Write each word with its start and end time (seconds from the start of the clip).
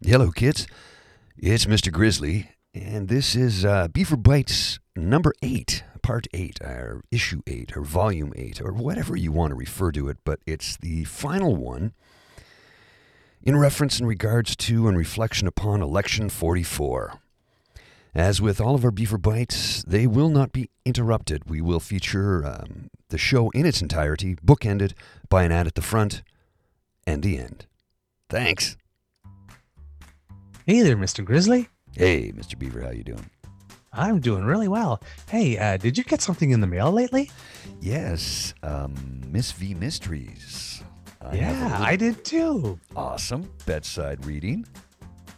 Hello, 0.00 0.30
kids. 0.30 0.68
It's 1.36 1.66
Mr. 1.66 1.90
Grizzly, 1.90 2.52
and 2.72 3.08
this 3.08 3.34
is 3.34 3.64
uh, 3.64 3.88
Beaver 3.88 4.16
Bites 4.16 4.78
number 4.94 5.32
eight, 5.42 5.82
part 6.02 6.28
eight, 6.32 6.60
or 6.62 7.02
issue 7.10 7.42
eight, 7.48 7.76
or 7.76 7.82
volume 7.82 8.32
eight, 8.36 8.62
or 8.62 8.72
whatever 8.72 9.16
you 9.16 9.32
want 9.32 9.50
to 9.50 9.56
refer 9.56 9.90
to 9.90 10.08
it, 10.08 10.18
but 10.24 10.38
it's 10.46 10.76
the 10.76 11.02
final 11.02 11.56
one 11.56 11.94
in 13.42 13.56
reference 13.56 13.98
in 13.98 14.06
regards 14.06 14.54
to 14.54 14.86
and 14.86 14.96
reflection 14.96 15.48
upon 15.48 15.82
election 15.82 16.28
44. 16.28 17.14
As 18.14 18.40
with 18.40 18.60
all 18.60 18.76
of 18.76 18.84
our 18.84 18.92
Beaver 18.92 19.18
Bites, 19.18 19.82
they 19.82 20.06
will 20.06 20.30
not 20.30 20.52
be 20.52 20.70
interrupted. 20.84 21.50
We 21.50 21.60
will 21.60 21.80
feature 21.80 22.46
um, 22.46 22.88
the 23.08 23.18
show 23.18 23.50
in 23.50 23.66
its 23.66 23.82
entirety, 23.82 24.36
bookended 24.36 24.92
by 25.28 25.42
an 25.42 25.50
ad 25.50 25.66
at 25.66 25.74
the 25.74 25.82
front 25.82 26.22
and 27.04 27.24
the 27.24 27.36
end. 27.36 27.66
Thanks. 28.30 28.76
Hey 30.68 30.82
there, 30.82 30.98
Mr. 30.98 31.24
Grizzly. 31.24 31.66
Hey, 31.96 32.30
Mr. 32.30 32.58
Beaver, 32.58 32.82
how 32.82 32.90
you 32.90 33.02
doing? 33.02 33.30
I'm 33.90 34.20
doing 34.20 34.44
really 34.44 34.68
well. 34.68 35.00
Hey, 35.26 35.56
uh, 35.56 35.78
did 35.78 35.96
you 35.96 36.04
get 36.04 36.20
something 36.20 36.50
in 36.50 36.60
the 36.60 36.66
mail 36.66 36.92
lately? 36.92 37.30
Yes, 37.80 38.52
um, 38.62 38.94
Miss 39.28 39.50
V 39.52 39.72
Mysteries. 39.72 40.82
I 41.22 41.36
yeah, 41.36 41.78
I 41.80 41.96
did 41.96 42.22
too. 42.22 42.78
awesome 42.94 43.50
bedside 43.64 44.26
reading. 44.26 44.66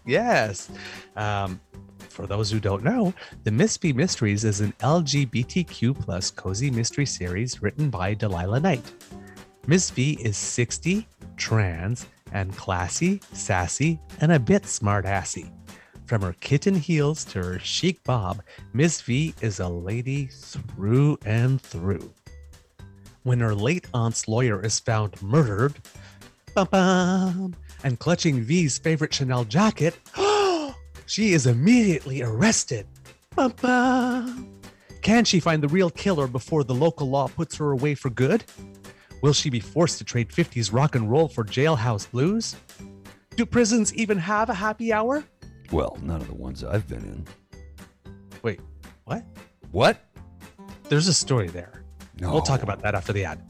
Yes. 0.04 0.68
Um, 1.14 1.60
for 2.08 2.26
those 2.26 2.50
who 2.50 2.58
don't 2.58 2.82
know, 2.82 3.14
the 3.44 3.52
Miss 3.52 3.76
V 3.76 3.92
Mysteries 3.92 4.42
is 4.42 4.60
an 4.60 4.74
LGBTQ 4.80 5.96
plus 5.96 6.32
cozy 6.32 6.72
mystery 6.72 7.06
series 7.06 7.62
written 7.62 7.88
by 7.88 8.14
Delilah 8.14 8.58
Knight. 8.58 8.92
Miss 9.68 9.90
V 9.90 10.18
is 10.20 10.36
60, 10.36 11.06
trans, 11.36 12.06
and 12.32 12.56
classy, 12.56 13.20
sassy, 13.32 14.00
and 14.20 14.32
a 14.32 14.38
bit 14.38 14.64
smartassy. 14.64 15.50
From 16.06 16.22
her 16.22 16.34
kitten 16.40 16.74
heels 16.74 17.24
to 17.26 17.38
her 17.38 17.58
chic 17.60 18.02
bob, 18.02 18.42
Miss 18.72 19.00
V 19.02 19.34
is 19.40 19.60
a 19.60 19.68
lady 19.68 20.26
through 20.26 21.18
and 21.24 21.60
through. 21.60 22.12
When 23.22 23.38
her 23.40 23.54
late 23.54 23.86
aunt's 23.94 24.26
lawyer 24.26 24.64
is 24.64 24.80
found 24.80 25.20
murdered, 25.22 25.74
bum-bum, 26.54 27.54
and 27.84 27.98
clutching 27.98 28.40
V's 28.40 28.78
favorite 28.78 29.14
Chanel 29.14 29.44
jacket, 29.44 29.98
she 31.06 31.32
is 31.32 31.46
immediately 31.46 32.22
arrested. 32.22 32.86
Bum-bum. 33.36 34.60
Can 35.02 35.24
she 35.24 35.40
find 35.40 35.62
the 35.62 35.68
real 35.68 35.90
killer 35.90 36.26
before 36.26 36.64
the 36.64 36.74
local 36.74 37.08
law 37.08 37.28
puts 37.28 37.56
her 37.56 37.70
away 37.70 37.94
for 37.94 38.10
good? 38.10 38.44
Will 39.22 39.32
she 39.32 39.50
be 39.50 39.60
forced 39.60 39.98
to 39.98 40.04
trade 40.04 40.30
50s 40.30 40.72
rock 40.72 40.94
and 40.94 41.10
roll 41.10 41.28
for 41.28 41.44
jailhouse 41.44 42.10
blues? 42.10 42.56
Do 43.36 43.44
prisons 43.44 43.94
even 43.94 44.18
have 44.18 44.48
a 44.48 44.54
happy 44.54 44.92
hour? 44.92 45.24
Well, 45.70 45.96
none 46.02 46.20
of 46.20 46.26
the 46.26 46.34
ones 46.34 46.64
I've 46.64 46.88
been 46.88 47.02
in. 47.02 47.26
Wait, 48.42 48.60
what? 49.04 49.24
What? 49.70 50.04
There's 50.88 51.08
a 51.08 51.14
story 51.14 51.48
there. 51.48 51.84
No. 52.18 52.32
We'll 52.32 52.42
talk 52.42 52.62
about 52.62 52.82
that 52.82 52.94
after 52.94 53.12
the 53.12 53.24
ad. 53.24 53.42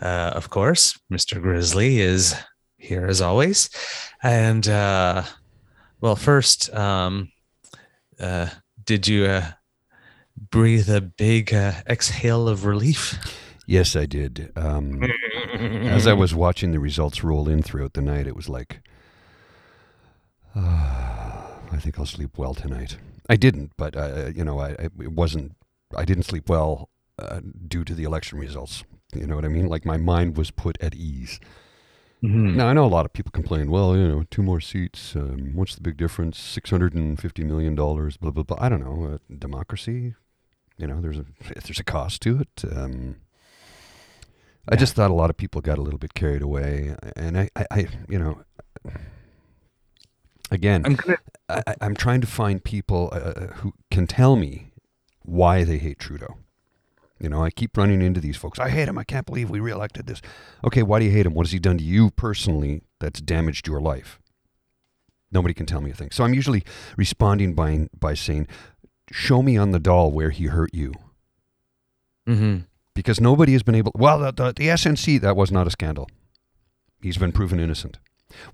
Uh, 0.00 0.32
of 0.34 0.48
course, 0.48 0.98
Mr. 1.12 1.42
Grizzly 1.42 2.00
is 2.00 2.34
here 2.78 3.06
as 3.06 3.20
always. 3.20 3.68
And, 4.22 4.66
uh, 4.66 5.24
well, 6.00 6.16
first, 6.16 6.74
um, 6.74 7.30
uh, 8.18 8.48
did 8.86 9.06
you 9.06 9.26
uh, 9.26 9.50
breathe 10.54 10.88
a 10.88 11.00
big 11.00 11.52
uh, 11.52 11.72
exhale 11.88 12.48
of 12.48 12.64
relief? 12.64 13.18
Yes, 13.66 13.96
I 13.96 14.06
did. 14.06 14.52
Um, 14.54 15.02
as 15.02 16.06
I 16.06 16.12
was 16.12 16.32
watching 16.34 16.70
the 16.70 16.78
results 16.78 17.24
roll 17.24 17.48
in 17.48 17.62
throughout 17.62 17.94
the 17.94 18.02
night, 18.02 18.26
it 18.28 18.36
was 18.36 18.48
like, 18.48 18.80
"Ah, 20.54 21.58
I 21.72 21.78
think 21.78 21.98
I'll 21.98 22.06
sleep 22.06 22.38
well 22.38 22.54
tonight. 22.54 22.98
I 23.28 23.36
didn't, 23.36 23.72
but 23.76 23.96
uh, 23.96 24.30
you 24.34 24.44
know, 24.44 24.60
I, 24.60 24.70
I 24.70 24.84
it 25.00 25.12
wasn't. 25.12 25.56
I 25.96 26.04
didn't 26.04 26.24
sleep 26.24 26.48
well 26.48 26.88
uh, 27.18 27.40
due 27.66 27.84
to 27.84 27.94
the 27.94 28.04
election 28.04 28.38
results. 28.38 28.84
You 29.14 29.26
know 29.26 29.36
what 29.36 29.44
I 29.44 29.48
mean? 29.48 29.66
Like 29.66 29.84
my 29.84 29.96
mind 29.96 30.36
was 30.36 30.50
put 30.50 30.76
at 30.80 30.94
ease. 30.94 31.40
Mhm. 32.22 32.54
Now 32.54 32.68
I 32.68 32.72
know 32.74 32.84
a 32.84 32.94
lot 32.96 33.06
of 33.06 33.12
people 33.12 33.30
complain. 33.32 33.70
Well, 33.70 33.96
you 33.96 34.06
know, 34.08 34.24
two 34.30 34.42
more 34.42 34.60
seats. 34.60 35.16
Um, 35.16 35.52
what's 35.54 35.74
the 35.74 35.82
big 35.82 35.96
difference? 35.96 36.38
Six 36.38 36.70
hundred 36.70 36.94
and 36.94 37.18
fifty 37.18 37.42
million 37.44 37.74
dollars. 37.74 38.16
Blah 38.18 38.30
blah 38.30 38.44
blah. 38.44 38.58
I 38.60 38.68
don't 38.68 38.80
know. 38.80 39.14
Uh, 39.14 39.18
democracy. 39.36 40.14
You 40.78 40.86
know, 40.86 41.00
there's 41.00 41.18
a 41.18 41.24
there's 41.64 41.78
a 41.80 41.84
cost 41.84 42.20
to 42.22 42.40
it. 42.40 42.64
Um, 42.70 43.16
I 44.68 44.74
Yeah. 44.74 44.78
just 44.80 44.94
thought 44.94 45.10
a 45.10 45.14
lot 45.14 45.30
of 45.30 45.36
people 45.36 45.60
got 45.60 45.78
a 45.78 45.82
little 45.82 45.98
bit 45.98 46.14
carried 46.14 46.42
away, 46.42 46.96
and 47.16 47.38
I, 47.38 47.50
I, 47.54 47.66
I 47.70 47.86
you 48.08 48.18
know, 48.18 48.42
again, 50.50 50.82
I'm 50.84 50.94
gonna. 50.94 51.18
I, 51.48 51.62
I'm 51.80 51.94
trying 51.94 52.20
to 52.22 52.26
find 52.26 52.62
people 52.64 53.10
uh, 53.12 53.16
uh, 53.16 53.46
who 53.56 53.74
can 53.90 54.06
tell 54.06 54.34
me 54.36 54.72
why 55.22 55.62
they 55.64 55.78
hate 55.78 55.98
Trudeau. 55.98 56.38
You 57.20 57.28
know, 57.28 57.42
I 57.44 57.50
keep 57.50 57.76
running 57.76 58.02
into 58.02 58.20
these 58.20 58.36
folks. 58.36 58.58
I 58.58 58.70
hate 58.70 58.88
him. 58.88 58.98
I 58.98 59.04
can't 59.04 59.24
believe 59.24 59.48
we 59.48 59.60
reelected 59.60 60.06
this. 60.06 60.20
Okay, 60.64 60.82
why 60.82 60.98
do 60.98 61.04
you 61.04 61.10
hate 61.12 61.26
him? 61.26 61.34
What 61.34 61.46
has 61.46 61.52
he 61.52 61.58
done 61.58 61.78
to 61.78 61.84
you 61.84 62.10
personally 62.10 62.82
that's 62.98 63.20
damaged 63.20 63.66
your 63.68 63.80
life? 63.80 64.18
Nobody 65.30 65.54
can 65.54 65.66
tell 65.66 65.80
me 65.80 65.90
a 65.90 65.94
thing. 65.94 66.10
So 66.10 66.24
I'm 66.24 66.34
usually 66.34 66.64
responding 66.96 67.54
by 67.54 67.88
by 67.98 68.14
saying, 68.14 68.48
"Show 69.10 69.42
me 69.42 69.56
on 69.56 69.70
the 69.72 69.78
doll 69.78 70.10
where 70.10 70.30
he 70.30 70.46
hurt 70.46 70.72
you," 70.74 70.92
Mm-hmm. 72.28 72.60
because 72.94 73.20
nobody 73.20 73.52
has 73.52 73.62
been 73.62 73.74
able. 73.74 73.92
Well, 73.94 74.18
the, 74.18 74.32
the, 74.32 74.52
the 74.52 74.68
SNC 74.68 75.20
that 75.20 75.36
was 75.36 75.50
not 75.52 75.66
a 75.66 75.70
scandal. 75.70 76.08
He's 77.02 77.18
been 77.18 77.32
proven 77.32 77.60
innocent. 77.60 77.98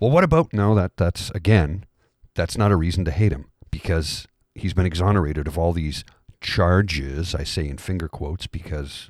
Well, 0.00 0.10
what 0.10 0.24
about 0.24 0.52
no? 0.52 0.74
That 0.74 0.96
that's 0.96 1.30
again, 1.30 1.84
that's 2.34 2.58
not 2.58 2.72
a 2.72 2.76
reason 2.76 3.04
to 3.04 3.10
hate 3.12 3.32
him 3.32 3.46
because 3.70 4.26
he's 4.54 4.74
been 4.74 4.86
exonerated 4.86 5.46
of 5.46 5.56
all 5.56 5.72
these 5.72 6.04
charges. 6.40 7.34
I 7.34 7.44
say 7.44 7.68
in 7.68 7.78
finger 7.78 8.08
quotes 8.08 8.46
because 8.48 9.08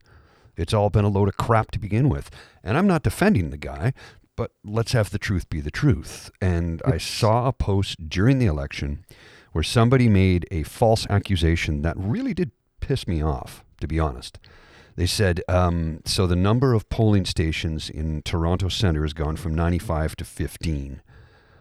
it's 0.57 0.75
all 0.75 0.91
been 0.91 1.05
a 1.07 1.09
load 1.09 1.29
of 1.29 1.37
crap 1.39 1.71
to 1.71 1.79
begin 1.79 2.09
with. 2.11 2.31
And 2.63 2.77
I'm 2.77 2.87
not 2.87 3.03
defending 3.03 3.49
the 3.51 3.57
guy, 3.57 3.95
but 4.37 4.53
let's 4.63 4.93
have 4.93 5.11
the 5.11 5.19
truth 5.19 5.49
be 5.49 5.61
the 5.61 5.71
truth. 5.71 6.31
And 6.43 6.83
I 6.85 6.99
saw 6.99 7.49
a 7.49 7.53
post 7.53 8.09
during 8.11 8.39
the 8.39 8.47
election 8.47 9.05
where 9.53 9.65
somebody 9.65 10.09
made 10.09 10.47
a 10.51 10.63
false 10.63 11.07
accusation 11.09 11.83
that 11.83 11.97
really 11.97 12.35
did 12.35 12.51
piss 12.81 13.07
me 13.07 13.23
off, 13.23 13.65
to 13.81 13.89
be 13.89 13.99
honest. 13.99 14.39
They 14.97 15.07
said, 15.07 15.43
um, 15.49 16.01
so 16.05 16.27
the 16.27 16.37
number 16.37 16.75
of 16.75 16.89
polling 16.89 17.25
stations 17.25 17.89
in 17.89 18.23
Toronto 18.23 18.69
Centre 18.69 19.03
has 19.03 19.13
gone 19.13 19.37
from 19.37 19.55
95 19.55 20.17
to 20.17 20.25
15, 20.25 21.03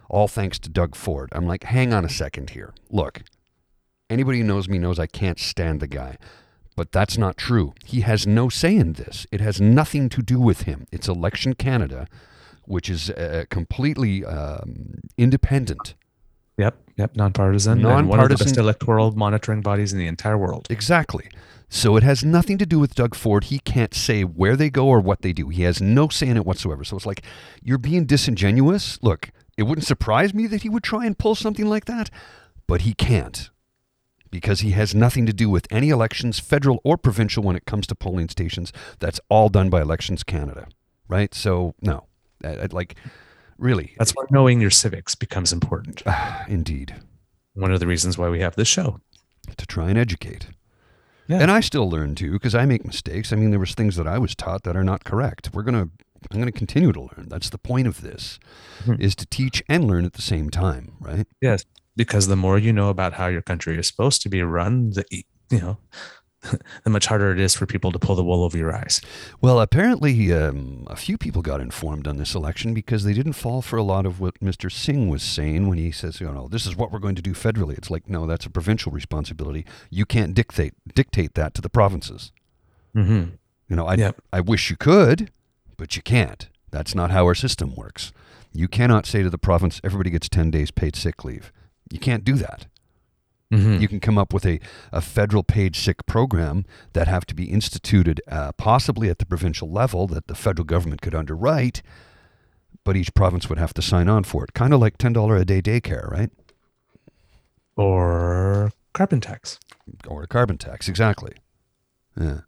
all 0.09 0.27
thanks 0.27 0.59
to 0.59 0.69
Doug 0.69 0.95
Ford. 0.95 1.29
I'm 1.31 1.47
like, 1.47 1.63
hang 1.63 1.93
on 1.93 2.03
a 2.03 2.09
second 2.09 2.51
here. 2.51 2.73
Look, 2.89 3.21
anybody 4.09 4.39
who 4.39 4.43
knows 4.43 4.67
me 4.67 4.77
knows 4.77 4.99
I 4.99 5.07
can't 5.07 5.39
stand 5.39 5.79
the 5.79 5.87
guy. 5.87 6.17
But 6.79 6.93
that's 6.93 7.17
not 7.17 7.35
true. 7.35 7.73
He 7.83 8.01
has 8.01 8.25
no 8.25 8.47
say 8.47 8.73
in 8.73 8.93
this. 8.93 9.27
It 9.33 9.41
has 9.41 9.59
nothing 9.59 10.07
to 10.09 10.21
do 10.21 10.39
with 10.39 10.61
him. 10.61 10.87
It's 10.93 11.09
Election 11.09 11.53
Canada, 11.53 12.07
which 12.63 12.89
is 12.89 13.09
uh, 13.09 13.43
completely 13.49 14.23
um, 14.23 15.01
independent. 15.17 15.95
Yep. 16.59 16.77
Yep. 16.97 17.15
Nonpartisan. 17.15 17.79
and 17.79 17.83
one 17.87 17.99
of 17.99 18.05
the 18.05 18.11
Nonpartisan- 18.17 18.45
best 18.47 18.57
electoral 18.57 19.11
monitoring 19.13 19.61
bodies 19.61 19.93
in 19.93 19.99
the 19.99 20.07
entire 20.07 20.37
world. 20.37 20.67
Exactly. 20.69 21.27
So 21.69 21.95
it 21.97 22.03
has 22.03 22.23
nothing 22.23 22.57
to 22.57 22.65
do 22.65 22.79
with 22.79 22.95
Doug 22.95 23.15
Ford. 23.15 23.45
He 23.45 23.59
can't 23.59 23.93
say 23.93 24.23
where 24.23 24.55
they 24.55 24.69
go 24.69 24.87
or 24.87 24.99
what 24.99 25.21
they 25.21 25.33
do. 25.33 25.49
He 25.49 25.61
has 25.63 25.79
no 25.81 26.07
say 26.09 26.27
in 26.27 26.35
it 26.35 26.45
whatsoever. 26.45 26.83
So 26.83 26.97
it's 26.97 27.05
like 27.05 27.21
you're 27.63 27.77
being 27.77 28.05
disingenuous. 28.05 28.99
Look, 29.01 29.29
It 29.57 29.63
wouldn't 29.63 29.85
surprise 29.85 30.33
me 30.33 30.47
that 30.47 30.61
he 30.63 30.69
would 30.69 30.83
try 30.83 31.05
and 31.05 31.17
pull 31.17 31.35
something 31.35 31.65
like 31.67 31.83
that, 31.85 32.09
but 32.65 32.81
he 32.81 32.93
can't 32.93 33.49
because 34.31 34.61
he 34.61 34.71
has 34.71 34.95
nothing 34.95 35.25
to 35.25 35.33
do 35.33 35.49
with 35.49 35.67
any 35.69 35.89
elections, 35.89 36.39
federal 36.39 36.79
or 36.85 36.97
provincial, 36.97 37.43
when 37.43 37.55
it 37.57 37.65
comes 37.65 37.85
to 37.87 37.95
polling 37.95 38.29
stations. 38.29 38.71
That's 38.99 39.19
all 39.29 39.49
done 39.49 39.69
by 39.69 39.81
Elections 39.81 40.23
Canada, 40.23 40.67
right? 41.09 41.33
So, 41.35 41.75
no, 41.81 42.05
I, 42.43 42.61
I'd 42.61 42.73
like, 42.73 42.95
really, 43.59 43.93
That's 43.97 44.11
why 44.11 44.23
knowing 44.31 44.61
your 44.61 44.69
civics 44.71 45.15
becomes 45.15 45.51
important. 45.53 46.01
indeed, 46.47 46.95
One 47.53 47.71
of 47.71 47.79
the 47.79 47.87
reasons 47.87 48.17
why 48.17 48.29
we 48.29 48.39
have 48.39 48.55
this 48.55 48.67
show. 48.67 48.99
to 49.57 49.65
try 49.65 49.89
and 49.89 49.97
educate. 49.97 50.47
Yeah. 51.27 51.39
And 51.41 51.51
I 51.51 51.59
still 51.59 51.89
learn 51.89 52.15
too 52.15 52.31
because 52.33 52.55
I 52.55 52.65
make 52.65 52.85
mistakes. 52.85 53.31
I 53.31 53.35
mean, 53.35 53.51
there 53.51 53.59
was 53.59 53.73
things 53.75 53.95
that 53.97 54.07
I 54.07 54.17
was 54.17 54.33
taught 54.35 54.63
that 54.63 54.75
are 54.75 54.83
not 54.83 55.03
correct. 55.03 55.51
We're 55.53 55.63
gonna, 55.63 55.89
I'm 56.31 56.39
gonna 56.39 56.51
continue 56.51 56.91
to 56.91 57.01
learn. 57.01 57.27
That's 57.29 57.49
the 57.49 57.57
point 57.59 57.87
of 57.87 58.01
this, 58.01 58.39
Mhm. 58.85 58.99
is 58.99 59.15
to 59.15 59.25
teach 59.27 59.61
and 59.69 59.85
learn 59.85 60.05
at 60.05 60.13
the 60.13 60.21
same 60.23 60.49
time, 60.49 60.93
right? 60.99 61.27
Yes, 61.41 61.65
because 61.95 62.27
the 62.27 62.35
more 62.35 62.57
you 62.57 62.73
know 62.73 62.89
about 62.89 63.13
how 63.13 63.27
your 63.27 63.41
country 63.43 63.77
is 63.77 63.87
supposed 63.87 64.21
to 64.23 64.29
be 64.29 64.41
run, 64.41 64.91
the 64.91 65.05
you 65.51 65.59
know, 65.59 65.77
the 66.83 66.89
much 66.89 67.07
harder 67.07 67.31
it 67.31 67.39
is 67.39 67.53
for 67.53 67.65
people 67.65 67.91
to 67.91 67.99
pull 67.99 68.15
the 68.15 68.23
wool 68.23 68.43
over 68.43 68.57
your 68.57 68.73
eyes. 68.73 69.01
Well, 69.41 69.59
apparently, 69.59 70.31
um, 70.31 70.87
a 70.87 70.95
few 70.95 71.17
people 71.17 71.41
got 71.41 71.59
informed 71.59 72.07
on 72.07 72.17
this 72.17 72.33
election 72.33 72.73
because 72.73 73.03
they 73.03 73.13
didn't 73.13 73.33
fall 73.33 73.61
for 73.61 73.77
a 73.77 73.83
lot 73.83 74.05
of 74.05 74.19
what 74.19 74.39
Mr. 74.39 74.71
Singh 74.71 75.09
was 75.09 75.21
saying 75.21 75.67
when 75.67 75.77
he 75.77 75.91
says, 75.91 76.21
you 76.21 76.31
know, 76.31 76.47
this 76.47 76.65
is 76.65 76.75
what 76.75 76.91
we're 76.91 76.99
going 76.99 77.15
to 77.15 77.21
do 77.21 77.33
federally. 77.33 77.77
It's 77.77 77.91
like, 77.91 78.09
no, 78.09 78.25
that's 78.25 78.45
a 78.45 78.49
provincial 78.49 78.91
responsibility. 78.91 79.65
You 79.89 80.05
can't 80.05 80.33
dictate 80.33 80.73
dictate 80.93 81.33
that 81.35 81.53
to 81.55 81.61
the 81.61 81.69
provinces. 81.69 82.31
Mm-hmm. 82.95 83.35
You 83.67 83.75
know, 83.75 83.85
I 83.85 83.95
Yep. 83.95 84.21
I 84.31 84.39
wish 84.39 84.69
you 84.69 84.77
could, 84.77 85.31
but 85.77 85.95
you 85.95 86.01
can't. 86.01 86.47
That's 86.71 86.95
not 86.95 87.11
how 87.11 87.25
our 87.25 87.35
system 87.35 87.75
works. 87.75 88.13
You 88.53 88.67
cannot 88.67 89.05
say 89.05 89.23
to 89.23 89.29
the 89.29 89.37
province, 89.37 89.81
everybody 89.83 90.09
gets 90.09 90.29
ten 90.29 90.51
days 90.51 90.71
paid 90.71 90.95
sick 90.95 91.25
leave. 91.25 91.51
You 91.91 91.99
can't 91.99 92.23
do 92.23 92.35
that. 92.35 92.67
Mm-hmm. 93.51 93.81
You 93.81 93.87
can 93.87 93.99
come 93.99 94.17
up 94.17 94.33
with 94.33 94.45
a, 94.45 94.59
a 94.91 95.01
federal 95.01 95.43
paid 95.43 95.75
sick 95.75 96.05
program 96.05 96.65
that 96.93 97.07
have 97.07 97.25
to 97.27 97.35
be 97.35 97.45
instituted 97.45 98.21
uh, 98.27 98.51
possibly 98.53 99.09
at 99.09 99.17
the 99.17 99.25
provincial 99.25 99.71
level 99.71 100.05
that 100.07 100.27
the 100.27 100.35
federal 100.35 100.65
government 100.65 101.01
could 101.01 101.15
underwrite, 101.15 101.81
but 102.83 102.95
each 102.95 103.13
province 103.15 103.49
would 103.49 103.57
have 103.57 103.73
to 103.73 103.81
sign 103.81 104.07
on 104.07 104.23
for 104.23 104.43
it. 104.43 104.53
Kind 104.53 104.73
of 104.73 104.79
like 104.79 104.97
$10 104.99 105.39
a 105.39 105.45
day 105.45 105.61
daycare, 105.61 106.09
right? 106.11 106.29
or 107.79 108.71
carbon 108.93 109.21
tax. 109.21 109.57
Or 110.05 110.23
a 110.23 110.27
carbon 110.27 110.57
tax, 110.57 110.89
exactly. 110.89 111.33
Yeah. 112.19 112.41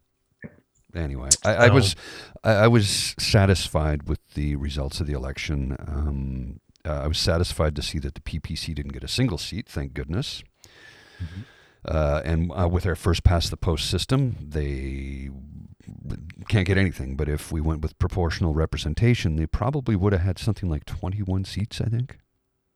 Anyway, 0.94 1.30
I, 1.46 1.54
I 1.54 1.70
was 1.70 1.96
I, 2.44 2.52
I 2.52 2.68
was 2.68 3.16
satisfied 3.18 4.10
with 4.10 4.20
the 4.34 4.58
results 4.58 5.00
of 5.00 5.08
the 5.08 5.14
election. 5.14 5.78
Um, 5.80 6.60
uh, 6.84 7.04
I 7.04 7.08
was 7.08 7.18
satisfied 7.18 7.78
to 7.78 7.82
see 7.82 7.98
that 8.00 8.16
the 8.16 8.22
PPC 8.22 8.76
didn't 8.76 8.92
get 8.92 9.04
a 9.04 9.08
single 9.08 9.38
seat, 9.38 9.70
thank 9.70 9.94
goodness. 9.94 10.44
Uh, 11.86 12.22
and 12.24 12.52
uh, 12.52 12.68
with 12.68 12.86
our 12.86 12.96
first 12.96 13.24
past 13.24 13.50
the 13.50 13.58
post 13.58 13.90
system, 13.90 14.36
they 14.40 15.30
can't 16.48 16.68
get 16.68 16.78
anything. 16.78 17.16
But 17.16 17.28
if 17.28 17.52
we 17.52 17.62
went 17.62 17.82
with 17.82 17.98
proportional 17.98 18.54
representation, 18.54 19.36
they 19.36 19.48
probably 19.48 19.96
would 19.96 20.14
have 20.14 20.22
had 20.22 20.38
something 20.38 20.70
like 20.70 20.86
21 20.86 21.46
seats, 21.46 21.82
I 21.82 21.86
think. 21.86 22.20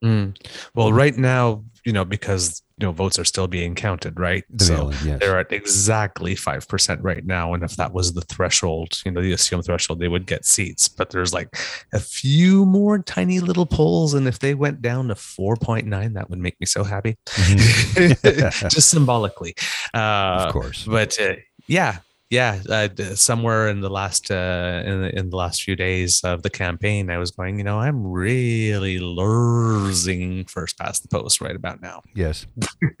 Mm. 0.04 0.36
Well, 0.74 0.92
right 0.92 1.16
now, 1.16 1.64
you 1.84 1.92
know, 1.92 2.04
because 2.04 2.62
you 2.78 2.86
know 2.86 2.92
votes 2.92 3.18
are 3.18 3.24
still 3.24 3.46
being 3.46 3.74
counted, 3.74 4.20
right? 4.20 4.44
The 4.50 4.64
so 4.64 4.74
mail-in, 4.74 4.96
yes. 5.06 5.20
they're 5.20 5.38
at 5.38 5.50
exactly 5.52 6.34
five 6.34 6.68
percent 6.68 7.02
right 7.02 7.24
now, 7.24 7.54
and 7.54 7.62
if 7.62 7.76
that 7.76 7.92
was 7.92 8.12
the 8.12 8.20
threshold, 8.20 8.98
you 9.04 9.10
know, 9.10 9.22
the 9.22 9.32
assumed 9.32 9.64
threshold, 9.64 9.98
they 9.98 10.08
would 10.08 10.26
get 10.26 10.44
seats. 10.44 10.86
But 10.88 11.10
there's 11.10 11.32
like 11.32 11.48
a 11.92 12.00
few 12.00 12.66
more 12.66 12.98
tiny 12.98 13.40
little 13.40 13.66
polls, 13.66 14.12
and 14.14 14.28
if 14.28 14.40
they 14.40 14.54
went 14.54 14.82
down 14.82 15.08
to 15.08 15.14
four 15.14 15.56
point 15.56 15.86
nine, 15.86 16.12
that 16.14 16.28
would 16.28 16.38
make 16.38 16.60
me 16.60 16.66
so 16.66 16.84
happy, 16.84 17.16
Mhm. 17.26 18.70
just 18.70 18.90
symbolically. 18.90 19.54
Uh, 19.94 20.44
of 20.46 20.52
course. 20.52 20.84
but 20.84 21.18
uh, 21.20 21.34
yeah 21.68 21.98
yeah 22.30 22.60
uh, 22.68 22.88
somewhere 23.14 23.68
in 23.68 23.80
the 23.80 23.88
last 23.90 24.30
uh 24.30 24.82
in 24.84 25.00
the, 25.02 25.18
in 25.18 25.30
the 25.30 25.36
last 25.36 25.62
few 25.62 25.76
days 25.76 26.22
of 26.24 26.42
the 26.42 26.50
campaign 26.50 27.08
i 27.10 27.18
was 27.18 27.30
going 27.30 27.58
you 27.58 27.64
know 27.64 27.78
i'm 27.78 28.04
really 28.06 28.98
losing 28.98 30.44
first 30.46 30.76
past 30.78 31.02
the 31.02 31.08
post 31.08 31.40
right 31.40 31.54
about 31.56 31.80
now 31.80 32.02
Yes. 32.14 32.46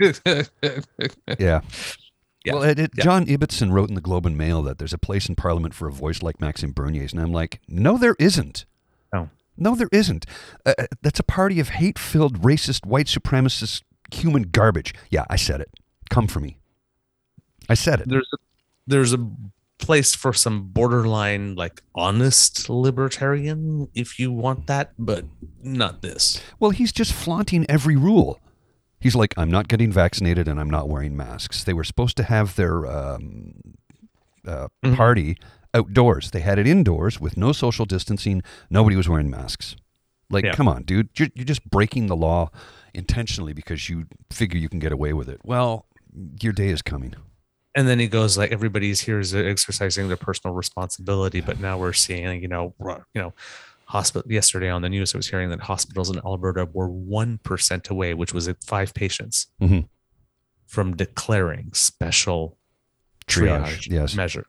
yeah 1.38 1.60
Yeah. 2.44 2.52
Well, 2.54 2.62
it, 2.62 2.78
it, 2.78 2.90
Yeah. 2.96 3.02
John 3.04 3.26
Ibbitson 3.26 3.72
wrote 3.72 3.88
in 3.88 3.96
the 3.96 4.00
Globe 4.00 4.24
and 4.26 4.38
Mail 4.38 4.62
that 4.62 4.78
there's 4.78 4.92
a 4.92 4.98
place 4.98 5.28
in 5.28 5.34
Parliament 5.34 5.74
for 5.74 5.88
a 5.88 5.92
voice 5.92 6.22
like 6.22 6.40
Maxime 6.40 6.70
Bernier's, 6.70 7.12
and 7.12 7.20
I'm 7.20 7.32
like, 7.32 7.60
no, 7.66 7.98
there 7.98 8.14
isn't. 8.20 8.64
No. 9.12 9.30
No, 9.56 9.74
there 9.74 9.88
isn't. 9.90 10.26
Uh, 10.64 10.74
uh, 10.78 10.86
that's 11.02 11.18
a 11.18 11.24
party 11.24 11.58
of 11.58 11.70
hate-filled, 11.70 12.42
racist, 12.42 12.86
white 12.86 13.06
supremacist, 13.06 13.82
human 14.14 14.44
garbage. 14.44 14.94
Yeah, 15.10 15.24
I 15.28 15.34
said 15.34 15.60
it. 15.60 15.70
Come 16.08 16.28
for 16.28 16.38
me. 16.38 16.58
I 17.68 17.74
said 17.74 18.00
it. 18.02 18.08
there's 18.08 18.30
a, 18.32 18.36
there's 18.86 19.12
a 19.12 19.30
place 19.78 20.14
for 20.14 20.32
some 20.32 20.68
borderline 20.68 21.54
like 21.54 21.82
honest 21.94 22.68
libertarian 22.70 23.88
if 23.94 24.18
you 24.18 24.32
want 24.32 24.66
that 24.66 24.92
but 24.98 25.24
not 25.62 26.00
this 26.02 26.40
Well, 26.58 26.70
he's 26.70 26.92
just 26.92 27.12
flaunting 27.12 27.66
every 27.68 27.96
rule. 27.96 28.40
He's 28.98 29.14
like, 29.14 29.34
I'm 29.36 29.50
not 29.50 29.68
getting 29.68 29.92
vaccinated 29.92 30.48
and 30.48 30.58
I'm 30.58 30.70
not 30.70 30.88
wearing 30.88 31.14
masks. 31.16 31.62
They 31.62 31.74
were 31.74 31.84
supposed 31.84 32.16
to 32.16 32.22
have 32.22 32.56
their 32.56 32.86
um, 32.86 33.52
uh, 34.46 34.68
Mhm. 34.84 34.96
party 34.96 35.36
outdoors. 35.74 36.30
They 36.30 36.40
had 36.40 36.58
it 36.58 36.66
indoors 36.66 37.20
with 37.20 37.36
no 37.36 37.52
social 37.52 37.84
distancing. 37.84 38.42
Nobody 38.70 38.96
was 38.96 39.08
wearing 39.08 39.28
masks. 39.30 39.76
Like, 40.30 40.44
Yeah. 40.46 40.54
come 40.54 40.66
on, 40.68 40.84
dude. 40.84 41.10
You're, 41.18 41.28
you're 41.34 41.44
just 41.44 41.68
breaking 41.68 42.06
the 42.06 42.16
law 42.16 42.50
intentionally 42.94 43.52
because 43.52 43.90
you 43.90 44.06
figure 44.32 44.58
you 44.58 44.70
can 44.70 44.78
get 44.80 44.92
away 44.92 45.12
with 45.12 45.28
it. 45.28 45.40
Well, 45.44 45.86
your 46.40 46.54
day 46.54 46.68
is 46.68 46.80
coming. 46.80 47.14
And 47.76 47.86
then 47.86 47.98
he 48.00 48.08
goes 48.08 48.36
like 48.36 48.50
everybody's 48.50 49.00
here 49.00 49.20
is 49.20 49.34
exercising 49.34 50.08
their 50.08 50.16
personal 50.16 50.54
responsibility 50.54 51.40
but 51.40 51.60
now 51.60 51.78
we're 51.78 51.92
seeing 51.92 52.42
you 52.42 52.48
know 52.48 52.74
you 53.14 53.20
know 53.22 53.32
hospital 53.84 54.30
yesterday 54.32 54.68
on 54.68 54.82
the 54.82 54.88
news 54.88 55.14
i 55.14 55.18
was 55.18 55.28
hearing 55.28 55.48
that 55.50 55.60
hospitals 55.60 56.10
in 56.10 56.18
alberta 56.24 56.66
were 56.72 56.88
1% 56.88 57.90
away 57.90 58.14
which 58.14 58.32
was 58.34 58.48
at 58.48 58.56
five 58.64 58.92
patients 58.94 59.46
Mhm. 59.60 59.88
from 60.66 60.96
declaring 60.96 61.70
special 61.74 62.58
Triage, 63.28 63.64
triage, 63.64 63.86
yes. 63.90 64.14
measures 64.14 64.46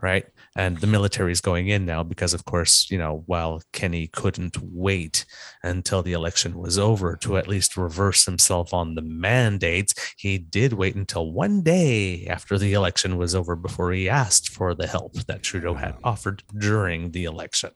right 0.00 0.26
and 0.60 0.76
the 0.78 0.86
military 0.86 1.32
is 1.32 1.40
going 1.40 1.68
in 1.68 1.86
now 1.86 2.02
because 2.02 2.34
of 2.34 2.44
course 2.44 2.90
you 2.90 2.98
know 2.98 3.22
while 3.26 3.62
Kenney 3.72 4.06
couldn't 4.08 4.56
wait 4.60 5.24
until 5.62 6.02
the 6.02 6.12
election 6.12 6.58
was 6.58 6.78
over 6.78 7.16
to 7.16 7.38
at 7.38 7.48
least 7.48 7.76
reverse 7.76 8.26
himself 8.26 8.74
on 8.74 8.94
the 8.94 9.02
mandates 9.02 9.94
he 10.18 10.36
did 10.36 10.74
wait 10.74 10.94
until 10.94 11.32
one 11.32 11.62
day 11.62 12.26
after 12.26 12.58
the 12.58 12.74
election 12.74 13.16
was 13.16 13.34
over 13.34 13.56
before 13.56 13.90
he 13.92 14.08
asked 14.08 14.50
for 14.50 14.74
the 14.74 14.86
help 14.86 15.14
that 15.26 15.42
trudeau 15.42 15.74
had 15.74 15.96
offered 16.04 16.42
during 16.58 17.10
the 17.12 17.24
election 17.24 17.70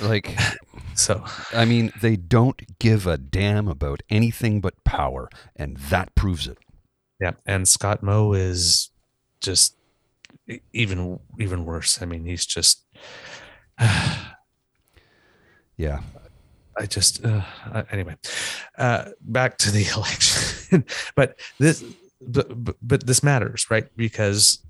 Like, 0.00 0.38
so 0.94 1.24
I 1.52 1.64
mean, 1.64 1.92
they 2.02 2.16
don't 2.16 2.78
give 2.78 3.06
a 3.06 3.16
damn 3.16 3.66
about 3.66 4.02
anything 4.10 4.60
but 4.60 4.84
power, 4.84 5.30
and 5.56 5.76
that 5.92 6.14
proves 6.14 6.46
it. 6.46 6.58
yeah 7.20 7.32
and 7.46 7.66
scott 7.66 8.02
moe 8.02 8.32
is 8.34 8.90
just 9.40 9.76
even 10.72 11.18
even 11.38 11.64
worse 11.64 12.00
i 12.00 12.04
mean 12.04 12.24
he's 12.24 12.46
just 12.46 12.86
Yeah. 15.76 16.00
I 16.78 16.84
just 16.84 17.24
uh, 17.24 17.42
anyway, 17.90 18.16
uh, 18.76 19.06
back 19.22 19.56
to 19.58 19.70
the 19.70 19.86
election. 19.96 20.84
but 21.14 21.38
this, 21.58 21.82
but, 22.20 22.64
but 22.64 22.76
but 22.82 23.06
this 23.06 23.22
matters, 23.22 23.66
right? 23.70 23.86
Because 23.96 24.62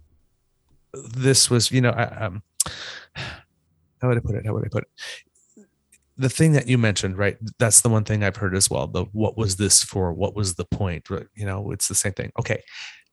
this 0.92 1.50
was, 1.50 1.72
you 1.72 1.80
know, 1.80 1.90
I, 1.90 2.04
um, 2.26 2.42
how 3.14 4.08
would 4.08 4.18
I 4.18 4.20
put 4.20 4.36
it? 4.36 4.46
How 4.46 4.52
would 4.52 4.64
I 4.64 4.68
put 4.68 4.84
it? 4.84 5.66
The 6.16 6.30
thing 6.30 6.52
that 6.52 6.68
you 6.68 6.78
mentioned, 6.78 7.18
right? 7.18 7.36
That's 7.58 7.80
the 7.80 7.88
one 7.88 8.04
thing 8.04 8.22
I've 8.22 8.36
heard 8.36 8.54
as 8.54 8.70
well. 8.70 8.86
The 8.86 9.06
what 9.06 9.36
was 9.36 9.56
this 9.56 9.82
for? 9.82 10.12
What 10.12 10.36
was 10.36 10.54
the 10.54 10.64
point? 10.64 11.08
You 11.34 11.44
know, 11.44 11.72
it's 11.72 11.88
the 11.88 11.96
same 11.96 12.12
thing. 12.12 12.30
Okay, 12.38 12.62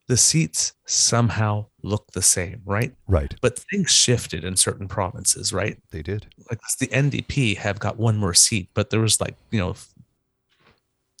the 0.06 0.16
seats 0.16 0.74
somehow 0.86 1.66
look 1.82 2.12
the 2.12 2.22
same, 2.22 2.60
right? 2.64 2.94
Right. 3.06 3.34
But 3.40 3.58
things 3.58 3.90
shifted 3.90 4.44
in 4.44 4.56
certain 4.56 4.86
provinces, 4.86 5.52
right? 5.52 5.78
They 5.90 6.02
did. 6.02 6.26
like 6.50 6.60
the 6.78 6.88
NDP 6.88 7.56
have 7.56 7.78
got 7.78 7.98
one 7.98 8.16
more 8.16 8.34
seat, 8.34 8.68
but 8.74 8.90
there 8.90 9.00
was 9.00 9.20
like 9.20 9.36
you 9.50 9.58
know 9.58 9.74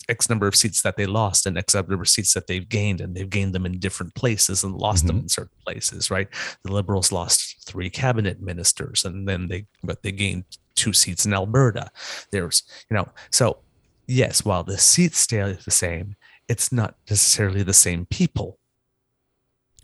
X 0.08 0.28
number 0.28 0.46
of 0.46 0.54
seats 0.54 0.82
that 0.82 0.96
they 0.96 1.06
lost 1.06 1.46
and 1.46 1.56
X 1.56 1.74
number 1.74 1.94
of 1.94 2.08
seats 2.08 2.34
that 2.34 2.46
they've 2.46 2.68
gained, 2.68 3.00
and 3.00 3.14
they've 3.14 3.30
gained 3.30 3.54
them 3.54 3.64
in 3.64 3.78
different 3.78 4.14
places 4.14 4.62
and 4.62 4.74
lost 4.74 5.06
them 5.06 5.16
mm-hmm. 5.16 5.24
in 5.24 5.28
certain 5.28 5.56
places, 5.64 6.10
right? 6.10 6.28
The 6.62 6.72
Liberals 6.72 7.10
lost 7.10 7.66
three 7.66 7.88
cabinet 7.88 8.42
ministers, 8.42 9.04
and 9.04 9.26
then 9.26 9.48
they 9.48 9.66
but 9.82 10.02
they 10.02 10.12
gained 10.12 10.44
two 10.74 10.92
seats 10.92 11.24
in 11.24 11.32
Alberta. 11.32 11.90
There's 12.30 12.64
you 12.90 12.96
know 12.96 13.08
so 13.30 13.58
yes, 14.06 14.44
while 14.44 14.62
the 14.62 14.76
seats 14.76 15.18
stay 15.18 15.40
the 15.52 15.70
same, 15.70 16.16
it's 16.48 16.70
not 16.70 16.96
necessarily 17.08 17.62
the 17.62 17.72
same 17.72 18.04
people 18.06 18.58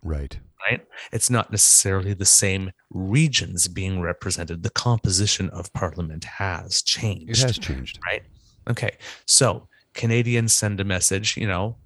Right. 0.03 0.39
right? 0.69 0.85
It's 1.13 1.31
not 1.31 1.51
necessarily 1.51 2.15
the 2.15 2.25
same 2.25 2.73
regions 2.91 3.69
being 3.69 4.01
represented. 4.01 4.63
The 4.63 4.71
composition 4.71 5.51
of 5.51 5.73
parliament 5.73 6.25
has 6.25 6.83
changed. 6.83 7.43
It 7.43 7.47
has 7.47 7.59
changed. 7.59 7.99
right? 8.07 8.23
Okay. 8.69 8.97
So 9.27 9.69
Canadians 9.95 10.55
send 10.55 10.81
a 10.81 10.85
message, 10.85 11.37
you 11.37 11.47
know, 11.47 11.77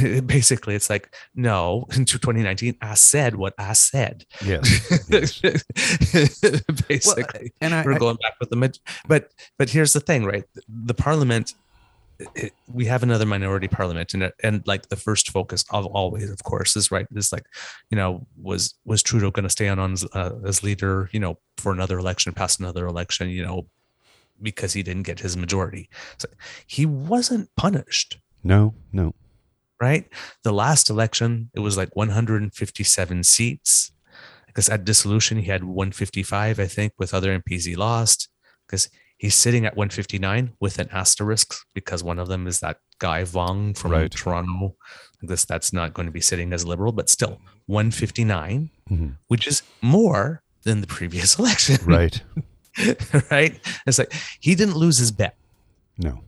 basically 0.26 0.74
it's 0.74 0.88
like, 0.88 1.14
no, 1.34 1.86
into 1.96 2.18
2019, 2.18 2.76
I 2.80 2.94
said 2.94 3.34
what 3.36 3.54
I 3.58 3.72
said. 3.72 4.24
Yes. 4.44 5.08
yes. 5.10 5.40
basically. 6.88 7.52
Well, 7.60 7.60
and 7.60 7.74
I, 7.74 7.84
we're 7.84 7.94
I- 7.94 7.98
going 7.98 8.16
back 8.16 8.34
with 8.40 8.50
the 8.50 8.78
but 9.08 9.32
but 9.58 9.70
here's 9.70 9.92
the 9.92 10.00
thing 10.00 10.24
right 10.24 10.44
the 10.68 10.94
parliament 10.94 11.54
it, 12.18 12.52
we 12.72 12.84
have 12.86 13.02
another 13.02 13.26
minority 13.26 13.68
parliament 13.68 14.14
and 14.14 14.32
and 14.42 14.62
like 14.66 14.88
the 14.88 14.96
first 14.96 15.30
focus 15.30 15.64
of 15.70 15.86
always 15.86 16.30
of 16.30 16.42
course 16.44 16.76
is 16.76 16.90
right 16.90 17.06
is 17.14 17.32
like 17.32 17.46
you 17.90 17.96
know 17.96 18.26
was 18.40 18.74
was 18.84 19.02
trudeau 19.02 19.30
going 19.30 19.42
to 19.44 19.50
stay 19.50 19.68
on, 19.68 19.78
on 19.78 19.92
as, 19.92 20.04
uh, 20.12 20.30
as 20.44 20.62
leader 20.62 21.08
you 21.12 21.18
know 21.18 21.38
for 21.56 21.72
another 21.72 21.98
election 21.98 22.32
past 22.32 22.60
another 22.60 22.86
election 22.86 23.28
you 23.28 23.42
know 23.42 23.66
because 24.40 24.72
he 24.72 24.82
didn't 24.82 25.02
get 25.04 25.20
his 25.20 25.36
majority 25.36 25.88
so 26.18 26.28
he 26.66 26.86
wasn't 26.86 27.48
punished 27.56 28.18
no, 28.44 28.74
no. 28.92 29.14
right? 29.80 30.06
The 30.42 30.52
last 30.52 30.90
election, 30.90 31.50
it 31.54 31.60
was 31.60 31.76
like 31.76 31.94
157 31.94 33.22
seats. 33.24 33.92
Because 34.46 34.68
at 34.68 34.84
dissolution, 34.84 35.38
he 35.38 35.46
had 35.46 35.64
155, 35.64 36.60
I 36.60 36.66
think, 36.66 36.92
with 36.98 37.14
other 37.14 37.38
MPs 37.38 37.66
he 37.66 37.74
lost. 37.74 38.28
Because 38.66 38.90
he's 39.22 39.36
sitting 39.44 39.64
at 39.64 39.76
159 39.76 40.50
with 40.60 40.78
an 40.82 40.88
asterisk 41.02 41.54
because 41.74 42.02
one 42.02 42.18
of 42.18 42.26
them 42.28 42.46
is 42.46 42.58
that 42.60 42.76
guy 42.98 43.22
Vuong 43.22 43.76
from 43.80 43.92
Right. 43.92 44.10
Toronto. 44.10 44.74
This 45.30 45.44
that's 45.44 45.72
not 45.72 45.94
going 45.94 46.06
to 46.06 46.12
be 46.12 46.20
sitting 46.20 46.52
as 46.52 46.64
liberal, 46.72 46.92
but 46.92 47.08
still 47.08 47.34
159, 47.66 48.70
Mhm. 48.90 49.16
which 49.28 49.46
is 49.46 49.62
more 49.80 50.42
than 50.64 50.80
the 50.80 50.86
previous 50.98 51.38
election. 51.40 51.78
Right. 51.86 52.20
right? 53.30 53.54
It's 53.86 53.98
like 53.98 54.12
he 54.40 54.54
didn't 54.56 54.76
lose 54.76 54.98
his 54.98 55.12
bet 55.12 55.36
No. 55.98 56.24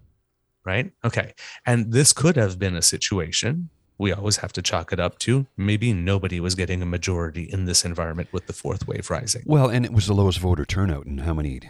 right? 0.65 0.93
Okay. 1.05 1.35
And 1.67 1.93
this 1.93 2.13
could 2.13 2.37
have 2.37 2.59
been 2.59 2.77
a 2.77 2.83
situation. 2.83 3.71
We 3.99 4.13
always 4.13 4.37
have 4.39 4.53
to 4.55 4.63
chalk 4.63 4.93
it 4.93 5.01
up 5.01 5.19
to 5.21 5.47
maybe 5.57 5.93
nobody 5.93 6.39
was 6.41 6.55
getting 6.55 6.81
a 6.83 6.87
majority 6.87 7.45
in 7.45 7.65
this 7.65 7.85
environment 7.85 8.29
with 8.33 8.47
the 8.47 8.53
fourth 8.53 8.87
wave 8.87 9.09
rising. 9.11 9.43
Well, 9.47 9.69
and 9.69 9.85
it 9.85 9.93
was 9.93 10.07
the 10.07 10.15
lowest 10.15 10.39
voter 10.39 10.65
turnout 10.65 11.07
in 11.07 11.19
how 11.19 11.35
many 11.35 11.61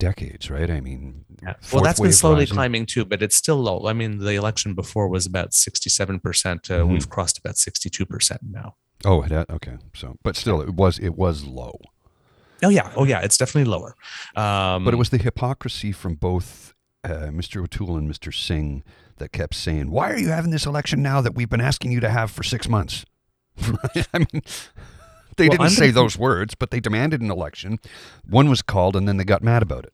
decades, 0.00 0.50
right? 0.50 0.68
I 0.70 0.80
mean, 0.80 1.24
Well, 1.72 1.84
that's 1.84 2.00
been 2.00 2.12
slowly 2.12 2.40
rising. 2.40 2.54
climbing 2.56 2.86
too, 2.86 3.04
but 3.04 3.22
it's 3.22 3.36
still 3.36 3.56
low. 3.62 3.86
I 3.86 3.92
mean, 3.92 4.18
the 4.18 4.34
election 4.34 4.74
before 4.74 5.06
was 5.08 5.26
about 5.26 5.54
67%. 5.54 6.68
Uh, 6.70 6.80
Mhm. 6.80 6.88
We've 6.92 7.08
crossed 7.08 7.38
about 7.38 7.56
62% 7.56 8.40
now. 8.50 8.74
Oh, 9.04 9.22
that 9.28 9.48
okay. 9.48 9.76
So, 9.94 10.16
but 10.24 10.34
still, 10.36 10.60
it 10.60 10.74
was 10.74 10.98
it 10.98 11.14
was 11.16 11.44
low. 11.44 11.78
Oh, 12.62 12.68
yeah. 12.68 12.90
Oh, 12.96 13.04
yeah. 13.04 13.20
It's 13.20 13.38
definitely 13.38 13.70
lower. 13.70 13.94
Um, 14.36 14.84
But 14.84 14.92
it 14.92 14.98
was 14.98 15.08
the 15.10 15.16
hypocrisy 15.18 15.92
from 15.92 16.16
both 16.16 16.74
uh, 17.02 17.30
Mr. 17.32 17.62
O'Toole 17.62 17.96
and 17.96 18.06
Mr. 18.10 18.30
Singh 18.34 18.82
that 19.16 19.32
kept 19.32 19.54
saying, 19.54 19.90
"Why 19.90 20.10
are 20.10 20.18
you 20.18 20.28
having 20.28 20.50
this 20.50 20.66
election 20.66 21.00
now 21.02 21.22
that 21.22 21.34
we've 21.34 21.48
been 21.48 21.62
asking 21.62 21.92
you 21.92 22.00
to 22.00 22.10
have 22.10 22.30
for 22.30 22.42
six 22.42 22.68
months?" 22.68 23.06
I 24.12 24.18
mean, 24.18 24.42
they 25.44 25.48
Well, 25.48 25.58
didn't 25.58 25.66
I'm 25.66 25.70
say 25.70 25.90
those 25.90 26.16
words, 26.18 26.54
but 26.54 26.70
they 26.70 26.80
demanded 26.80 27.20
an 27.20 27.30
election. 27.30 27.78
One 28.28 28.48
was 28.48 28.62
called, 28.62 28.96
and 28.96 29.08
then 29.08 29.16
they 29.16 29.24
got 29.24 29.42
mad 29.42 29.62
about 29.62 29.84
it. 29.84 29.92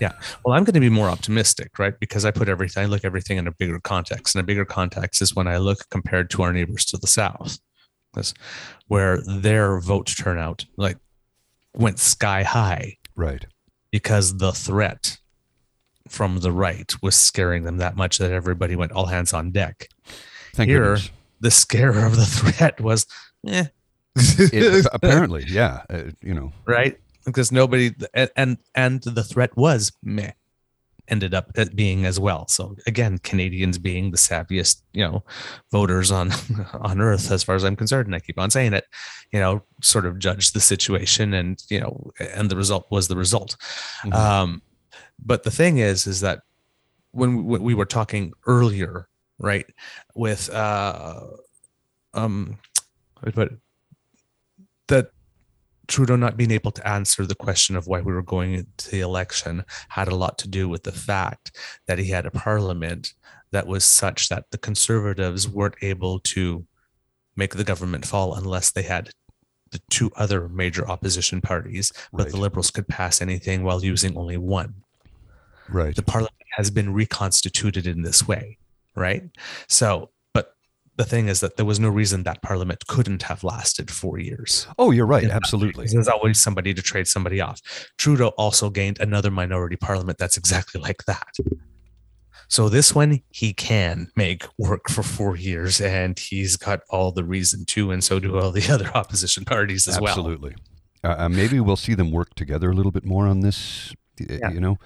Yeah. 0.00 0.12
Well, 0.44 0.56
I'm 0.56 0.64
going 0.64 0.74
to 0.74 0.80
be 0.80 0.88
more 0.90 1.08
optimistic, 1.08 1.78
right? 1.78 1.94
Because 2.00 2.24
I 2.24 2.32
put 2.32 2.48
everything, 2.48 2.82
I 2.82 2.86
look 2.86 3.04
everything 3.04 3.36
in 3.38 3.46
a 3.46 3.52
bigger 3.52 3.78
context. 3.78 4.34
And 4.34 4.40
a 4.40 4.44
bigger 4.46 4.64
context 4.64 5.22
is 5.22 5.36
when 5.36 5.46
I 5.46 5.58
look 5.58 5.88
compared 5.90 6.28
to 6.30 6.42
our 6.42 6.52
neighbors 6.52 6.84
to 6.86 6.96
the 6.96 7.06
south, 7.06 7.58
where 8.88 9.18
their 9.22 9.78
vote 9.80 10.06
turnout 10.18 10.64
like 10.76 10.96
went 11.74 11.98
sky 11.98 12.42
high 12.42 12.96
Right. 13.14 13.44
because 13.92 14.38
the 14.38 14.52
threat 14.52 15.18
from 16.08 16.40
the 16.40 16.52
right 16.52 16.92
was 17.02 17.14
scaring 17.14 17.64
them 17.64 17.76
that 17.78 17.96
much 17.96 18.18
that 18.18 18.32
everybody 18.32 18.74
went 18.76 18.92
all 18.92 19.06
hands 19.06 19.32
on 19.32 19.50
deck. 19.52 19.88
Thank 20.54 20.68
Here, 20.70 20.80
goodness. 20.94 21.10
The 21.40 21.50
scare 21.50 22.04
of 22.06 22.16
the 22.16 22.24
threat 22.26 22.80
was, 22.80 23.06
eh. 23.46 23.66
It, 24.16 24.86
apparently, 24.92 25.44
yeah. 25.48 25.82
Uh, 25.90 26.04
you 26.22 26.34
know, 26.34 26.52
right? 26.66 26.98
Because 27.24 27.52
nobody 27.52 27.94
and 28.14 28.58
and, 28.74 29.02
the 29.02 29.24
threat 29.24 29.56
was 29.56 29.92
meh 30.02 30.32
ended 31.08 31.34
up 31.34 31.52
being 31.74 32.04
as 32.04 32.18
well. 32.18 32.48
So 32.48 32.76
again, 32.86 33.18
Canadians 33.18 33.78
being 33.78 34.10
the 34.10 34.16
savviest, 34.16 34.82
you 34.92 35.04
know, 35.04 35.24
voters 35.70 36.10
on 36.10 36.32
on 36.80 37.00
earth 37.00 37.30
as 37.30 37.42
far 37.42 37.54
as 37.54 37.64
I'm 37.64 37.76
concerned, 37.76 38.06
and 38.06 38.14
I 38.14 38.20
keep 38.20 38.38
on 38.38 38.50
saying 38.50 38.72
it, 38.72 38.86
you 39.32 39.40
know, 39.40 39.62
sort 39.82 40.06
of 40.06 40.18
judged 40.18 40.54
the 40.54 40.60
situation 40.60 41.34
and 41.34 41.62
you 41.68 41.80
know, 41.80 42.10
and 42.18 42.50
the 42.50 42.56
result 42.56 42.86
was 42.90 43.08
the 43.08 43.16
result. 43.16 43.56
Mhm. 44.04 44.14
Um, 44.14 44.62
but 45.24 45.42
the 45.44 45.50
thing 45.50 45.78
is, 45.78 46.06
is 46.06 46.20
that 46.20 46.40
when 47.12 47.44
we, 47.46 47.58
we 47.58 47.74
were 47.74 47.86
talking 47.86 48.32
earlier, 48.46 49.08
right, 49.38 49.66
with 50.14 50.50
uh, 50.50 51.20
um, 52.14 52.58
but 53.34 53.52
Trudeau 55.88 56.16
not 56.16 56.36
being 56.36 56.50
able 56.50 56.72
to 56.72 56.88
answer 56.88 57.24
the 57.24 57.34
question 57.34 57.76
of 57.76 57.86
why 57.86 58.00
we 58.00 58.12
were 58.12 58.22
going 58.22 58.66
to 58.76 58.90
the 58.90 59.00
election 59.00 59.64
had 59.88 60.08
a 60.08 60.14
lot 60.14 60.38
to 60.38 60.48
do 60.48 60.68
with 60.68 60.82
the 60.82 60.92
fact 60.92 61.56
that 61.86 61.98
he 61.98 62.10
had 62.10 62.26
a 62.26 62.30
parliament 62.30 63.14
that 63.52 63.66
was 63.66 63.84
such 63.84 64.28
that 64.28 64.50
the 64.50 64.58
conservatives 64.58 65.48
weren't 65.48 65.76
able 65.82 66.18
to 66.20 66.66
make 67.36 67.54
the 67.54 67.64
government 67.64 68.06
fall 68.06 68.34
unless 68.34 68.70
they 68.70 68.82
had 68.82 69.10
the 69.70 69.80
two 69.90 70.10
other 70.16 70.48
major 70.48 70.88
opposition 70.88 71.40
parties, 71.40 71.92
but 72.12 72.30
the 72.30 72.36
liberals 72.36 72.70
could 72.70 72.88
pass 72.88 73.20
anything 73.20 73.62
while 73.62 73.84
using 73.84 74.16
only 74.16 74.36
one 74.36 74.74
right. 75.68 75.94
the 75.96 76.02
parliament 76.02 76.34
has 76.56 76.70
been 76.70 76.92
reconstituted 76.92 77.86
in 77.86 78.02
this 78.02 78.26
way, 78.26 78.58
right? 78.94 79.24
So, 79.68 80.10
the 80.96 81.04
thing 81.04 81.28
is 81.28 81.40
that 81.40 81.56
there 81.56 81.66
was 81.66 81.78
no 81.78 81.88
reason 81.88 82.22
that 82.24 82.40
parliament 82.42 82.86
couldn't 82.86 83.22
have 83.24 83.44
lasted 83.44 83.90
four 83.90 84.18
years. 84.18 84.66
Oh, 84.78 84.90
you're 84.90 85.06
right. 85.06 85.24
Absolutely. 85.28 85.86
There's 85.86 86.08
always 86.08 86.38
somebody 86.38 86.72
to 86.74 86.82
trade 86.82 87.06
somebody 87.06 87.40
off. 87.40 87.60
Trudeau 87.98 88.28
also 88.38 88.70
gained 88.70 88.98
another 89.00 89.30
minority 89.30 89.76
parliament 89.76 90.18
that's 90.18 90.36
exactly 90.36 90.80
like 90.80 91.04
that. 91.04 91.28
So 92.48 92.68
this 92.68 92.94
one 92.94 93.20
he 93.30 93.52
can 93.52 94.08
make 94.16 94.44
work 94.56 94.88
for 94.88 95.02
four 95.02 95.36
years, 95.36 95.80
and 95.80 96.18
he's 96.18 96.56
got 96.56 96.80
all 96.90 97.10
the 97.12 97.24
reason 97.24 97.64
to, 97.66 97.90
and 97.90 98.02
so 98.04 98.18
do 98.20 98.38
all 98.38 98.50
the 98.52 98.68
other 98.72 98.88
opposition 98.94 99.44
parties 99.44 99.86
as 99.88 100.00
well. 100.00 100.10
Absolutely. 100.10 100.54
Uh, 101.02 101.14
uh, 101.18 101.28
maybe 101.28 101.58
we'll 101.60 101.76
see 101.76 101.94
them 101.94 102.10
work 102.12 102.34
together 102.36 102.70
a 102.70 102.72
little 102.74 102.92
bit 102.92 103.04
more 103.04 103.26
on 103.26 103.40
this. 103.40 103.92
Yeah. 104.18 104.50
You 104.50 104.60
know, 104.60 104.76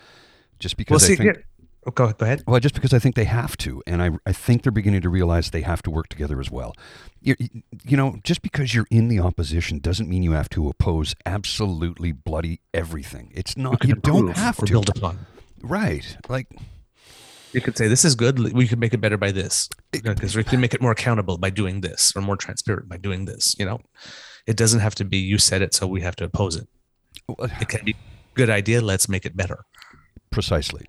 just 0.58 0.74
Well, 0.76 0.84
because 0.84 1.06
see, 1.06 1.12
I 1.12 1.16
think. 1.16 1.36
here- 1.36 1.44
oh, 1.86 1.90
go, 1.90 2.12
go 2.12 2.24
ahead. 2.26 2.42
Well, 2.46 2.60
just 2.60 2.74
because 2.74 2.92
I 2.92 2.98
think 2.98 3.14
they 3.14 3.24
have 3.24 3.56
to, 3.58 3.82
and 3.86 4.02
I, 4.02 4.10
I 4.26 4.32
think 4.32 4.62
they're 4.62 4.72
beginning 4.72 5.00
to 5.02 5.08
realize 5.08 5.50
they 5.50 5.62
have 5.62 5.82
to 5.82 5.90
work 5.90 6.08
together 6.08 6.40
as 6.40 6.50
well. 6.50 6.74
You, 7.20 7.36
you 7.84 7.96
know, 7.96 8.16
just 8.24 8.42
because 8.42 8.74
you're 8.74 8.86
in 8.90 9.08
the 9.08 9.20
opposition 9.20 9.78
doesn't 9.78 10.08
mean 10.08 10.22
you 10.22 10.32
have 10.32 10.48
to 10.50 10.68
oppose 10.68 11.14
absolutely 11.26 12.12
bloody 12.12 12.60
everything. 12.72 13.32
It's 13.34 13.56
not. 13.56 13.84
You 13.84 13.94
don't 13.94 14.36
have 14.36 14.56
to. 14.58 14.66
build 14.66 14.88
upon. 14.88 15.26
Right. 15.62 16.16
Like, 16.28 16.46
You 17.52 17.60
could 17.60 17.76
say 17.76 17.88
this 17.88 18.04
is 18.04 18.14
good. 18.14 18.38
We 18.54 18.66
could 18.68 18.78
make 18.78 18.94
it 18.94 19.00
better 19.00 19.16
by 19.18 19.32
this 19.32 19.68
because 19.90 20.36
we 20.36 20.44
can 20.44 20.60
make 20.60 20.72
it 20.72 20.80
more 20.80 20.92
accountable 20.92 21.36
by 21.36 21.50
doing 21.50 21.80
this, 21.82 22.12
or 22.16 22.22
more 22.22 22.36
transparent 22.36 22.88
by 22.88 22.96
doing 22.96 23.24
this. 23.26 23.54
You 23.58 23.66
know, 23.66 23.80
it 24.46 24.56
doesn't 24.56 24.80
have 24.80 24.94
to 24.96 25.04
be 25.04 25.18
you 25.18 25.38
said 25.38 25.60
it, 25.60 25.74
so 25.74 25.86
we 25.86 26.00
have 26.02 26.16
to 26.16 26.24
oppose 26.24 26.56
it. 26.56 26.68
It 27.60 27.68
can 27.68 27.84
be 27.84 27.96
good 28.34 28.48
idea. 28.50 28.80
Let's 28.80 29.08
make 29.08 29.26
it 29.26 29.36
better. 29.36 29.64
precisely. 30.30 30.86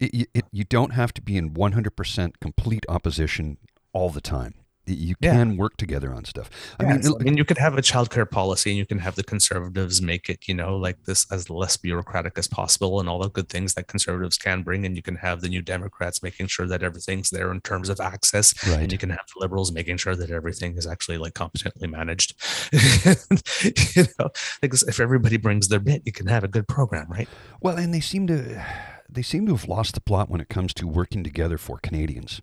It, 0.00 0.28
it, 0.32 0.44
you 0.52 0.64
don't 0.64 0.92
have 0.92 1.12
to 1.14 1.22
be 1.22 1.36
in 1.36 1.50
100% 1.54 2.32
complete 2.40 2.86
opposition 2.88 3.58
all 3.92 4.10
the 4.10 4.20
time. 4.20 4.54
You 4.86 5.16
Yeah. 5.20 5.32
can 5.34 5.58
work 5.58 5.76
together 5.76 6.14
on 6.14 6.24
stuff. 6.24 6.48
I 6.80 6.84
mean, 6.84 7.02
I 7.20 7.22
mean, 7.22 7.36
you 7.36 7.44
could 7.44 7.58
have 7.58 7.76
a 7.76 7.82
childcare 7.82 8.30
policy, 8.30 8.70
and 8.70 8.78
you 8.78 8.86
can 8.86 8.98
have 9.00 9.16
the 9.16 9.22
conservatives 9.22 10.00
make 10.00 10.30
it, 10.30 10.48
you 10.48 10.54
know, 10.54 10.78
like 10.78 11.04
this 11.04 11.26
as 11.30 11.50
less 11.50 11.76
bureaucratic 11.76 12.38
as 12.38 12.48
possible, 12.48 12.98
and 12.98 13.06
all 13.06 13.18
the 13.18 13.28
good 13.28 13.50
things 13.50 13.74
that 13.74 13.88
conservatives 13.88 14.38
can 14.38 14.62
bring. 14.62 14.86
And 14.86 14.96
you 14.96 15.02
can 15.02 15.16
have 15.16 15.42
the 15.42 15.48
new 15.50 15.60
Democrats 15.60 16.22
making 16.22 16.46
sure 16.46 16.66
that 16.68 16.82
everything's 16.82 17.28
there 17.28 17.50
in 17.50 17.60
terms 17.60 17.90
of 17.90 18.00
access, 18.00 18.54
right. 18.66 18.80
and 18.80 18.90
you 18.90 18.96
can 18.96 19.10
have 19.10 19.26
the 19.34 19.40
liberals 19.40 19.72
making 19.72 19.98
sure 19.98 20.16
that 20.16 20.30
everything 20.30 20.78
is 20.78 20.86
actually 20.86 21.18
like 21.18 21.34
competently 21.34 21.86
managed. 21.88 22.34
you 23.94 24.04
know, 24.18 24.30
because 24.62 24.84
if 24.84 25.00
everybody 25.00 25.36
brings 25.36 25.68
their 25.68 25.80
bit, 25.80 26.00
you 26.06 26.12
can 26.12 26.28
have 26.28 26.44
a 26.44 26.48
good 26.48 26.66
program, 26.66 27.08
right? 27.10 27.28
Well, 27.60 27.76
and 27.76 27.92
they 27.92 28.00
seem 28.00 28.26
to 28.28 28.64
they 29.08 29.22
seem 29.22 29.46
to 29.46 29.54
have 29.54 29.68
lost 29.68 29.94
the 29.94 30.00
plot 30.00 30.28
when 30.28 30.40
it 30.40 30.48
comes 30.48 30.74
to 30.74 30.86
working 30.86 31.24
together 31.24 31.58
for 31.58 31.78
Canadians. 31.78 32.40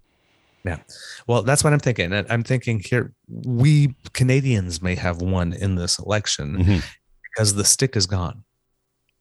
Yeah. 0.63 0.79
Well, 1.27 1.43
that's 1.43 1.63
what 1.63 1.73
I'm 1.73 1.79
thinking. 1.79 2.11
I'm 2.11 2.43
thinking 2.43 2.81
here, 2.83 3.13
we 3.27 3.95
Canadians 4.13 4.81
may 4.81 4.95
have 4.95 5.21
won 5.21 5.53
in 5.53 5.75
this 5.75 5.99
election 5.99 6.57
Mhm. 6.57 6.83
because 7.23 7.53
the 7.53 7.63
stick 7.63 7.95
is 7.95 8.07
gone. 8.07 8.43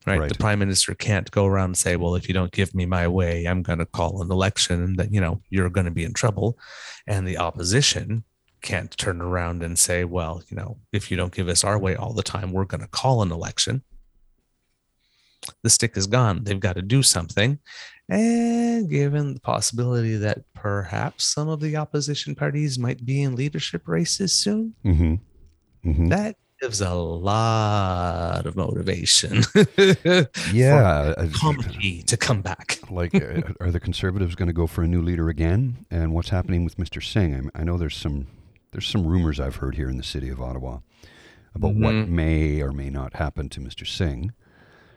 Right? 0.07 0.21
Right. 0.21 0.29
The 0.31 0.39
prime 0.39 0.59
minister 0.59 0.95
can't 0.95 1.31
go 1.31 1.47
around 1.47 1.65
and 1.71 1.77
say, 1.79 1.97
well, 1.97 2.15
if 2.15 2.29
you 2.29 2.35
don't 2.35 2.53
give 2.53 2.75
me 2.75 2.85
my 2.87 3.09
way, 3.09 3.47
I'm 3.47 3.63
going 3.63 3.79
to 3.79 3.87
call 3.87 4.21
an 4.23 4.31
election 4.31 4.83
and 4.83 4.97
that, 4.99 5.13
you 5.13 5.21
know, 5.21 5.41
you're 5.51 5.71
going 5.71 5.87
to 5.87 5.91
be 5.91 6.05
in 6.05 6.13
trouble. 6.13 6.59
And 7.07 7.27
the 7.27 7.39
opposition 7.39 8.25
can't 8.61 8.97
turn 8.99 9.21
around 9.23 9.63
and 9.63 9.79
say, 9.79 10.05
well, 10.05 10.43
you 10.49 10.57
know, 10.57 10.79
if 10.93 11.11
you 11.11 11.17
don't 11.17 11.35
give 11.35 11.49
us 11.49 11.65
our 11.65 11.79
way 11.79 11.97
all 11.97 12.13
the 12.13 12.23
time, 12.23 12.53
we're 12.53 12.65
going 12.67 12.81
to 12.83 12.87
call 12.87 13.23
an 13.23 13.33
election. 13.33 13.83
The 15.63 15.71
stick 15.71 15.97
is 15.97 16.07
gone. 16.07 16.45
They've 16.45 16.61
got 16.61 16.77
to 16.77 16.83
do 16.83 17.03
something. 17.03 17.59
And 18.09 18.89
given 18.91 19.35
the 19.35 19.41
possibility 19.41 20.17
that 20.17 20.41
perhaps 20.55 21.25
some 21.25 21.49
of 21.49 21.61
the 21.61 21.77
opposition 21.77 22.35
parties 22.35 22.79
might 22.79 23.05
be 23.05 23.23
in 23.23 23.35
leadership 23.37 23.89
races 23.89 24.33
soon, 24.33 24.75
Mm-hmm. 24.85 25.15
Mm-hmm. 25.89 26.09
that 26.09 26.37
gives 26.61 26.81
a 26.81 26.95
lot 26.95 28.47
of 28.47 28.57
motivation 28.57 29.43
Yeah. 30.53 31.15
for 31.15 31.29
comedy 31.39 32.03
to 32.05 32.17
come 32.17 32.43
back. 32.43 32.79
like, 32.91 33.15
uh, 33.15 33.43
are 33.61 33.71
the 33.71 33.81
conservatives 33.81 34.35
going 34.35 34.47
to 34.49 34.53
go 34.55 34.67
for 34.67 34.83
a 34.83 34.89
new 34.89 35.03
leader 35.03 35.29
again? 35.29 35.85
And 35.91 36.13
what's 36.13 36.29
happening 36.31 36.65
with 36.65 36.77
Mr. 36.77 37.03
Singh? 37.03 37.51
I, 37.55 37.65
know 37.65 37.77
there's 37.79 37.97
some 37.97 38.27
there's 38.73 38.87
some 38.89 39.07
rumors 39.07 39.39
I've 39.41 39.57
heard 39.57 39.77
here 39.77 39.89
in 39.89 39.97
the 39.97 40.03
city 40.03 40.29
of 40.29 40.41
Ottawa 40.43 40.79
about 41.55 41.75
what 41.75 41.95
Mhm. 41.95 42.09
may 42.09 42.61
or 42.61 42.73
may 42.73 42.91
not 42.91 43.15
happen 43.17 43.49
to 43.51 43.61
Mr. 43.61 43.87
Singh. 43.87 44.33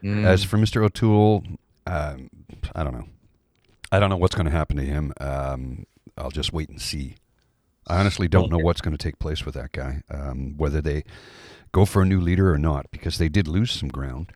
Mm. 0.04 0.25
As 0.25 0.44
for 0.44 0.58
Mr. 0.58 0.84
O'Toole, 0.84 1.44
um, 1.86 2.30
I 2.75 2.84
don't 2.84 2.94
know. 2.94 3.08
I 3.92 4.00
don't 4.00 4.10
know 4.10 4.18
what's 4.18 4.36
going 4.36 4.46
to 4.46 4.51
happen 4.51 4.77
to 4.77 4.84
him. 4.84 5.13
Um, 5.20 5.86
I'll 6.18 6.32
just 6.32 6.54
wait 6.54 6.70
and 6.70 6.82
see. 6.82 7.16
I 7.88 8.00
honestly 8.00 8.27
don't 8.27 8.51
know 8.51 8.58
what's 8.58 8.82
going 8.82 8.96
to 8.96 9.01
take 9.01 9.18
place 9.20 9.46
with 9.46 9.56
that 9.56 9.72
guy, 9.72 10.04
um, 10.12 10.56
whether 10.58 10.82
they 10.82 11.04
go 11.72 11.86
for 11.86 12.01
a 12.01 12.06
new 12.06 12.20
leader 12.20 12.51
or 12.51 12.58
not, 12.58 12.88
because 12.92 13.18
they 13.18 13.30
did 13.30 13.48
lose 13.48 13.72
some 13.72 13.89
ground. 13.89 14.32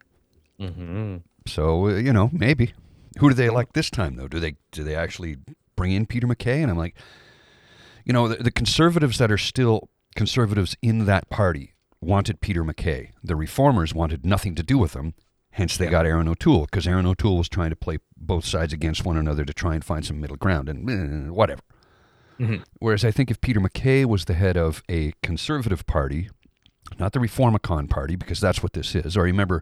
Mhm. 0.60 1.22
So 1.48 1.88
uh, 1.88 1.96
you 1.96 2.14
know, 2.14 2.30
maybe. 2.32 2.74
Who 3.20 3.28
do 3.30 3.36
they 3.36 3.48
elect 3.48 3.74
this 3.74 3.90
time, 3.90 4.16
though? 4.16 4.28
Do 4.30 4.40
they 4.40 4.56
do 4.72 4.84
they 4.84 4.96
actually 4.96 5.38
bring 5.76 5.92
in 5.92 6.06
Peter 6.06 6.28
MacKay? 6.28 6.62
And 6.62 6.72
I'm 6.72 6.78
like, 6.78 6.96
you 8.06 8.14
know, 8.14 8.28
the, 8.30 8.42
the 8.42 8.52
conservatives 8.52 9.18
that 9.18 9.32
are 9.32 9.38
still 9.38 9.90
conservatives 10.16 10.78
in 10.82 11.06
that 11.06 11.30
party 11.30 11.74
wanted 12.00 12.40
Peter 12.42 12.64
MacKay. 12.64 13.12
The 13.24 13.36
reformers 13.36 13.94
wanted 13.94 14.26
nothing 14.26 14.56
to 14.56 14.64
do 14.64 14.78
with 14.78 14.94
him. 14.96 15.14
Hence, 15.52 15.76
they 15.78 15.86
Yeah. 15.86 15.92
got 15.92 16.06
Erin 16.06 16.28
O'Toole 16.28 16.66
because 16.66 16.88
Erin 16.88 17.06
O'Toole 17.06 17.38
was 17.38 17.50
trying 17.50 17.70
to 17.72 17.76
play 17.76 17.98
both 18.16 18.46
sides 18.46 18.72
against 18.74 19.04
one 19.06 19.18
another 19.18 19.44
to 19.46 19.54
try 19.54 19.74
and 19.76 19.84
find 19.84 20.06
some 20.06 20.20
middle 20.22 20.38
ground 20.38 20.70
and 20.70 20.90
eh, 20.90 21.30
whatever. 21.30 21.62
Mhm. 22.40 22.64
Whereas 22.80 23.04
I 23.06 23.12
think 23.12 23.30
if 23.30 23.40
Peter 23.42 23.60
MacKay 23.60 24.06
was 24.06 24.26
the 24.26 24.34
head 24.34 24.58
of 24.58 24.82
a 24.90 25.14
conservative 25.22 25.86
party, 25.86 26.30
not 27.00 27.14
the 27.14 27.20
Reformicon 27.20 27.90
party, 27.90 28.16
because 28.16 28.40
that's 28.40 28.64
what 28.64 28.74
this 28.74 28.96
is, 28.96 29.16
or 29.18 29.24
remember 29.24 29.62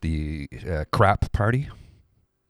the 0.00 0.48
uh, 0.68 0.84
crap 0.92 1.30
party? 1.32 1.68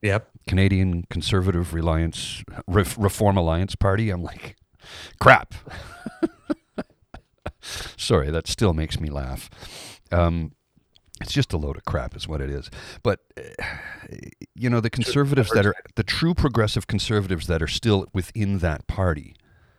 Yep. 0.02 0.28
Canadian 0.46 1.04
Conservative 1.10 1.74
Reliance 1.74 2.44
Ref, 2.68 2.96
Reform 2.98 3.36
Alliance 3.36 3.74
Party. 3.74 4.10
I'm 4.10 4.22
like, 4.22 4.56
crap. 5.18 5.54
Sorry, 7.96 8.30
that 8.30 8.46
still 8.46 8.72
makes 8.72 9.00
me 9.00 9.10
laugh. 9.10 9.50
Um, 10.12 10.52
it's 11.20 11.32
just 11.32 11.52
a 11.52 11.56
load 11.56 11.76
of 11.76 11.84
crap, 11.84 12.14
is 12.16 12.28
what 12.28 12.40
it 12.40 12.50
is. 12.50 12.70
But 13.02 13.20
uh, 13.38 13.64
you 14.54 14.68
know, 14.70 14.80
the 14.80 14.90
conservatives 14.90 15.50
that 15.50 15.66
are 15.66 15.74
the 15.94 16.02
true 16.02 16.34
progressive 16.34 16.86
conservatives 16.86 17.46
that 17.46 17.62
are 17.62 17.68
still 17.68 18.06
within 18.12 18.58
that 18.58 18.86
party 18.86 19.34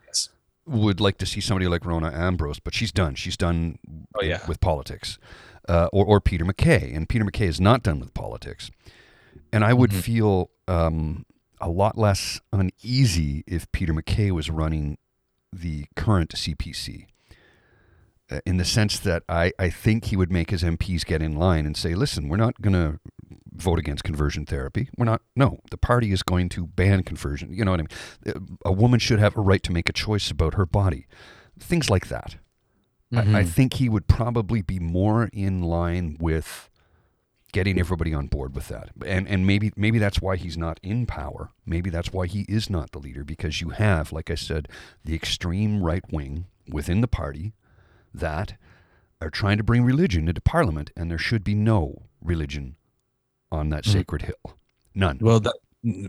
Yes. 0.06 0.28
would 0.66 1.00
like 1.00 1.18
to 1.18 1.26
see 1.26 1.40
somebody 1.40 1.66
like 1.68 1.84
Rona 1.84 2.10
Ambrose, 2.12 2.58
but 2.60 2.74
she's 2.74 2.92
done. 2.92 3.14
She's 3.14 3.36
done 3.36 3.78
Oh, 4.16 4.22
yeah. 4.24 4.40
with 4.48 4.60
politics, 4.60 5.18
uh, 5.68 5.88
or 5.92 6.04
or 6.06 6.20
Peter 6.20 6.44
MacKay, 6.44 6.92
and 6.94 7.08
Peter 7.08 7.24
MacKay 7.24 7.46
is 7.46 7.60
not 7.60 7.82
done 7.82 8.00
with 8.00 8.14
politics. 8.14 8.70
And 9.52 9.64
I 9.64 9.72
would 9.72 9.90
Mhm. 9.90 10.02
feel 10.02 10.50
um, 10.68 11.24
a 11.60 11.68
lot 11.70 11.96
less 11.96 12.40
uneasy 12.52 13.42
if 13.46 13.70
Peter 13.72 13.94
MacKay 13.94 14.30
was 14.30 14.50
running 14.50 14.98
the 15.52 15.86
current 15.96 16.32
CPC. 16.36 17.06
Uh, 18.30 18.40
in 18.44 18.58
the 18.58 18.64
sense 18.64 18.98
that 18.98 19.22
I, 19.26 19.52
I 19.58 19.70
think 19.70 20.04
he 20.06 20.16
would 20.16 20.30
make 20.30 20.50
his 20.50 20.62
MPs 20.62 21.06
get 21.06 21.22
in 21.22 21.36
line 21.36 21.64
and 21.64 21.74
say, 21.74 21.94
listen, 21.94 22.28
we're 22.28 22.36
not 22.36 22.60
going 22.60 22.74
to 22.74 23.00
vote 23.54 23.78
against 23.78 24.04
conversion 24.04 24.44
therapy. 24.44 24.90
We're 24.98 25.06
not, 25.06 25.22
no, 25.34 25.60
the 25.70 25.78
party 25.78 26.12
is 26.12 26.22
going 26.22 26.50
to 26.50 26.66
ban 26.66 27.04
conversion. 27.04 27.52
You 27.54 27.64
know 27.64 27.70
what 27.70 27.80
I 27.80 27.84
mean? 27.84 28.36
Uh, 28.36 28.68
A 28.68 28.72
woman 28.72 29.00
should 29.00 29.18
have 29.18 29.34
a 29.36 29.40
right 29.40 29.62
to 29.62 29.72
make 29.72 29.88
a 29.88 29.94
choice 29.94 30.30
about 30.30 30.54
her 30.54 30.66
body. 30.66 31.06
Things 31.58 31.88
like 31.88 32.08
that. 32.08 32.36
I, 33.14 33.20
I 33.20 33.24
Mhm. 33.24 33.48
think 33.48 33.74
he 33.74 33.88
would 33.88 34.06
probably 34.06 34.60
be 34.60 34.78
more 34.78 35.30
in 35.32 35.62
line 35.62 36.18
with 36.20 36.68
getting 37.52 37.78
everybody 37.80 38.12
on 38.12 38.26
board 38.26 38.54
with 38.54 38.68
that. 38.68 38.90
And 39.06 39.26
and 39.26 39.46
maybe 39.46 39.72
maybe 39.74 39.98
that's 39.98 40.20
why 40.20 40.36
he's 40.36 40.58
not 40.58 40.78
in 40.82 41.06
power. 41.06 41.48
Maybe 41.64 41.88
that's 41.88 42.12
why 42.12 42.26
he 42.26 42.42
is 42.46 42.68
not 42.68 42.92
the 42.92 42.98
leader 42.98 43.24
because 43.24 43.62
you 43.62 43.70
have, 43.70 44.12
like 44.12 44.30
I 44.30 44.34
said, 44.34 44.68
the 45.02 45.14
extreme 45.14 45.82
right 45.82 46.04
wing 46.12 46.44
within 46.68 47.00
the 47.00 47.08
party 47.08 47.54
that 48.14 48.54
are 49.20 49.30
trying 49.30 49.56
to 49.58 49.64
bring 49.64 49.84
religion 49.84 50.28
into 50.28 50.40
parliament 50.40 50.90
and 50.96 51.10
there 51.10 51.18
should 51.18 51.42
be 51.44 51.54
no 51.54 52.04
religion 52.20 52.76
on 53.50 53.70
that 53.70 53.84
Mhm. 53.84 53.92
sacred 53.92 54.22
hill. 54.22 54.56
None. 54.94 55.18
Well, 55.20 55.40
that, 55.40 55.54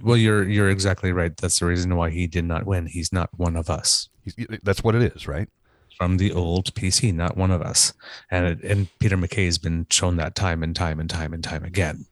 well, 0.01 0.17
you're 0.17 0.47
you're 0.47 0.69
exactly 0.69 1.11
right. 1.11 1.35
That's 1.37 1.59
the 1.59 1.65
reason 1.65 1.95
why 1.95 2.09
he 2.09 2.27
did 2.27 2.45
not 2.45 2.65
win. 2.65 2.87
He's 2.87 3.11
not 3.13 3.29
one 3.37 3.55
of 3.55 3.69
us 3.69 4.09
He's- 4.25 4.59
That's 4.63 4.83
what 4.83 4.95
it 4.95 5.13
is, 5.15 5.27
right? 5.27 5.49
from 5.97 6.15
the 6.17 6.31
old 6.31 6.73
PC, 6.75 7.11
not 7.13 7.35
one 7.35 7.51
of 7.51 7.61
us. 7.61 7.93
And 8.31 8.45
it, 8.45 8.63
and 8.63 8.87
Peter 8.99 9.17
MacKay 9.17 9.45
has 9.45 9.57
been 9.57 9.85
shown 9.89 10.15
that 10.15 10.33
time 10.33 10.63
and 10.63 10.73
time 10.73 10.97
and 10.99 11.09
time 11.09 11.33
and 11.33 11.43
time 11.43 11.65
again, 11.65 12.05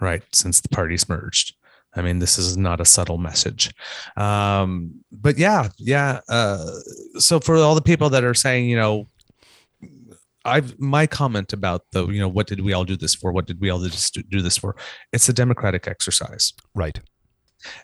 right? 0.00 0.22
Since 0.34 0.60
the 0.62 0.70
parties 0.70 1.06
merged. 1.10 1.54
I 1.94 2.02
mean, 2.02 2.18
this 2.18 2.38
is 2.38 2.56
not 2.56 2.80
a 2.80 2.84
subtle 2.84 3.18
message. 3.18 3.72
Um, 4.16 5.04
but 5.10 5.36
yeah, 5.38 5.68
yeah. 5.78 6.20
Uh, 6.28 6.70
so 7.18 7.38
for 7.38 7.56
all 7.56 7.74
the 7.74 7.82
people 7.82 8.08
that 8.10 8.24
are 8.24 8.34
saying, 8.34 8.68
you 8.68 8.76
know, 8.76 9.08
I've 10.44 10.78
my 10.78 11.06
comment 11.06 11.52
about 11.52 11.82
the, 11.92 12.08
you 12.08 12.18
know, 12.18 12.28
what 12.28 12.46
did 12.46 12.60
we 12.60 12.72
all 12.72 12.84
do 12.84 12.96
this 12.96 13.14
for? 13.14 13.32
What 13.32 13.46
did 13.46 13.60
we 13.60 13.70
all 13.70 13.80
just 13.80 14.18
do 14.28 14.40
this 14.40 14.56
for? 14.56 14.74
It's 15.12 15.28
a 15.28 15.32
democratic 15.32 15.86
exercise. 15.86 16.52
Right. 16.74 16.98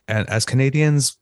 and 0.08 0.28
as 0.28 0.44
Canadians, 0.44 1.18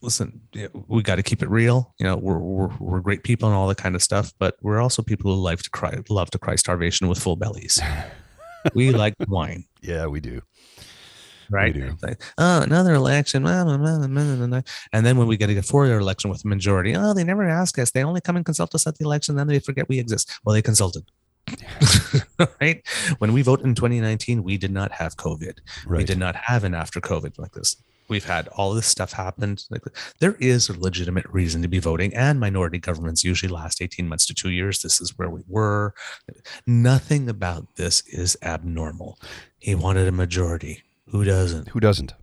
listen, 0.00 0.42
we 0.86 1.02
got 1.02 1.16
to 1.16 1.22
keep 1.22 1.42
it 1.42 1.50
real. 1.50 1.94
You 1.98 2.06
know, 2.06 2.16
we're, 2.16 2.38
we're 2.38 2.76
we're 2.78 3.00
great 3.00 3.24
people 3.24 3.48
and 3.48 3.56
all 3.56 3.66
that 3.68 3.78
kind 3.78 3.94
of 3.94 4.02
stuff, 4.02 4.32
but 4.38 4.56
we're 4.60 4.80
also 4.80 5.02
people 5.02 5.34
who 5.34 5.40
love 5.40 5.62
to 5.62 5.70
cry, 5.70 5.98
love 6.08 6.30
to 6.30 6.38
cry 6.38 6.54
starvation 6.54 7.08
with 7.08 7.18
full 7.18 7.36
bellies. 7.36 7.80
we 8.74 8.90
like 8.90 9.14
wine, 9.26 9.64
Yeah, 9.82 10.06
we 10.06 10.20
do. 10.20 10.40
Right? 11.50 11.74
We 11.74 11.80
do. 11.80 11.86
It's 11.88 12.02
Like, 12.02 12.22
oh, 12.38 12.62
another 12.62 12.94
election, 12.94 13.42
blah, 13.42 13.64
blah, 13.64 13.76
blah. 13.76 14.60
and 14.92 15.06
then 15.06 15.16
when 15.16 15.26
we 15.26 15.36
get 15.36 15.50
a 15.50 15.62
four-year 15.62 15.98
election 15.98 16.30
with 16.30 16.44
a 16.44 16.48
majority, 16.48 16.94
oh, 16.96 17.14
they 17.14 17.24
never 17.24 17.48
ask 17.48 17.78
us. 17.78 17.90
They 17.90 18.02
only 18.04 18.20
come 18.20 18.36
and 18.36 18.44
consult 18.44 18.74
us 18.74 18.86
at 18.86 18.96
the 18.98 19.04
election, 19.04 19.36
then 19.36 19.46
they 19.46 19.58
forget 19.58 19.88
we 19.88 19.98
exist. 19.98 20.30
Well, 20.44 20.54
they 20.54 20.62
consulted. 20.62 21.04
right 22.60 22.82
when 23.18 23.34
we 23.34 23.42
vote 23.42 23.60
in 23.60 23.74
2019 23.74 24.42
we 24.42 24.56
did 24.56 24.70
not 24.72 24.90
have 24.92 25.14
covid 25.18 25.58
Right. 25.86 25.98
we 25.98 26.04
did 26.04 26.16
not 26.16 26.34
have 26.36 26.64
an 26.64 26.74
after 26.74 27.02
COVID 27.02 27.38
like 27.38 27.52
this. 27.52 27.76
We've 28.08 28.24
had 28.24 28.48
all 28.48 28.72
this 28.74 28.86
stuff 28.86 29.12
happen. 29.12 29.56
Like 29.70 29.82
there 30.20 30.36
is 30.40 30.68
a 30.70 30.78
legitimate 30.78 31.26
reason 31.30 31.60
to 31.62 31.68
be 31.68 31.78
voting, 31.78 32.14
and 32.14 32.38
minority 32.40 32.78
governments 32.78 33.24
usually 33.24 33.50
last 33.52 33.80
18 33.82 34.08
months 34.08 34.26
to 34.26 34.34
two 34.34 34.50
years. 34.50 34.82
This 34.82 35.00
is 35.00 35.16
where 35.18 35.30
we 35.30 35.42
were. 35.48 35.94
Nothing 36.66 37.28
about 37.28 37.76
this 37.76 38.02
is 38.08 38.36
abnormal. 38.42 39.18
He 39.58 39.74
wanted 39.74 40.06
a 40.08 40.12
majority. 40.12 40.82
Who 41.08 41.24
doesn't? 41.24 41.68
Who 41.68 41.80
doesn't? 41.80 42.14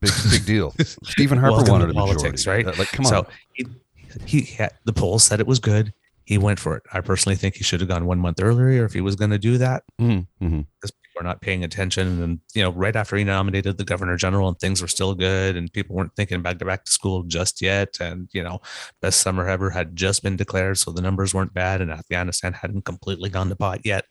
Big 0.00 0.12
big 0.30 0.46
deal. 0.46 0.74
Stephen 1.04 1.38
Harper 1.38 1.56
Welcome 1.56 1.72
wanted 1.72 1.90
a 1.90 1.94
politics, 1.94 2.46
majority. 2.46 2.64
right? 2.66 2.78
Like, 2.78 2.88
come 2.88 3.06
on. 3.06 3.10
So 3.10 3.26
he, 3.52 3.66
he 4.26 4.40
had 4.42 4.72
the 4.84 4.92
polls 4.92 5.24
said 5.24 5.40
it 5.40 5.46
was 5.46 5.58
good. 5.58 5.92
He 6.24 6.36
went 6.38 6.60
for 6.60 6.76
it. 6.76 6.82
I 6.92 7.00
personally 7.00 7.36
think 7.36 7.54
he 7.56 7.64
should 7.64 7.80
have 7.80 7.88
gone 7.88 8.04
one 8.04 8.18
month 8.18 8.40
earlier 8.42 8.84
if 8.84 8.92
he 8.92 9.00
was 9.00 9.16
going 9.16 9.30
to 9.30 9.38
do 9.38 9.56
that. 9.58 9.82
Mhm, 9.98 10.26
mhm. 10.42 10.66
because 10.78 10.90
people 10.90 11.20
are 11.20 11.24
not 11.24 11.40
paying 11.40 11.64
attention. 11.64 12.22
And 12.22 12.40
you 12.54 12.62
know, 12.62 12.70
right 12.70 12.94
after 12.94 13.16
he 13.16 13.24
nominated 13.24 13.78
the 13.78 13.84
governor 13.84 14.16
general, 14.16 14.46
and 14.46 14.58
things 14.58 14.82
were 14.82 14.88
still 14.88 15.14
good, 15.14 15.56
and 15.56 15.72
people 15.72 15.96
weren't 15.96 16.14
thinking 16.16 16.42
to 16.42 16.54
back 16.64 16.84
to 16.84 16.92
school 16.92 17.22
just 17.22 17.62
yet. 17.62 17.96
And 17.98 18.28
you 18.32 18.42
know, 18.42 18.60
best 19.00 19.20
summer 19.22 19.48
ever 19.48 19.70
had 19.70 19.96
just 19.96 20.22
been 20.22 20.36
declared, 20.36 20.76
so 20.78 20.92
the 20.92 21.00
numbers 21.00 21.32
weren't 21.32 21.54
bad, 21.54 21.80
and 21.80 21.90
Afghanistan 21.90 22.52
hadn't 22.52 22.84
completely 22.84 23.30
gone 23.30 23.48
to 23.48 23.56
pot 23.56 23.80
yet. 23.84 24.04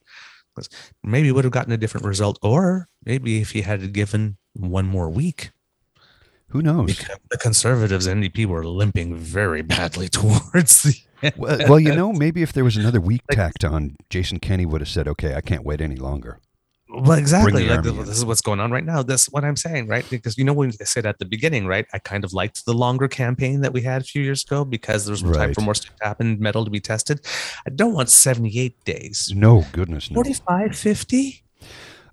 'Cause 0.57 0.69
Maybe 1.03 1.31
would 1.31 1.43
have 1.43 1.53
gotten 1.53 1.71
a 1.71 1.77
different 1.77 2.05
result, 2.07 2.39
or 2.41 2.87
maybe 3.05 3.39
if 3.39 3.51
he 3.51 3.61
had 3.61 3.93
given 3.93 4.37
one 4.53 4.87
more 4.87 5.07
week, 5.09 5.51
Who 6.49 6.61
knows? 6.63 6.87
because 6.87 7.17
the 7.29 7.37
conservatives 7.37 8.07
NDP 8.07 8.45
were 8.47 8.65
limping 8.65 9.15
very 9.15 9.61
badly 9.61 10.07
towards 10.19 10.81
the. 10.83 10.95
well, 11.37 11.59
well, 11.69 11.79
you 11.79 11.93
know, 11.95 12.11
maybe 12.11 12.41
if 12.41 12.53
there 12.53 12.63
was 12.63 12.75
another 12.77 12.99
week 13.01 13.21
tacked 13.31 13.63
on, 13.63 13.95
Jason 14.09 14.39
Kenney 14.39 14.65
would 14.65 14.81
have 14.81 14.89
said, 14.89 15.07
"Okay, 15.07 15.35
I 15.35 15.41
can't 15.41 15.63
wait 15.63 15.79
any 15.81 15.95
longer." 15.95 16.39
Well, 16.89 17.17
exactly. 17.19 17.67
Like 17.67 17.83
this 17.83 18.17
is 18.17 18.23
what's 18.25 18.41
going 18.41 18.59
on 18.59 18.71
right 18.71 18.83
now. 18.85 19.03
That's 19.03 19.25
what 19.29 19.43
I'm 19.43 19.57
saying, 19.57 19.87
right? 19.87 20.09
Because 20.09 20.37
you 20.37 20.43
know 20.45 20.53
when 20.53 20.71
I 20.79 20.83
said 20.85 21.05
at 21.05 21.19
the 21.19 21.25
beginning, 21.25 21.67
right? 21.67 21.85
I 21.93 21.99
kind 21.99 22.23
of 22.23 22.31
liked 22.33 22.65
the 22.65 22.73
longer 22.73 23.07
campaign 23.07 23.61
that 23.61 23.73
we 23.73 23.81
had 23.81 24.01
a 24.01 24.05
few 24.05 24.21
years 24.21 24.43
ago 24.43 24.63
because 24.63 25.05
there 25.05 25.11
was 25.11 25.21
time 25.21 25.53
for 25.53 25.61
more 25.61 25.75
stuff 25.75 25.95
to 25.97 26.05
happen, 26.05 26.39
metal 26.39 26.63
to 26.63 26.71
be 26.71 26.79
tested. 26.79 27.19
I 27.65 27.71
don't 27.71 27.93
want 27.93 28.09
78 28.09 28.83
days. 28.85 29.31
No, 29.35 29.65
goodness, 29.73 30.09
no. 30.09 30.15
45, 30.15 30.75
50. 30.75 31.43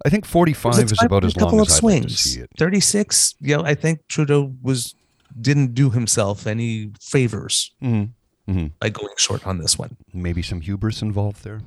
I 0.04 0.10
think 0.10 0.26
forty-five 0.26 0.74
is 0.84 0.92
a 1.00 1.06
about 1.06 1.24
as 1.24 1.32
couple 1.34 1.52
long 1.52 1.60
of 1.60 1.68
as 1.68 1.78
I'd 1.78 1.82
like 1.84 2.02
to 2.02 2.08
swings. 2.08 2.18
see 2.20 2.40
it. 2.40 2.50
36. 2.58 3.37
You 3.40 3.56
know, 3.56 3.62
I 3.64 3.74
think 3.74 4.00
Trudeau 4.08 4.52
was 4.60 4.94
didn't 5.40 5.74
do 5.74 5.88
himself 5.90 6.46
any 6.46 6.90
favors 7.00 7.72
Mhm, 7.82 8.10
mhm. 8.48 8.72
by 8.80 8.88
going 8.90 9.14
short 9.16 9.46
on 9.46 9.58
this 9.58 9.78
one. 9.78 9.96
Maybe 10.12 10.42
some 10.42 10.60
hubris 10.60 11.00
involved 11.00 11.42
there. 11.44 11.62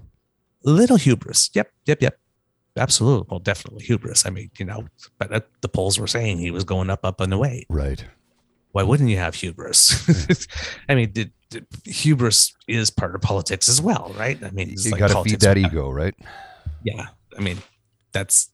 Little 0.64 0.98
hubris. 0.98 1.50
Yep, 1.54 1.72
yep, 1.86 2.02
yep. 2.02 2.20
Absolutely. 2.78 3.28
Well, 3.30 3.40
definitely 3.40 3.86
hubris. 3.86 4.26
I 4.26 4.30
mean, 4.30 4.52
you 4.58 4.66
know, 4.66 4.86
but 5.18 5.50
the 5.62 5.70
polls 5.70 6.00
were 6.00 6.08
saying 6.08 6.38
he 6.38 6.52
was 6.52 6.64
going 6.64 6.90
up, 6.90 7.04
up 7.04 7.22
and 7.22 7.34
away. 7.34 7.66
Right. 7.70 8.04
Why 8.72 8.84
wouldn't 8.84 9.10
you 9.10 9.18
have 9.18 9.36
hubris? 9.36 10.48
I 10.90 10.96
mean, 10.96 11.12
did, 11.12 11.32
did, 11.50 11.66
hubris 11.86 12.54
is 12.68 12.90
part 12.90 13.16
of 13.16 13.22
politics 13.22 13.70
as 13.70 13.82
well, 13.82 14.14
right? 14.18 14.42
I 14.44 14.52
mean, 14.52 14.76
you 14.78 14.92
like 14.92 15.00
got 15.00 15.10
to 15.10 15.24
feed 15.24 15.40
that 15.42 15.58
ego, 15.58 15.90
right? 15.90 16.16
Yeah. 16.84 17.08
I 17.38 17.42
mean, 17.42 17.58
that's 18.12 18.52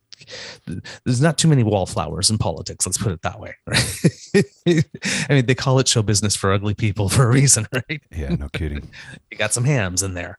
there's 1.06 1.22
not 1.22 1.38
too 1.38 1.48
many 1.48 1.64
wallflowers 1.64 2.30
in 2.30 2.38
politics. 2.38 2.86
Let's 2.86 2.98
put 2.98 3.12
it 3.12 3.22
that 3.22 3.40
way. 3.40 3.56
Right? 3.68 4.44
I 5.30 5.34
mean, 5.34 5.46
they 5.46 5.56
call 5.56 5.80
it 5.80 5.88
show 5.88 6.02
business 6.02 6.36
for 6.36 6.52
ugly 6.52 6.74
people 6.74 7.10
for 7.10 7.24
a 7.24 7.28
reason, 7.28 7.68
right? 7.74 8.02
Yeah, 8.12 8.30
no 8.30 8.50
kidding. 8.50 8.90
you 9.32 9.38
got 9.38 9.54
some 9.54 9.66
hams 9.66 10.04
in 10.04 10.14
there. 10.14 10.38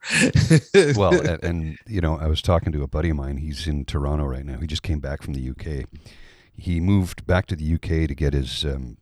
well, 0.97 1.21
and, 1.21 1.45
and, 1.45 1.79
you 1.87 2.01
know, 2.01 2.19
I 2.19 2.27
was 2.27 2.43
talking 2.43 2.73
to 2.73 2.83
a 2.83 2.89
buddy 2.89 3.11
of 3.11 3.17
mine. 3.17 3.39
He's 3.39 3.67
in 3.67 3.85
Toronto 3.85 4.25
right 4.25 4.45
now. 4.45 4.59
He 4.59 4.67
just 4.67 4.83
came 4.83 5.01
back 5.01 5.23
from 5.23 5.35
the 5.35 5.51
UK. 5.51 5.89
He 6.57 6.81
moved 6.81 7.27
back 7.27 7.47
to 7.47 7.57
the 7.57 7.75
UK 7.75 8.09
to 8.09 8.15
get 8.15 8.33
his. 8.33 8.65
Um, 8.65 8.97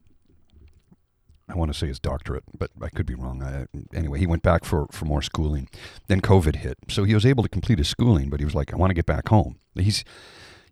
I 1.48 1.54
want 1.54 1.70
to 1.70 1.78
say 1.78 1.88
his 1.88 1.98
doctorate, 1.98 2.44
but 2.56 2.70
I 2.80 2.88
could 2.88 3.04
be 3.04 3.14
wrong. 3.14 3.42
I, 3.42 3.66
anyway, 3.94 4.18
he 4.18 4.26
went 4.26 4.42
back 4.42 4.64
for, 4.64 4.86
for 4.90 5.04
more 5.04 5.20
schooling. 5.20 5.68
Then 6.06 6.22
COVID 6.22 6.56
hit, 6.56 6.78
so 6.88 7.04
he 7.04 7.12
was 7.14 7.26
able 7.26 7.42
to 7.42 7.48
complete 7.48 7.76
his 7.76 7.88
schooling, 7.88 8.30
but 8.30 8.40
he 8.40 8.46
was 8.46 8.54
like, 8.54 8.72
"I 8.72 8.76
want 8.76 8.90
to 8.90 8.94
get 8.94 9.04
back 9.04 9.28
home." 9.28 9.58
He's 9.74 10.02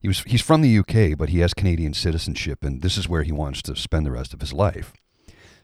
he 0.01 0.09
was 0.09 0.21
he's 0.23 0.43
from 0.43 0.63
the 0.63 0.79
UK, 0.79 1.17
but 1.17 1.29
he 1.29 1.41
has 1.41 1.55
Canadian 1.55 1.95
citizenship, 1.95 2.65
and 2.65 2.83
this 2.83 2.97
is 2.97 3.09
where 3.09 3.23
he 3.23 3.33
wants 3.33 3.63
to 3.63 3.77
spend 3.77 4.07
the 4.07 4.11
rest 4.11 4.33
of 4.33 4.41
his 4.41 4.53
life. 4.53 4.93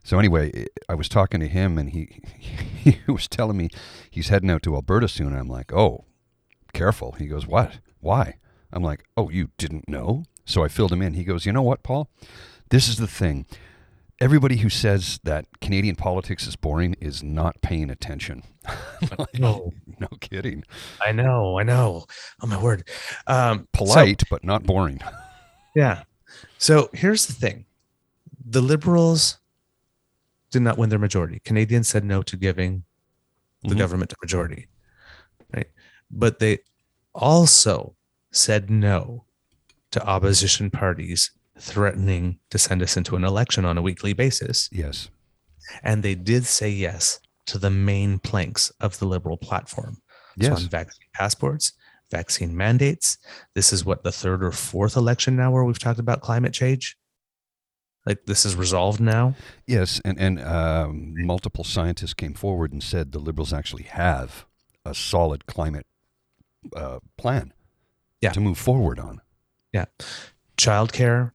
So 0.05 0.19
anyway, 0.19 0.67
I 0.89 0.95
was 0.95 1.09
talking 1.09 1.41
to 1.41 1.49
him, 1.49 1.79
and 1.79 1.91
he 1.91 2.21
he 2.37 2.99
was 3.09 3.27
telling 3.27 3.57
me 3.57 3.71
he's 4.11 4.29
heading 4.29 4.51
out 4.51 4.63
to 4.65 4.75
Alberta 4.75 5.09
soon. 5.09 5.29
And 5.29 5.39
I'm 5.39 5.49
like, 5.49 5.73
oh, 5.73 6.05
careful. 6.73 7.13
He 7.13 7.27
goes, 7.27 7.47
what? 7.47 7.79
Why? 8.01 8.39
I'm 8.73 8.83
like, 8.83 9.05
oh, 9.17 9.31
you 9.31 9.49
didn't 9.57 9.89
know? 9.89 10.25
So 10.45 10.63
I 10.63 10.69
filled 10.69 10.93
him 10.93 11.03
in. 11.03 11.15
He 11.15 11.25
goes, 11.25 11.47
you 11.47 11.53
know 11.53 11.63
what, 11.63 11.83
Paul? 11.83 12.11
This 12.71 12.89
is 12.89 12.97
the 12.97 13.07
thing 13.07 13.47
everybody 14.21 14.57
who 14.57 14.69
says 14.69 15.21
that 15.25 15.47
Canadian 15.61 15.97
politics 15.97 16.47
is 16.47 16.57
boring 16.57 16.95
is 17.01 17.23
not 17.23 17.61
paying 17.61 17.91
attention. 17.91 18.43
like, 19.19 19.39
no, 19.39 19.73
no 19.99 20.09
kidding. 20.21 20.65
I 21.05 21.13
know, 21.13 21.59
I 21.59 21.63
know. 21.63 22.07
Oh 22.43 22.47
my 22.47 22.61
word. 22.61 22.89
Um, 23.27 23.69
Polite, 23.73 24.23
so, 24.23 24.27
but 24.31 24.45
not 24.45 24.65
boring. 24.65 25.01
Yeah. 25.75 26.03
So 26.59 26.89
here's 26.93 27.27
the 27.27 27.33
thing: 27.33 27.67
the 28.45 28.63
Liberals 28.63 29.39
did 30.51 30.63
not 30.63 30.79
win 30.79 30.89
their 30.89 30.99
majority. 30.99 31.41
Canadians 31.45 31.89
said 31.89 32.05
no 32.05 32.23
to 32.23 32.37
giving 32.37 32.85
the 33.63 33.71
mm-hmm. 33.71 33.79
government 33.79 34.13
a 34.13 34.17
majority, 34.23 34.69
right? 35.55 35.69
But 36.11 36.39
they 36.39 36.59
also 37.15 37.97
said 38.31 38.71
no 38.71 39.25
to 39.91 40.07
opposition 40.07 40.71
parties 40.71 41.31
threatening 41.59 42.39
to 42.51 42.59
send 42.59 42.83
us 42.83 42.97
into 42.97 43.17
an 43.17 43.25
election 43.25 43.65
on 43.65 43.79
a 43.79 43.83
weekly 43.83 44.13
basis. 44.13 44.69
Yes. 44.73 45.09
And 45.83 46.03
they 46.03 46.15
did 46.15 46.47
say 46.47 46.71
yes 46.71 47.21
to 47.47 47.59
the 47.59 47.71
main 47.71 48.19
planks 48.19 48.71
of 48.81 48.99
the 48.99 49.07
liberal 49.07 49.37
platform. 49.37 49.99
Yes. 50.37 50.59
So 50.59 50.65
on 50.65 50.71
vaccine 50.71 51.09
passports, 51.15 51.73
vaccine 52.11 52.57
mandates. 52.57 53.19
This 53.55 53.73
is 53.73 53.85
what 53.85 54.03
the 54.03 54.13
third 54.13 54.45
or 54.45 54.53
fourth 54.53 54.97
election 54.97 55.37
now 55.37 55.51
where 55.51 55.65
we've 55.65 55.79
talked 55.79 55.99
about 55.99 56.21
climate 56.21 56.53
change. 56.53 56.97
Like 58.05 58.27
this 58.27 58.45
is 58.45 58.55
resolved 58.55 59.01
now. 59.01 59.35
Yes, 59.67 60.01
and 60.05 60.19
and 60.21 60.41
um, 60.41 61.15
multiple 61.17 61.65
scientists 61.65 62.15
came 62.15 62.35
forward 62.35 62.73
and 62.73 62.81
said 62.81 63.11
the 63.11 63.19
liberals 63.19 63.53
actually 63.53 63.83
have 63.85 64.47
a 64.85 64.95
solid 64.95 65.47
climate 65.47 65.87
uh, 66.75 67.01
plan. 67.19 67.53
Yeah. 68.23 68.31
to 68.33 68.41
move 68.41 68.59
forward 68.59 68.99
on. 68.99 69.21
Yeah, 69.73 69.87
childcare, 70.57 71.33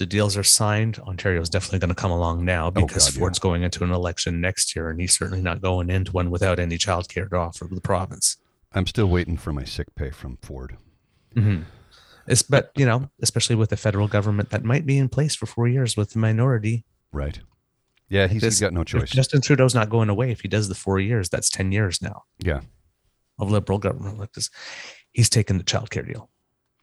the 0.00 0.06
deals 0.06 0.34
are 0.36 0.42
signed. 0.42 0.98
Ontario 1.00 1.40
is 1.42 1.50
definitely 1.50 1.78
going 1.78 1.90
to 1.90 1.94
come 1.94 2.10
along 2.10 2.42
now 2.42 2.68
oh, 2.68 2.70
because 2.70 3.06
oh 3.06 3.12
God, 3.12 3.18
Ford's 3.18 3.38
yeah. 3.38 3.42
going 3.42 3.62
into 3.62 3.84
an 3.84 3.92
election 3.92 4.40
next 4.40 4.74
year, 4.74 4.88
and 4.88 4.98
he's 4.98 5.16
certainly 5.16 5.42
not 5.42 5.60
going 5.60 5.90
into 5.90 6.10
one 6.10 6.30
without 6.30 6.58
any 6.58 6.78
childcare 6.78 7.28
to 7.28 7.36
offer 7.36 7.68
the 7.70 7.82
province. 7.82 8.38
I'm 8.72 8.86
still 8.86 9.06
waiting 9.06 9.36
for 9.36 9.52
my 9.52 9.64
sick 9.64 9.94
pay 9.94 10.10
from 10.10 10.38
Ford. 10.42 10.78
Mm-hmm. 11.36 11.64
It's, 12.26 12.42
but 12.42 12.72
you 12.76 12.86
know, 12.86 13.10
especially 13.20 13.56
with 13.56 13.68
the 13.68 13.76
federal 13.76 14.08
government 14.08 14.50
that 14.50 14.64
might 14.64 14.86
be 14.86 14.96
in 14.96 15.10
place 15.10 15.34
for 15.34 15.44
four 15.44 15.68
years 15.68 15.96
with 15.96 16.12
the 16.12 16.18
minority. 16.18 16.84
Right. 17.12 17.38
Yeah, 18.08 18.26
he's, 18.26 18.40
this, 18.40 18.54
he's 18.54 18.60
got 18.60 18.72
no 18.72 18.82
choice. 18.82 19.10
Justin 19.10 19.42
Trudeau's 19.42 19.74
not 19.74 19.90
going 19.90 20.08
away. 20.08 20.30
If 20.30 20.40
he 20.40 20.48
does 20.48 20.68
the 20.68 20.74
four 20.74 20.98
years, 20.98 21.28
that's 21.28 21.50
ten 21.50 21.72
years 21.72 22.00
now. 22.00 22.22
Yeah. 22.38 22.62
Of 23.38 23.50
liberal 23.50 23.78
government 23.78 24.18
like 24.18 24.32
this, 24.32 24.48
he's 25.12 25.28
taken 25.28 25.58
the 25.58 25.64
child 25.64 25.90
care 25.90 26.02
deal. 26.02 26.30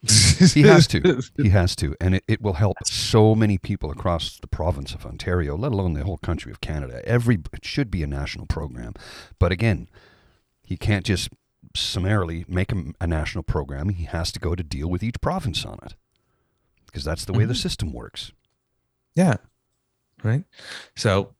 He 0.02 0.62
has 0.62 0.86
to. 0.88 1.20
He 1.36 1.48
has 1.48 1.74
to. 1.76 1.94
And 2.00 2.16
it, 2.16 2.24
it 2.28 2.40
will 2.40 2.54
help 2.54 2.76
so 2.84 3.34
many 3.34 3.58
people 3.58 3.90
across 3.90 4.38
the 4.38 4.46
province 4.46 4.94
of 4.94 5.04
Ontario, 5.04 5.56
let 5.56 5.72
alone 5.72 5.94
the 5.94 6.04
whole 6.04 6.18
country 6.18 6.52
of 6.52 6.60
Canada. 6.60 7.02
Every 7.04 7.38
it 7.52 7.64
should 7.64 7.90
be 7.90 8.02
a 8.02 8.06
national 8.06 8.46
program. 8.46 8.94
But 9.38 9.50
again, 9.52 9.88
he 10.62 10.76
can't 10.76 11.04
just 11.04 11.30
summarily 11.74 12.44
make 12.48 12.72
a, 12.72 12.84
a 13.00 13.06
national 13.06 13.42
program. 13.42 13.88
He 13.88 14.04
has 14.04 14.30
to 14.32 14.40
go 14.40 14.54
to 14.54 14.62
deal 14.62 14.88
with 14.88 15.02
each 15.02 15.20
province 15.20 15.64
on 15.64 15.78
it. 15.84 15.94
Because 16.86 17.04
that's 17.04 17.24
the 17.24 17.32
way 17.32 17.40
mm-hmm. 17.40 17.48
the 17.48 17.54
system 17.54 17.92
works. 17.92 18.32
Yeah. 19.14 19.36
Right. 20.22 20.44
So 20.96 21.34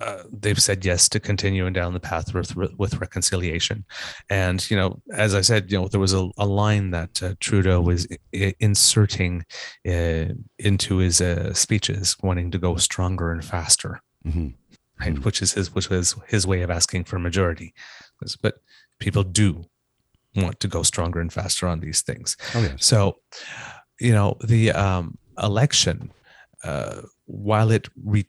uh, 0.00 0.22
they've 0.30 0.60
said 0.60 0.84
yes 0.84 1.08
to 1.08 1.20
continuing 1.20 1.72
down 1.72 1.94
the 1.94 2.00
path 2.00 2.34
with, 2.34 2.54
with 2.54 3.00
reconciliation. 3.00 3.84
And, 4.28 4.68
you 4.70 4.76
know, 4.76 5.00
as 5.14 5.34
I 5.34 5.40
said, 5.40 5.72
you 5.72 5.78
know, 5.78 5.88
there 5.88 6.00
was 6.00 6.12
a, 6.12 6.28
a 6.36 6.46
line 6.46 6.90
that 6.90 7.22
uh, 7.22 7.34
Trudeau 7.40 7.80
was 7.80 8.06
I- 8.34 8.54
inserting 8.60 9.44
uh, 9.88 10.26
into 10.58 10.96
his 10.98 11.20
uh, 11.20 11.54
speeches, 11.54 12.16
wanting 12.22 12.50
to 12.50 12.58
go 12.58 12.76
stronger 12.76 13.32
and 13.32 13.44
faster, 13.44 14.02
mm-hmm. 14.26 14.48
right? 15.00 15.14
Mm-hmm. 15.14 15.22
Which 15.22 15.40
is 15.40 15.54
his, 15.54 15.74
which 15.74 15.88
was 15.88 16.14
his 16.26 16.46
way 16.46 16.62
of 16.62 16.70
asking 16.70 17.04
for 17.04 17.18
majority. 17.18 17.72
But 18.42 18.54
people 18.98 19.22
do 19.22 19.64
want 20.34 20.60
to 20.60 20.68
go 20.68 20.82
stronger 20.82 21.20
and 21.20 21.32
faster 21.32 21.66
on 21.66 21.80
these 21.80 22.02
things. 22.02 22.36
Oh, 22.54 22.62
yes. 22.62 22.84
So, 22.84 23.16
you 23.98 24.12
know, 24.12 24.36
the 24.44 24.72
um, 24.72 25.16
election, 25.42 26.12
uh, 26.64 27.02
while 27.24 27.70
it 27.70 27.88
re- 28.04 28.28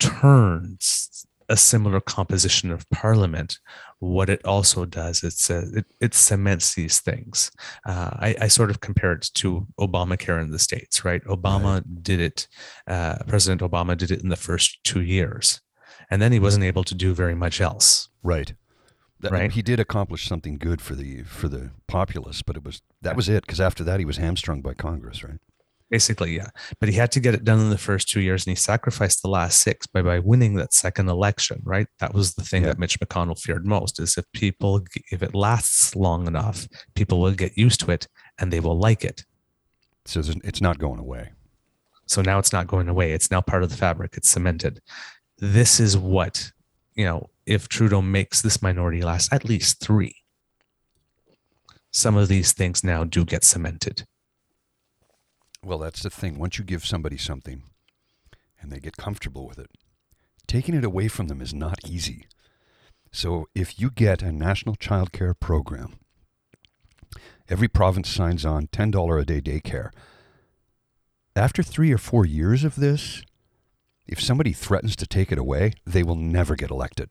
turns 0.00 1.26
a 1.50 1.56
similar 1.56 2.00
composition 2.00 2.70
of 2.70 2.88
parliament, 2.90 3.58
what 3.98 4.30
it 4.30 4.42
also 4.46 4.84
does 4.84 5.24
it's 5.24 5.50
uh, 5.50 5.66
it, 5.74 5.84
it 6.00 6.14
cements 6.14 6.74
these 6.74 7.00
things. 7.00 7.50
Uh, 7.84 8.10
I, 8.12 8.36
I, 8.42 8.48
sort 8.48 8.70
of 8.70 8.80
compare 8.80 9.12
it 9.12 9.28
to 9.34 9.66
Obamacare 9.78 10.40
in 10.40 10.52
the 10.52 10.60
states, 10.60 11.04
right? 11.04 11.22
Obama 11.24 11.74
right. 11.74 12.02
did 12.02 12.20
it. 12.20 12.48
Uh, 12.86 13.16
President 13.26 13.60
Obama 13.60 13.96
did 13.96 14.12
it 14.12 14.22
in 14.22 14.28
the 14.28 14.36
first 14.36 14.78
two 14.84 15.02
years, 15.02 15.60
and 16.08 16.22
then 16.22 16.30
he 16.30 16.38
wasn't 16.38 16.64
able 16.64 16.84
to 16.84 16.94
do 16.94 17.12
very 17.14 17.34
much 17.34 17.60
else. 17.60 18.08
Right. 18.22 18.54
That, 19.18 19.32
right. 19.32 19.52
He 19.52 19.60
did 19.60 19.80
accomplish 19.80 20.26
something 20.26 20.56
good 20.56 20.80
for 20.80 20.94
the 20.94 21.24
for 21.24 21.48
the 21.48 21.72
populace, 21.88 22.42
but 22.42 22.56
it 22.56 22.64
was 22.64 22.80
that 23.02 23.16
was 23.16 23.28
it. 23.28 23.42
Because 23.42 23.60
after 23.60 23.82
that, 23.84 23.98
he 23.98 24.06
was 24.06 24.18
hamstrung 24.18 24.62
by 24.62 24.74
Congress, 24.74 25.24
right? 25.24 25.40
Basically, 25.90 26.36
yeah. 26.36 26.50
But 26.78 26.88
he 26.88 26.94
had 26.94 27.10
to 27.12 27.20
get 27.20 27.34
it 27.34 27.44
done 27.44 27.58
in 27.58 27.70
the 27.70 27.78
first 27.78 28.08
two 28.08 28.20
years, 28.20 28.46
and 28.46 28.52
he 28.52 28.54
sacrificed 28.56 29.22
the 29.22 29.28
last 29.28 29.60
six 29.60 29.88
by 29.88 30.02
by 30.02 30.20
winning 30.20 30.54
that 30.54 30.72
second 30.72 31.08
election. 31.08 31.60
Right, 31.64 31.88
that 31.98 32.14
was 32.14 32.34
the 32.34 32.44
thing 32.44 32.62
yeah. 32.62 32.68
that 32.68 32.78
Mitch 32.78 33.00
McConnell 33.00 33.38
feared 33.38 33.66
most: 33.66 33.98
is 33.98 34.16
if 34.16 34.24
people, 34.32 34.84
if 35.10 35.20
it 35.22 35.34
lasts 35.34 35.96
long 35.96 36.28
enough, 36.28 36.68
people 36.94 37.20
will 37.20 37.32
get 37.32 37.58
used 37.58 37.80
to 37.80 37.90
it 37.90 38.06
and 38.38 38.52
they 38.52 38.60
will 38.60 38.78
like 38.78 39.04
it. 39.04 39.24
So 40.04 40.22
it's 40.44 40.60
not 40.60 40.78
going 40.78 41.00
away. 41.00 41.32
So 42.06 42.22
now 42.22 42.38
it's 42.38 42.52
not 42.52 42.68
going 42.68 42.88
away. 42.88 43.12
It's 43.12 43.30
now 43.30 43.40
part 43.40 43.64
of 43.64 43.70
the 43.70 43.76
fabric. 43.76 44.16
It's 44.16 44.30
cemented. 44.30 44.80
This 45.38 45.80
is 45.80 45.96
what 45.96 46.52
you 46.94 47.04
know. 47.04 47.30
If 47.46 47.68
Trudeau 47.68 48.00
makes 48.00 48.42
this 48.42 48.62
minority 48.62 49.02
last 49.02 49.32
at 49.32 49.44
least 49.44 49.80
three, 49.80 50.14
some 51.90 52.16
of 52.16 52.28
these 52.28 52.52
things 52.52 52.84
now 52.84 53.02
do 53.02 53.24
get 53.24 53.42
cemented 53.42 54.04
well, 55.64 55.78
that's 55.78 56.02
the 56.02 56.10
thing. 56.10 56.38
Once 56.38 56.58
you 56.58 56.64
give 56.64 56.84
somebody 56.84 57.16
something 57.16 57.62
and 58.60 58.70
they 58.70 58.78
get 58.78 58.96
comfortable 58.96 59.46
with 59.46 59.58
it, 59.58 59.70
taking 60.46 60.74
it 60.74 60.84
away 60.84 61.08
from 61.08 61.28
them 61.28 61.40
is 61.40 61.54
not 61.54 61.78
easy. 61.86 62.26
So 63.12 63.48
if 63.54 63.80
you 63.80 63.90
get 63.90 64.22
a 64.22 64.32
national 64.32 64.76
child 64.76 65.12
care 65.12 65.34
program, 65.34 65.98
every 67.48 67.68
province 67.68 68.08
signs 68.08 68.44
on 68.44 68.68
$10 68.68 69.20
a 69.20 69.24
day 69.24 69.40
daycare. 69.40 69.90
After 71.36 71.62
three 71.62 71.92
or 71.92 71.98
four 71.98 72.24
years 72.24 72.64
of 72.64 72.76
this, 72.76 73.22
if 74.06 74.20
somebody 74.20 74.52
threatens 74.52 74.96
to 74.96 75.06
take 75.06 75.30
it 75.30 75.38
away, 75.38 75.72
they 75.86 76.02
will 76.02 76.16
never 76.16 76.56
get 76.56 76.70
elected. 76.70 77.10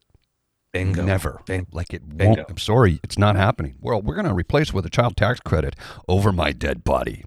Bingo. 0.71 1.03
Never. 1.03 1.41
Bing. 1.45 1.67
Like 1.71 1.93
it 1.93 2.07
Bingo. 2.17 2.41
won't. 2.41 2.49
I'm 2.49 2.57
sorry, 2.57 2.99
it's 3.03 3.17
not 3.17 3.35
happening. 3.35 3.77
Well, 3.81 4.01
we're 4.01 4.15
going 4.15 4.27
to 4.27 4.33
replace 4.33 4.73
with 4.73 4.85
a 4.85 4.89
child 4.89 5.17
tax 5.17 5.39
credit 5.39 5.75
over 6.07 6.31
my 6.31 6.51
dead 6.51 6.83
body. 6.83 7.23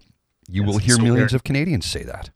You 0.52 0.62
yes, 0.62 0.72
will 0.72 0.78
hear 0.78 0.96
so 0.96 1.02
millions 1.02 1.32
of 1.34 1.44
Canadians 1.44 1.86
say 1.86 2.02
that. 2.02 2.30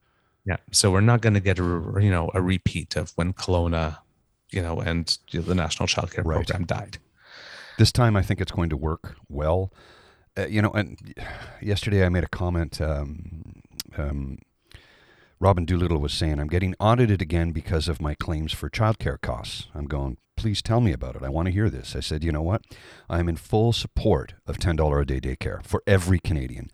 Yeah. 0.46 0.57
So 0.72 0.90
we're 0.90 1.00
not 1.00 1.20
going 1.20 1.35
to 1.35 1.40
get 1.40 1.59
a 1.59 1.62
you 2.00 2.11
know 2.11 2.31
a 2.35 2.40
repeat 2.40 2.96
of 2.96 3.12
when 3.16 3.33
Kelowna, 3.33 3.98
you 4.50 4.62
know, 4.62 4.81
and 4.81 5.18
the 5.33 5.55
National 5.55 5.87
Child 5.87 6.12
Care 6.12 6.24
right. 6.24 6.37
Program 6.37 6.64
died. 6.64 6.98
This 7.79 7.92
time, 7.92 8.16
I 8.16 8.22
think 8.22 8.40
it's 8.40 8.52
going 8.52 8.70
to 8.70 8.76
work 8.76 9.16
well. 9.29 9.70
uh, 10.38 10.46
you 10.46 10.62
know, 10.62 10.70
and 10.70 11.14
yesterday 11.61 12.05
I 12.05 12.09
made 12.09 12.24
a 12.24 12.29
comment. 12.29 12.81
Um, 12.81 13.62
um, 13.96 14.38
Robyn 15.38 15.66
Doolittle 15.66 15.98
was 15.98 16.14
saying, 16.14 16.40
I'm 16.40 16.48
getting 16.48 16.74
audited 16.81 17.20
again 17.20 17.52
because 17.52 17.88
of 17.88 18.00
my 18.00 18.14
claims 18.14 18.52
for 18.52 18.70
childcare 18.70 19.20
costs. 19.20 19.68
I'm 19.74 19.87
going, 19.87 20.16
please 20.37 20.62
tell 20.62 20.81
me 20.81 20.92
about 20.92 21.16
it. 21.16 21.22
I 21.22 21.29
want 21.29 21.46
to 21.46 21.52
hear 21.52 21.68
this. 21.68 21.94
I 21.94 22.00
said, 22.00 22.24
you 22.24 22.33
know 22.33 22.42
what? 22.42 22.62
I'm 23.11 23.29
in 23.29 23.37
full 23.37 23.72
support 23.74 24.35
of 24.46 24.59
$10 24.59 25.00
a 25.00 25.05
day 25.05 25.20
daycare 25.20 25.62
for 25.64 25.83
every 25.87 26.18
Canadian. 26.18 26.70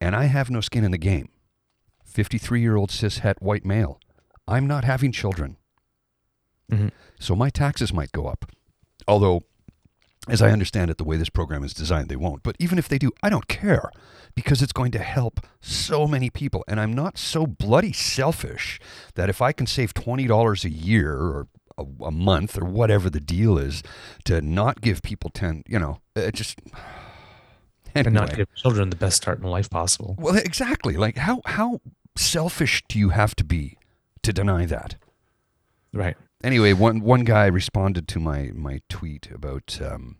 And 0.00 0.14
I 0.14 0.24
have 0.24 0.50
no 0.50 0.60
skin 0.60 0.84
in 0.84 0.90
the 0.90 0.98
game. 0.98 1.28
53 2.04 2.60
year 2.60 2.76
old 2.76 2.90
cis 2.90 3.18
het 3.18 3.40
white 3.42 3.64
male. 3.64 4.00
I'm 4.46 4.66
not 4.66 4.84
having 4.84 5.12
children. 5.12 5.56
Mhm. 6.70 6.90
So 7.18 7.34
my 7.34 7.50
taxes 7.50 7.92
might 7.92 8.12
go 8.12 8.26
up. 8.26 8.50
Although, 9.06 9.42
as 10.28 10.42
I 10.42 10.50
understand 10.50 10.90
it, 10.90 10.98
the 10.98 11.04
way 11.04 11.16
this 11.16 11.30
program 11.30 11.64
is 11.64 11.72
designed, 11.74 12.08
they 12.08 12.16
won't. 12.16 12.42
But 12.42 12.56
even 12.58 12.78
if 12.78 12.88
they 12.88 12.98
do, 12.98 13.10
I 13.22 13.30
don't 13.30 13.48
care 13.48 13.90
because 14.34 14.62
it's 14.62 14.72
going 14.72 14.92
to 14.92 14.98
help 14.98 15.40
so 15.60 16.06
many 16.06 16.30
people. 16.30 16.62
And 16.68 16.78
I'm 16.78 16.92
not 16.92 17.18
so 17.18 17.46
bloody 17.46 17.92
selfish 17.92 18.78
that 19.14 19.28
if 19.28 19.40
I 19.42 19.52
can 19.52 19.66
save 19.66 19.94
$20 19.94 20.64
a 20.64 20.70
year 20.70 21.12
or 21.12 21.48
a, 21.78 21.84
a 22.04 22.10
month 22.10 22.58
or 22.60 22.64
whatever 22.64 23.08
the 23.10 23.20
deal 23.20 23.58
is 23.58 23.82
to 24.24 24.40
not 24.42 24.80
give 24.80 25.02
people 25.02 25.30
10, 25.30 25.62
you 25.66 25.78
know, 25.78 26.00
it 26.14 26.34
just. 26.34 26.60
And 27.94 28.12
not 28.12 28.36
give 28.36 28.54
children 28.54 28.90
the 28.90 28.96
best 28.96 29.16
start 29.16 29.38
in 29.40 29.44
life 29.44 29.70
possible. 29.70 30.16
Well, 30.18 30.36
exactly. 30.36 30.96
Like 30.96 31.16
how 31.16 31.40
how 31.44 31.80
selfish 32.16 32.82
do 32.88 32.98
you 32.98 33.10
have 33.10 33.34
to 33.36 33.44
be 33.44 33.78
to 34.22 34.32
deny 34.32 34.66
that? 34.66 34.96
Right. 35.92 36.16
Anyway, 36.42 36.72
one 36.72 37.00
one 37.00 37.24
guy 37.24 37.46
responded 37.46 38.06
to 38.08 38.20
my 38.20 38.50
my 38.54 38.80
tweet 38.88 39.28
about, 39.32 39.80
um, 39.82 40.18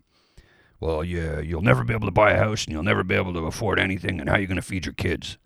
well, 0.79 1.03
yeah, 1.03 1.39
you'll 1.39 1.61
never 1.61 1.83
be 1.83 1.93
able 1.93 2.07
to 2.07 2.11
buy 2.11 2.31
a 2.31 2.37
house 2.37 2.65
and 2.65 2.73
you'll 2.73 2.83
never 2.83 3.03
be 3.03 3.15
able 3.15 3.33
to 3.33 3.45
afford 3.45 3.79
anything, 3.79 4.19
and 4.19 4.29
how 4.29 4.35
are 4.35 4.41
you 4.41 4.47
going 4.47 4.55
to 4.57 4.61
feed 4.61 4.85
your 4.85 4.93
kids? 4.93 5.37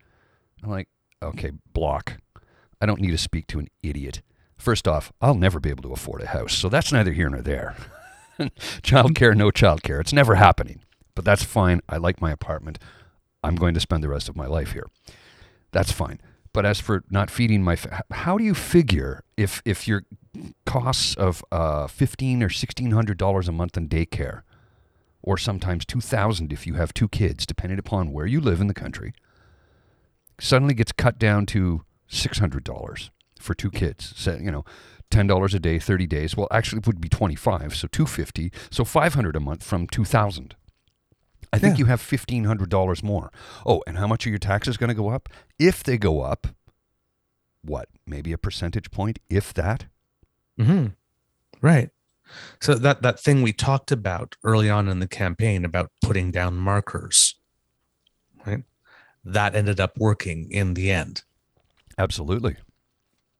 I'm 0.62 0.70
like, 0.70 0.88
okay, 1.22 1.52
block. 1.72 2.18
I 2.80 2.86
don't 2.86 3.00
need 3.00 3.12
to 3.12 3.18
speak 3.18 3.46
to 3.48 3.58
an 3.58 3.68
idiot. 3.82 4.20
First 4.56 4.88
off, 4.88 5.12
I'll 5.20 5.34
never 5.34 5.60
be 5.60 5.70
able 5.70 5.82
to 5.84 5.92
afford 5.92 6.22
a 6.22 6.28
house, 6.28 6.54
so 6.54 6.68
that's 6.68 6.92
neither 6.92 7.12
here 7.12 7.28
nor 7.28 7.42
there. 7.42 7.76
childcare, 8.38 9.36
no 9.36 9.50
childcare. 9.50 10.00
It's 10.00 10.12
never 10.12 10.34
happening. 10.36 10.80
But 11.14 11.24
that's 11.24 11.44
fine. 11.44 11.80
I 11.88 11.96
like 11.96 12.20
my 12.20 12.32
apartment. 12.32 12.78
I'm 13.42 13.56
going 13.56 13.74
to 13.74 13.80
spend 13.80 14.02
the 14.02 14.08
rest 14.08 14.28
of 14.28 14.36
my 14.36 14.46
life 14.46 14.72
here. 14.72 14.86
That's 15.70 15.92
fine. 15.92 16.20
But 16.52 16.64
as 16.64 16.80
for 16.80 17.04
not 17.10 17.30
feeding 17.30 17.62
my, 17.62 17.76
fa- 17.76 18.04
how 18.10 18.38
do 18.38 18.44
you 18.44 18.54
figure 18.54 19.24
if 19.36 19.60
if 19.64 19.88
your 19.88 20.04
costs 20.64 21.14
of 21.16 21.44
uh, 21.50 21.88
fifteen 21.88 22.42
or 22.42 22.48
sixteen 22.48 22.92
hundred 22.92 23.18
dollars 23.18 23.48
a 23.48 23.52
month 23.52 23.76
in 23.76 23.88
daycare, 23.88 24.42
or 25.20 25.36
sometimes 25.36 25.84
two 25.84 26.00
thousand 26.00 26.52
if 26.52 26.66
you 26.66 26.74
have 26.74 26.94
two 26.94 27.08
kids, 27.08 27.44
depending 27.44 27.78
upon 27.78 28.12
where 28.12 28.26
you 28.26 28.40
live 28.40 28.60
in 28.60 28.68
the 28.68 28.74
country, 28.74 29.12
suddenly 30.40 30.74
gets 30.74 30.92
cut 30.92 31.18
down 31.18 31.44
to 31.46 31.84
six 32.06 32.38
hundred 32.38 32.62
dollars 32.62 33.10
for 33.40 33.54
two 33.54 33.70
kids. 33.70 34.14
You 34.26 34.52
know, 34.52 34.64
ten 35.10 35.26
dollars 35.26 35.54
a 35.54 35.60
day, 35.60 35.80
thirty 35.80 36.06
days. 36.06 36.36
Well, 36.36 36.48
actually, 36.52 36.78
it 36.78 36.86
would 36.86 37.00
be 37.00 37.08
twenty 37.08 37.34
five, 37.36 37.74
so 37.74 37.88
two 37.88 38.06
fifty, 38.06 38.52
so 38.70 38.84
five 38.84 39.14
hundred 39.14 39.34
a 39.34 39.40
month 39.40 39.64
from 39.64 39.88
two 39.88 40.04
thousand. 40.04 40.54
I 41.54 41.58
think 41.58 41.74
Yeah. 41.78 41.84
you 41.84 41.86
have 41.86 42.00
fifteen 42.00 42.44
hundred 42.44 42.68
dollars 42.70 43.02
more. 43.02 43.30
Oh, 43.64 43.82
and 43.86 43.96
how 43.98 44.06
much 44.06 44.26
are 44.26 44.30
your 44.30 44.38
taxes 44.38 44.76
going 44.76 44.88
to 44.88 44.94
go 44.94 45.08
up? 45.08 45.28
If 45.58 45.82
they 45.84 45.96
go 45.98 46.20
up, 46.22 46.48
what? 47.62 47.88
Maybe 48.06 48.32
a 48.32 48.38
percentage 48.38 48.90
point, 48.90 49.18
if 49.30 49.54
that. 49.54 49.86
hmm 50.58 50.88
Right. 51.62 51.90
So 52.60 52.74
that 52.74 53.02
that 53.02 53.20
thing 53.20 53.42
we 53.42 53.52
talked 53.52 53.92
about 53.92 54.36
early 54.44 54.68
on 54.70 54.88
in 54.88 54.98
the 54.98 55.06
campaign 55.08 55.64
about 55.64 55.90
putting 56.02 56.30
down 56.30 56.56
markers, 56.56 57.36
right? 58.46 58.64
That 59.24 59.54
ended 59.54 59.78
up 59.80 59.92
working 59.98 60.50
in 60.50 60.74
the 60.74 60.90
end, 60.90 61.22
Absolutely. 61.96 62.56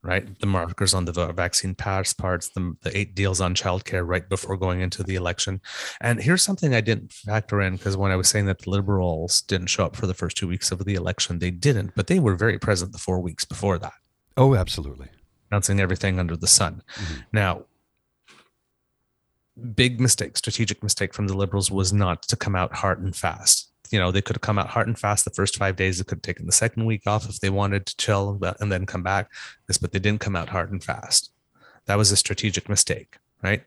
Right? 0.04 0.38
The 0.38 0.46
markers 0.46 0.92
on 0.94 1.06
the 1.06 1.32
vaccine 1.32 1.74
passports, 1.74 2.50
the, 2.50 2.76
the 2.82 2.96
eight 2.96 3.14
deals 3.14 3.40
on 3.40 3.54
childcare 3.54 4.06
right 4.06 4.28
before 4.28 4.56
going 4.56 4.80
into 4.82 5.02
the 5.02 5.14
election. 5.14 5.60
And 6.00 6.20
here's 6.22 6.42
something 6.42 6.74
I 6.74 6.82
didn't 6.82 7.12
factor 7.12 7.60
in 7.62 7.76
because 7.76 7.96
when 7.96 8.12
I 8.12 8.16
was 8.16 8.28
saying 8.28 8.46
that 8.46 8.58
the 8.60 8.70
liberals 8.70 9.40
didn't 9.40 9.68
show 9.68 9.86
up 9.86 9.96
for 9.96 10.06
the 10.06 10.14
first 10.14 10.36
two 10.36 10.46
weeks 10.46 10.70
of 10.70 10.84
the 10.84 10.94
election, 10.94 11.38
they 11.38 11.50
didn't, 11.50 11.94
but 11.96 12.06
they 12.06 12.18
were 12.18 12.36
very 12.36 12.58
present 12.58 12.92
the 12.92 12.98
four 12.98 13.18
weeks 13.20 13.44
before 13.44 13.78
that. 13.78 13.94
Oh, 14.36 14.54
absolutely. 14.54 15.08
announcing 15.50 15.78
everything 15.78 16.18
under 16.18 16.36
the 16.36 16.48
sun. 16.48 16.82
Mhm. 16.96 17.24
Now, 17.32 17.64
big 19.76 20.00
mistake, 20.00 20.36
strategic 20.36 20.82
mistake 20.82 21.14
from 21.14 21.28
the 21.28 21.36
liberals 21.36 21.70
was 21.70 21.92
not 21.92 22.22
to 22.22 22.36
come 22.36 22.56
out 22.56 22.74
hard 22.74 23.00
and 23.00 23.14
fast. 23.14 23.70
You 23.94 24.00
know, 24.00 24.10
they 24.10 24.22
could 24.22 24.34
have 24.34 24.40
come 24.42 24.58
out 24.58 24.70
hard 24.70 24.88
and 24.88 24.98
fast 24.98 25.24
the 25.24 25.30
first 25.30 25.56
five 25.56 25.76
days. 25.76 25.98
They 25.98 26.04
could 26.04 26.16
have 26.16 26.22
taken 26.22 26.46
the 26.46 26.52
second 26.52 26.84
week 26.84 27.02
off 27.06 27.28
if 27.28 27.38
they 27.38 27.48
wanted 27.48 27.86
to 27.86 27.96
chill 27.96 28.40
and 28.58 28.72
then 28.72 28.86
come 28.86 29.04
back. 29.04 29.30
This, 29.68 29.78
but 29.78 29.92
they 29.92 30.00
didn't 30.00 30.20
come 30.20 30.34
out 30.34 30.48
hard 30.48 30.72
and 30.72 30.82
fast. 30.82 31.30
That 31.86 31.96
was 31.96 32.10
a 32.10 32.16
strategic 32.16 32.68
mistake, 32.68 33.18
right? 33.40 33.62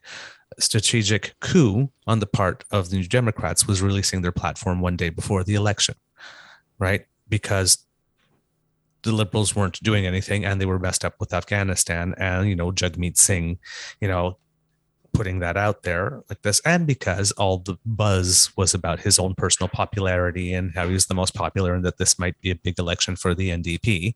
A 0.58 0.62
strategic 0.62 1.40
coup 1.40 1.94
on 2.08 2.20
the 2.20 2.26
part 2.26 2.66
of 2.72 2.90
the 2.90 2.98
New 2.98 3.08
Democrats 3.08 3.66
was 3.66 3.82
releasing 3.82 4.22
their 4.22 4.34
platform 4.34 4.82
one 4.82 4.98
day 4.98 5.08
before 5.08 5.46
the 5.46 5.56
election, 5.56 5.96
right? 6.78 7.06
Because 7.30 7.86
the 9.04 9.14
liberals 9.14 9.56
weren't 9.56 9.82
doing 9.82 10.06
anything 10.06 10.44
and 10.44 10.60
they 10.60 10.66
were 10.66 10.78
messed 10.78 11.06
up 11.06 11.16
with 11.22 11.34
Afghanistan 11.34 12.14
and 12.18 12.50
you 12.50 12.56
know 12.58 12.74
Jagmeet 12.74 13.16
Singh, 13.16 13.60
you 14.02 14.10
know, 14.10 14.38
putting 15.18 15.40
that 15.40 15.58
out 15.58 15.82
there 15.82 16.22
like 16.30 16.44
this, 16.44 16.62
and 16.64 16.86
because 16.86 17.32
all 17.34 17.58
the 17.58 17.76
buzz 17.86 18.52
was 18.56 18.76
about 18.76 19.00
his 19.00 19.18
own 19.18 19.34
personal 19.34 19.68
popularity 19.68 20.54
and 20.54 20.74
how 20.76 20.88
he 20.88 20.94
was 20.94 21.08
the 21.08 21.16
most 21.16 21.34
popular 21.34 21.74
and 21.74 21.84
that 21.84 21.98
this 21.98 22.20
might 22.20 22.40
be 22.40 22.52
a 22.52 22.56
big 22.56 22.78
election 22.78 23.16
for 23.16 23.34
the 23.34 23.50
NDP. 23.50 24.14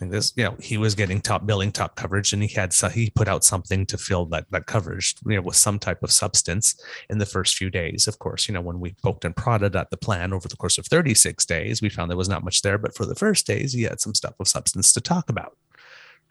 And 0.00 0.10
this, 0.10 0.32
you 0.34 0.44
know, 0.44 0.56
he 0.58 0.78
was 0.78 0.94
getting 0.94 1.20
top 1.20 1.44
billing, 1.44 1.72
top 1.72 1.94
coverage, 1.94 2.32
and 2.32 2.42
he 2.42 2.48
had 2.48 2.72
so 2.72 2.88
he 2.88 3.10
put 3.10 3.28
out 3.28 3.44
something 3.44 3.84
to 3.84 3.98
fill 3.98 4.24
that 4.26 4.46
that 4.50 4.64
coverage, 4.64 5.14
you 5.26 5.36
know, 5.36 5.42
with 5.42 5.56
some 5.56 5.78
type 5.78 6.02
of 6.02 6.10
substance 6.10 6.82
in 7.10 7.18
the 7.18 7.26
first 7.26 7.54
few 7.54 7.68
days. 7.68 8.08
Of 8.08 8.18
course, 8.18 8.48
you 8.48 8.54
know, 8.54 8.62
when 8.62 8.80
we 8.80 8.96
poked 9.02 9.26
and 9.26 9.36
prodded 9.36 9.76
at 9.76 9.90
the 9.90 9.98
plan 9.98 10.32
over 10.32 10.48
the 10.48 10.56
course 10.56 10.78
of 10.78 10.86
36 10.86 11.44
days, 11.44 11.82
we 11.82 11.90
found 11.90 12.10
there 12.10 12.16
was 12.16 12.30
not 12.30 12.44
much 12.44 12.62
there. 12.62 12.78
But 12.78 12.96
for 12.96 13.04
the 13.04 13.14
first 13.14 13.46
days, 13.46 13.74
he 13.74 13.82
had 13.82 14.00
some 14.00 14.14
stuff 14.14 14.40
of 14.40 14.48
substance 14.48 14.94
to 14.94 15.02
talk 15.02 15.28
about. 15.28 15.58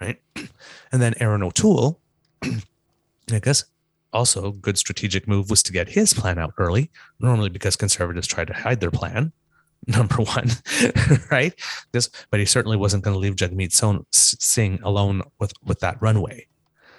Right. 0.02 0.20
And 0.92 1.00
then 1.04 1.14
Erin 1.20 1.44
O'Toole, 1.44 2.00
I 2.44 3.38
guess 3.40 3.66
also 4.14 4.52
good 4.52 4.78
strategic 4.78 5.28
move 5.28 5.50
was 5.50 5.64
to 5.64 5.72
get 5.72 5.90
his 5.90 6.14
plan 6.14 6.38
out 6.40 6.54
early, 6.58 6.90
normally 7.20 7.50
because 7.50 7.76
conservatives 7.76 8.28
try 8.28 8.46
to 8.46 8.54
hide 8.54 8.80
their 8.80 8.92
plan. 8.92 9.32
Number 9.88 10.18
one, 10.18 10.50
right? 11.32 11.54
This, 11.94 12.10
but 12.32 12.40
he 12.40 12.46
certainly 12.46 12.76
wasn't 12.76 13.04
going 13.04 13.14
to 13.14 13.20
leave 13.20 13.36
Jagmeet 13.36 13.72
Singh 14.12 14.80
alone 14.84 15.22
with 15.40 15.54
with 15.64 15.80
that 15.80 16.02
runway. 16.02 16.48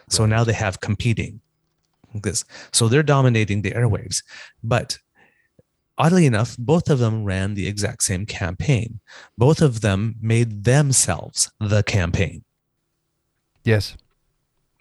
So 0.09 0.25
now 0.25 0.45
they 0.45 0.55
have 0.55 0.81
competing 0.81 1.41
this. 2.15 2.45
So 2.73 2.89
they're 2.89 3.03
dominating 3.03 3.63
the 3.63 3.73
airwaves. 3.73 4.23
But 4.65 4.99
oddly 5.99 6.27
enough, 6.27 6.57
both 6.59 6.89
of 6.89 6.99
them 6.99 7.25
ran 7.25 7.55
the 7.55 7.69
exact 7.69 8.03
same 8.03 8.25
campaign. 8.27 9.01
Both 9.37 9.61
of 9.61 9.83
them 9.83 10.17
made 10.21 10.65
themselves 10.65 11.53
the 11.61 11.83
campaign, 11.83 12.45
Yes. 13.65 13.97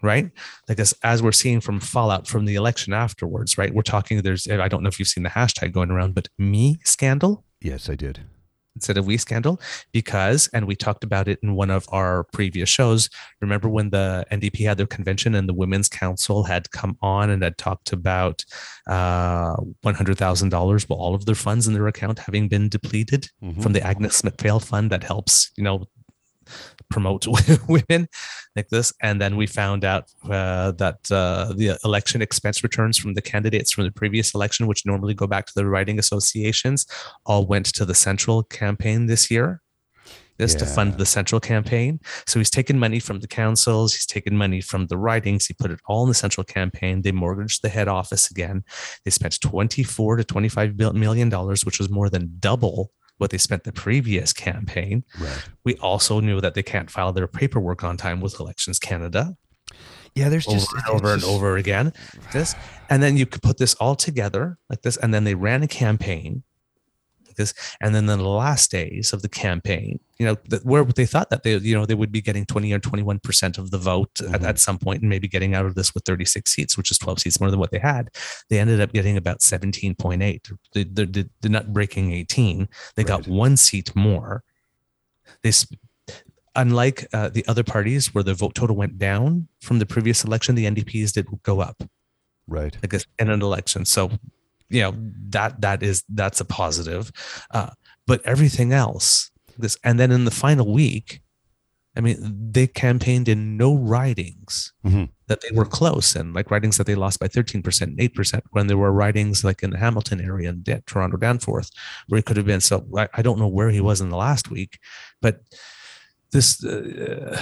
Right? 0.02 0.32
Like 0.68 0.80
as, 0.80 0.94
as 1.04 1.22
we're 1.22 1.32
seeing 1.34 1.60
from 1.62 1.80
fallout 1.80 2.28
from 2.28 2.46
the 2.46 2.56
election 2.56 2.94
afterwards, 2.94 3.58
right? 3.58 3.74
We're 3.74 3.82
talking, 3.82 4.22
there's, 4.22 4.48
I 4.48 4.68
don't 4.70 4.82
know 4.84 4.88
if 4.90 4.98
you've 5.00 5.08
seen 5.10 5.24
the 5.24 5.30
hashtag 5.30 5.72
going 5.74 5.92
around, 5.92 6.16
but 6.16 6.28
me 6.38 6.80
scandal 6.86 7.44
Yes, 7.62 7.90
I 7.90 7.96
did. 7.96 8.22
instead 8.76 8.98
of 8.98 9.06
we 9.06 9.18
scandal 9.18 9.60
because 9.92 10.48
and 10.54 10.66
we 10.66 10.76
talked 10.76 11.04
about 11.04 11.28
it 11.28 11.38
in 11.44 11.56
one 11.56 11.70
of 11.70 11.86
our 11.92 12.24
previous 12.32 12.70
shows 12.70 13.10
remember 13.42 13.68
when 13.68 13.90
the 13.90 14.24
ndp 14.32 14.58
had 14.64 14.78
their 14.78 14.86
convention 14.88 15.36
and 15.36 15.50
the 15.50 15.54
women's 15.54 15.90
council 15.90 16.44
had 16.44 16.70
come 16.72 16.96
on 17.02 17.30
and 17.32 17.44
had 17.44 17.58
talked 17.58 17.92
about 17.92 18.46
uh, 18.88 19.56
$100000 19.84 20.90
well 20.90 21.00
all 21.00 21.16
of 21.16 21.26
their 21.26 21.36
funds 21.36 21.68
in 21.68 21.74
their 21.74 21.88
account 21.88 22.20
having 22.20 22.48
been 22.48 22.70
depleted 22.70 23.28
Mhm. 23.44 23.62
from 23.62 23.74
the 23.74 23.82
Agnes 23.86 24.22
Macphail 24.24 24.60
fund 24.64 24.90
that 24.92 25.04
helps 25.04 25.52
you 25.58 25.64
know 25.64 25.86
promote 26.90 27.26
women 27.68 28.08
like 28.56 28.70
this. 28.70 28.94
And 29.02 29.22
then 29.22 29.38
we 29.38 29.48
found 29.48 29.86
out 29.86 30.12
uh, 30.26 30.72
that 30.74 31.12
uh, 31.12 31.54
the 31.56 31.78
election 31.84 32.22
expense 32.22 32.64
returns 32.64 32.98
from 32.98 33.14
the 33.14 33.22
candidates 33.22 33.72
from 33.72 33.86
the 33.86 33.92
previous 33.92 34.34
election 34.34 34.68
which 34.68 34.86
normally 34.86 35.14
go 35.14 35.28
back 35.28 35.46
to 35.46 35.54
the 35.56 35.66
riding 35.66 36.00
associations 36.00 36.86
all 37.26 37.46
went 37.46 37.68
to 37.68 37.86
the 37.86 37.96
central 37.96 38.44
campaign 38.44 39.06
this 39.06 39.30
year 39.30 39.62
this 40.40 40.56
to 40.56 40.66
fund 40.66 40.94
the 40.94 41.06
central 41.06 41.42
campaign. 41.42 42.00
So 42.26 42.40
he's 42.40 42.50
taken 42.50 42.80
money 42.80 43.00
from 43.00 43.20
the 43.20 43.28
councils 43.28 43.94
he's 43.94 44.06
taken 44.06 44.36
money 44.38 44.62
from 44.62 44.88
the 44.88 44.98
ridings 44.98 45.46
he 45.46 45.54
put 45.54 45.70
it 45.70 45.80
all 45.88 46.04
in 46.04 46.10
the 46.10 46.16
central 46.16 46.46
campaign 46.46 47.02
they 47.02 47.12
mortgaged 47.12 47.62
the 47.62 47.70
head 47.70 47.88
office 47.88 48.32
again 48.32 48.64
they 49.04 49.12
spent 49.12 49.40
24 49.42 50.16
to 50.16 50.24
25 50.24 50.78
million 50.96 51.30
dollars 51.30 51.66
which 51.66 51.78
was 51.78 51.90
more 51.90 52.10
than 52.10 52.36
double 52.40 52.92
what 53.19 53.29
they 53.29 53.38
spent 53.38 53.63
the 53.63 53.71
previous 53.71 54.34
campaign 54.34 55.03
Right. 55.19 55.43
we 55.63 55.75
also 55.75 56.19
knew 56.19 56.41
that 56.41 56.55
they 56.55 56.63
can't 56.63 56.89
file 56.89 57.13
their 57.13 57.27
paperwork 57.27 57.84
on 57.84 57.95
time 57.95 58.19
with 58.19 58.39
Elections 58.39 58.79
Canada 58.79 59.38
Yeah, 60.15 60.29
there's 60.29 60.47
over 60.47 60.58
just 60.58 60.73
and 60.73 60.88
over 60.88 61.13
and 61.13 61.23
over 61.23 61.55
again. 61.58 61.93
This, 62.34 62.55
and 62.89 63.03
then 63.03 63.15
you 63.15 63.27
could 63.27 63.43
put 63.43 63.58
this 63.60 63.75
all 63.75 63.95
together 63.95 64.58
like 64.69 64.82
this, 64.82 64.97
and 64.97 65.13
then 65.13 65.23
they 65.23 65.36
ran 65.36 65.62
a 65.62 65.67
campaign 65.67 66.43
This, 67.39 67.54
and 67.82 67.95
then 67.95 68.06
the 68.06 68.17
last 68.17 68.69
days 68.69 69.13
of 69.13 69.21
the 69.23 69.30
campaign, 69.30 69.99
you 70.19 70.25
know, 70.28 70.36
the, 70.47 70.58
where 70.58 70.84
they 70.84 71.06
thought 71.06 71.30
that 71.32 71.43
they, 71.43 71.56
you 71.58 71.73
know, 71.75 71.86
they 71.86 71.95
would 71.95 72.12
be 72.12 72.21
getting 72.21 72.45
20 72.45 72.71
or 72.73 72.80
21 72.80 73.19
percent 73.19 73.58
of 73.58 73.71
the 73.71 73.78
vote 73.80 74.12
at, 74.21 74.41
Mhm. 74.41 74.47
at 74.47 74.60
some 74.60 74.78
point, 74.78 75.02
and 75.02 75.10
maybe 75.10 75.28
getting 75.28 75.56
out 75.56 75.65
of 75.65 75.73
this 75.75 75.93
with 75.93 76.04
36 76.06 76.52
seats, 76.52 76.78
which 76.78 76.91
is 76.91 76.97
12 76.97 77.19
seats 77.21 77.39
more 77.39 77.49
than 77.49 77.60
what 77.60 77.71
they 77.71 77.80
had. 77.80 78.10
They 78.49 78.60
ended 78.60 78.82
up 78.82 78.91
getting 78.93 79.15
about 79.17 79.39
17.8. 79.39 80.52
They, 80.73 80.84
they, 80.84 81.06
they, 81.06 81.25
they're 81.41 81.49
not 81.52 81.73
breaking 81.73 82.12
18. 82.12 82.67
They 82.95 83.04
got 83.04 83.28
one 83.28 83.56
seat 83.58 83.95
more. 83.95 84.43
They, 85.41 85.52
sp- 85.56 85.80
unlike 86.56 87.08
uh, 87.13 87.30
the 87.30 87.45
other 87.47 87.63
parties 87.63 88.13
where 88.13 88.23
the 88.23 88.34
vote 88.34 88.56
total 88.56 88.75
went 88.75 88.97
down 88.97 89.47
from 89.62 89.80
the 89.80 89.86
previous 89.86 90.23
election, 90.25 90.56
the 90.56 90.65
NDPs 90.65 91.13
did 91.13 91.28
go 91.43 91.62
up 91.62 91.82
Right. 92.47 92.75
like 92.82 93.02
in 93.19 93.30
an 93.30 93.41
election. 93.41 93.86
So, 93.86 94.12
you 94.69 94.82
know 94.82 94.93
that 95.29 95.62
that 95.62 95.84
is 95.84 96.03
that's 96.10 96.41
a 96.41 96.45
positive. 96.45 97.12
Uh, 97.51 97.69
but 98.08 98.21
everything 98.25 98.73
else, 98.73 99.32
this 99.58 99.77
and 99.84 99.99
then 99.99 100.12
in 100.12 100.25
the 100.25 100.32
final 100.32 100.71
week, 100.71 101.21
I 101.97 102.01
mean, 102.01 102.17
they 102.51 102.67
campaigned 102.67 103.27
in 103.27 103.58
no 103.58 103.75
ridings 103.75 104.73
Mhm. 104.86 105.10
that 105.27 105.41
they 105.41 105.51
were 105.55 105.65
close 105.65 106.15
and 106.15 106.34
like 106.34 106.49
ridings 106.51 106.77
that 106.77 106.88
they 106.88 106.95
lost 106.95 107.19
by 107.19 107.27
thirteen 107.27 107.62
percent 107.62 107.91
and 107.91 108.01
eight 108.01 108.15
percent. 108.15 108.43
When 108.51 108.67
there 108.67 108.77
were 108.77 108.91
ridings 108.91 109.43
like 109.43 109.63
in 109.63 109.71
the 109.71 109.77
Hamilton 109.77 110.21
area 110.21 110.49
and 110.49 110.84
Toronto 110.86 111.17
Danforth, 111.17 111.69
where 112.08 112.17
he 112.17 112.23
could 112.23 112.38
have 112.38 112.45
been. 112.45 112.62
So 112.62 112.86
I, 112.97 113.08
I 113.15 113.21
don't 113.21 113.39
know 113.39 113.47
where 113.47 113.69
he 113.69 113.82
was 113.82 114.01
in 114.01 114.10
the 114.10 114.17
last 114.17 114.49
week, 114.51 114.79
but 115.21 115.41
this. 116.32 116.63
Uh, 116.63 117.38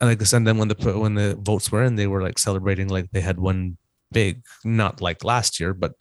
and 0.00 0.08
like 0.08 0.20
I 0.20 0.24
said, 0.24 0.38
and 0.38 0.46
then 0.46 0.58
when 0.58 0.68
the 0.68 0.98
when 0.98 1.14
the 1.14 1.36
votes 1.40 1.70
were 1.70 1.84
in, 1.84 1.96
they 1.96 2.06
were 2.06 2.22
like 2.22 2.38
celebrating 2.38 2.88
like 2.88 3.10
they 3.12 3.20
had 3.20 3.38
won 3.38 3.76
big, 4.12 4.42
not 4.64 5.00
like 5.00 5.22
last 5.24 5.60
year, 5.60 5.74
but 5.74 5.92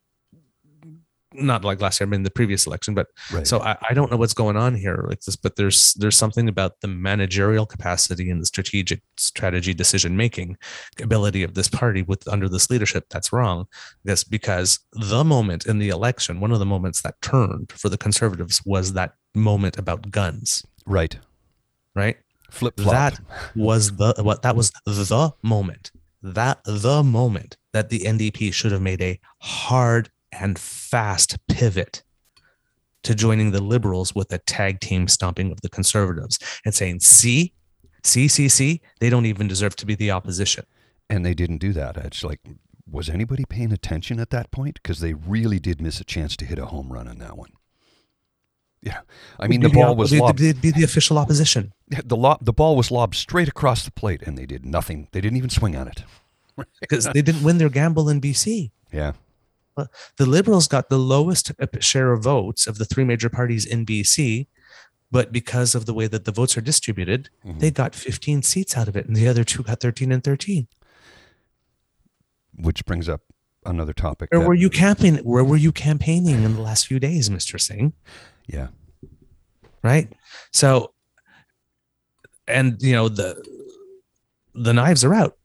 not 1.33 1.63
like 1.63 1.81
last 1.81 1.99
year. 1.99 2.07
I 2.07 2.09
mean, 2.09 2.23
the 2.23 2.31
previous 2.31 2.65
election, 2.65 2.93
but 2.93 3.07
Right. 3.31 3.45
so 3.45 3.59
I, 3.59 3.77
I 3.89 3.93
don't 3.93 4.09
know 4.11 4.17
what's 4.17 4.33
going 4.33 4.57
on 4.57 4.75
here 4.75 5.05
like 5.07 5.21
this, 5.21 5.35
but 5.35 5.55
there's 5.55 5.93
there's 5.95 6.17
something 6.17 6.49
about 6.49 6.81
the 6.81 6.87
managerial 6.87 7.65
capacity 7.65 8.29
and 8.29 8.41
the 8.41 8.45
strategic 8.45 9.01
strategy 9.17 9.73
decision 9.73 10.17
making 10.17 10.57
ability 11.01 11.43
of 11.43 11.53
this 11.53 11.67
party 11.67 12.01
with 12.01 12.27
under 12.27 12.49
this 12.49 12.69
leadership 12.69 13.05
that's 13.09 13.31
wrong. 13.31 13.67
This 14.03 14.23
because 14.23 14.79
the 14.93 15.23
moment 15.23 15.65
in 15.65 15.79
the 15.79 15.89
election, 15.89 16.39
one 16.39 16.51
of 16.51 16.59
the 16.59 16.65
moments 16.65 17.01
that 17.03 17.21
turned 17.21 17.71
for 17.71 17.89
the 17.89 17.97
conservatives 17.97 18.61
was 18.65 18.93
that 18.93 19.13
moment 19.35 19.77
about 19.77 20.09
guns, 20.11 20.65
right. 20.85 21.17
right? 21.95 22.17
Flip 22.49 22.75
flop. 22.79 22.93
That 22.93 23.19
was 23.55 23.95
the 23.97 24.15
what 24.19 24.41
that 24.41 24.55
was 24.55 24.71
the 24.85 25.31
moment. 25.43 25.91
That 26.21 26.59
the 26.65 27.03
moment 27.03 27.57
that 27.71 27.89
the 27.89 27.99
NDP 27.99 28.53
should 28.53 28.71
have 28.71 28.81
made 28.81 29.01
a 29.01 29.19
hard 29.39 30.09
and 30.31 30.57
fast 30.59 31.37
pivot 31.47 32.03
to 33.03 33.15
joining 33.15 33.51
the 33.51 33.61
liberals 33.61 34.13
with 34.13 34.31
a 34.33 34.37
tag 34.39 34.79
team 34.81 35.07
stomping 35.07 35.51
of 35.51 35.61
the 35.61 35.69
conservatives 35.69 36.37
and 36.65 36.73
saying, 36.75 36.99
see, 36.99 37.53
see, 38.03 38.27
see, 38.27 38.49
see, 38.49 38.81
they 38.99 39.09
don't 39.09 39.25
even 39.25 39.47
deserve 39.47 39.75
to 39.77 39.85
be 39.85 39.95
the 39.95 40.11
opposition. 40.11 40.65
and 41.09 41.25
they 41.25 41.33
didn't 41.33 41.57
do 41.57 41.73
that. 41.73 41.97
It's 41.97 42.23
like, 42.23 42.39
was 42.89 43.09
anybody 43.09 43.45
paying 43.45 43.71
attention 43.71 44.19
at 44.19 44.29
that 44.29 44.51
point? 44.51 44.79
Because 44.81 44.99
they 44.99 45.13
really 45.13 45.59
did 45.59 45.81
miss 45.81 45.99
a 45.99 46.03
chance 46.03 46.35
to 46.37 46.45
hit 46.45 46.59
a 46.59 46.67
home 46.67 46.91
run 46.91 47.07
on 47.07 47.17
that 47.19 47.37
one. 47.37 47.51
Yeah, 48.81 49.01
I 49.37 49.47
mean 49.47 49.59
the 49.59 49.69
ball 49.69 49.95
was 49.95 50.13
lobbed. 50.13 50.39
They'd 50.39 50.61
be 50.61 50.71
the 50.71 50.83
official 50.83 51.17
opposition. 51.17 51.73
The 51.89 52.37
the 52.39 52.53
ball 52.53 52.77
was 52.77 52.91
lobbed 52.91 53.15
straight 53.15 53.49
across 53.49 53.83
the 53.83 53.91
plate, 53.91 54.21
and 54.21 54.37
they 54.37 54.45
did 54.45 54.65
nothing. 54.65 55.09
They 55.11 55.19
didn't 55.19 55.37
even 55.37 55.49
swing 55.49 55.75
on 55.75 55.89
it. 55.89 56.03
because 56.79 57.05
they 57.05 57.21
didn't 57.21 57.43
win 57.43 57.57
their 57.57 57.69
gamble 57.69 58.07
in 58.07 58.21
BC. 58.21 58.71
Yeah, 58.93 59.13
The 60.17 60.25
Liberals 60.25 60.67
got 60.67 60.89
the 60.89 60.97
lowest 60.97 61.51
uh, 61.59 61.67
share 61.79 62.11
of 62.13 62.23
votes 62.23 62.67
of 62.67 62.77
the 62.77 62.85
three 62.85 63.03
major 63.03 63.29
parties 63.29 63.65
in 63.65 63.85
BC, 63.85 64.47
but 65.11 65.31
because 65.31 65.75
of 65.75 65.85
the 65.85 65.93
way 65.93 66.07
that 66.07 66.25
the 66.25 66.31
votes 66.31 66.57
are 66.57 66.61
distributed, 66.61 67.29
Mhm. 67.45 67.59
they 67.59 67.71
got 67.71 67.95
15 67.95 68.41
seats 68.43 68.77
out 68.77 68.87
of 68.87 68.95
it, 68.95 69.05
and 69.07 69.15
the 69.15 69.27
other 69.27 69.43
two 69.43 69.63
got 69.63 69.79
13 69.79 70.11
and 70.11 70.23
13. 70.23 70.67
which 72.61 72.85
brings 72.85 73.07
up 73.07 73.21
another 73.65 73.93
topic. 73.93 74.29
Where 74.31 74.41
that- 74.41 74.47
were 74.47 74.53
you 74.53 74.69
campaigning? 74.69 75.23
Where 75.23 75.43
were 75.45 75.55
you 75.55 75.71
campaigning 75.71 76.43
in 76.43 76.55
the 76.55 76.61
last 76.61 76.87
few 76.87 76.99
days, 76.99 77.29
Mr. 77.29 77.59
Singh? 77.59 77.93
Yeah, 78.47 78.67
Right. 79.81 80.11
So, 80.51 80.93
and 82.47 82.81
you 82.81 82.91
know 82.91 83.07
the 83.07 83.41
the 84.53 84.73
knives 84.73 85.05
are 85.05 85.13
out. 85.13 85.37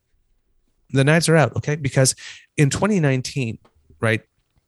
The 0.90 1.04
knives 1.04 1.28
are 1.28 1.36
out. 1.36 1.54
Okay, 1.56 1.76
because 1.76 2.16
in 2.56 2.68
2019, 2.70 3.58
right, 4.00 4.22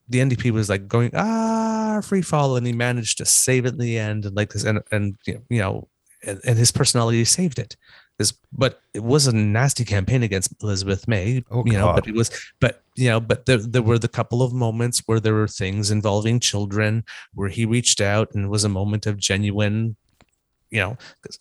the 0.09 0.19
NDP 0.21 0.51
was 0.51 0.69
like 0.69 0.89
going 0.89 1.11
ah 1.15 2.01
free 2.03 2.23
fall, 2.23 2.57
and 2.57 2.67
he 2.67 2.73
managed 2.73 3.19
to 3.19 3.25
save 3.25 3.67
it 3.67 3.73
in 3.73 3.79
the 3.79 3.99
end, 3.99 4.25
and 4.25 4.37
like 4.37 4.53
this, 4.53 4.65
and 4.65 4.81
and 4.93 5.17
you 5.27 5.59
know, 5.59 5.89
and, 6.25 6.41
and 6.45 6.59
his 6.59 6.73
personality 6.73 7.25
saved 7.25 7.59
it. 7.59 7.77
This, 8.19 8.33
but 8.51 8.81
it 8.95 9.03
was 9.03 9.27
a 9.27 9.33
nasty 9.37 9.85
campaign 9.85 10.23
against 10.23 10.55
Elizabeth 10.62 11.07
May. 11.07 11.45
Oh, 11.51 11.65
you 11.67 11.73
know, 11.73 11.87
God. 11.87 11.97
but 11.97 12.09
it 12.09 12.15
was, 12.15 12.31
but 12.61 12.83
you 12.95 13.09
know, 13.11 13.21
but 13.21 13.45
there 13.45 13.59
there 13.59 13.83
were 13.83 13.99
the 13.99 14.09
couple 14.09 14.43
of 14.43 14.55
moments 14.55 15.03
where 15.05 15.21
there 15.21 15.35
were 15.35 15.49
things 15.49 15.91
involving 15.91 16.41
children 16.41 17.05
where 17.35 17.51
he 17.51 17.67
reached 17.67 18.01
out 18.01 18.33
and 18.33 18.47
it 18.47 18.49
was 18.49 18.65
a 18.65 18.71
moment 18.71 19.05
of 19.05 19.19
genuine, 19.19 19.97
you 20.71 20.81
know, 20.81 20.97
'cause 21.23 21.39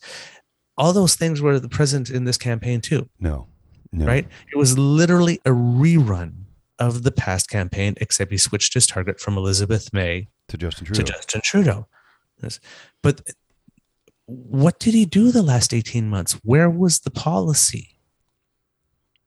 all 0.77 0.91
those 0.91 1.15
things 1.15 1.41
were 1.41 1.57
present 1.61 2.09
in 2.09 2.25
this 2.25 2.37
campaign 2.37 2.81
too, 2.81 3.07
no, 3.21 3.47
no. 3.93 4.05
right? 4.05 4.27
It 4.51 4.57
was 4.57 4.77
literally 4.77 5.39
a 5.45 5.51
rerun 5.51 6.44
of 6.79 7.03
the 7.03 7.11
past 7.11 7.49
campaign, 7.49 7.95
except 8.01 8.31
he 8.31 8.37
switched 8.37 8.73
his 8.73 8.85
target 8.87 9.19
from 9.19 9.37
Elizabeth 9.37 9.93
May 9.93 10.27
to 10.49 10.57
Justin 10.57 10.85
Trudeau. 10.85 11.03
to. 11.03 11.11
Justin 11.13 11.41
Trudeau. 11.41 11.87
But 13.01 13.21
what 14.25 14.79
did 14.79 14.93
he 14.93 15.05
do 15.05 15.31
the 15.31 15.41
last 15.43 15.73
18 15.73 16.09
months? 16.09 16.33
Where 16.43 16.69
was 16.69 16.99
the 16.99 17.11
policy? 17.11 17.97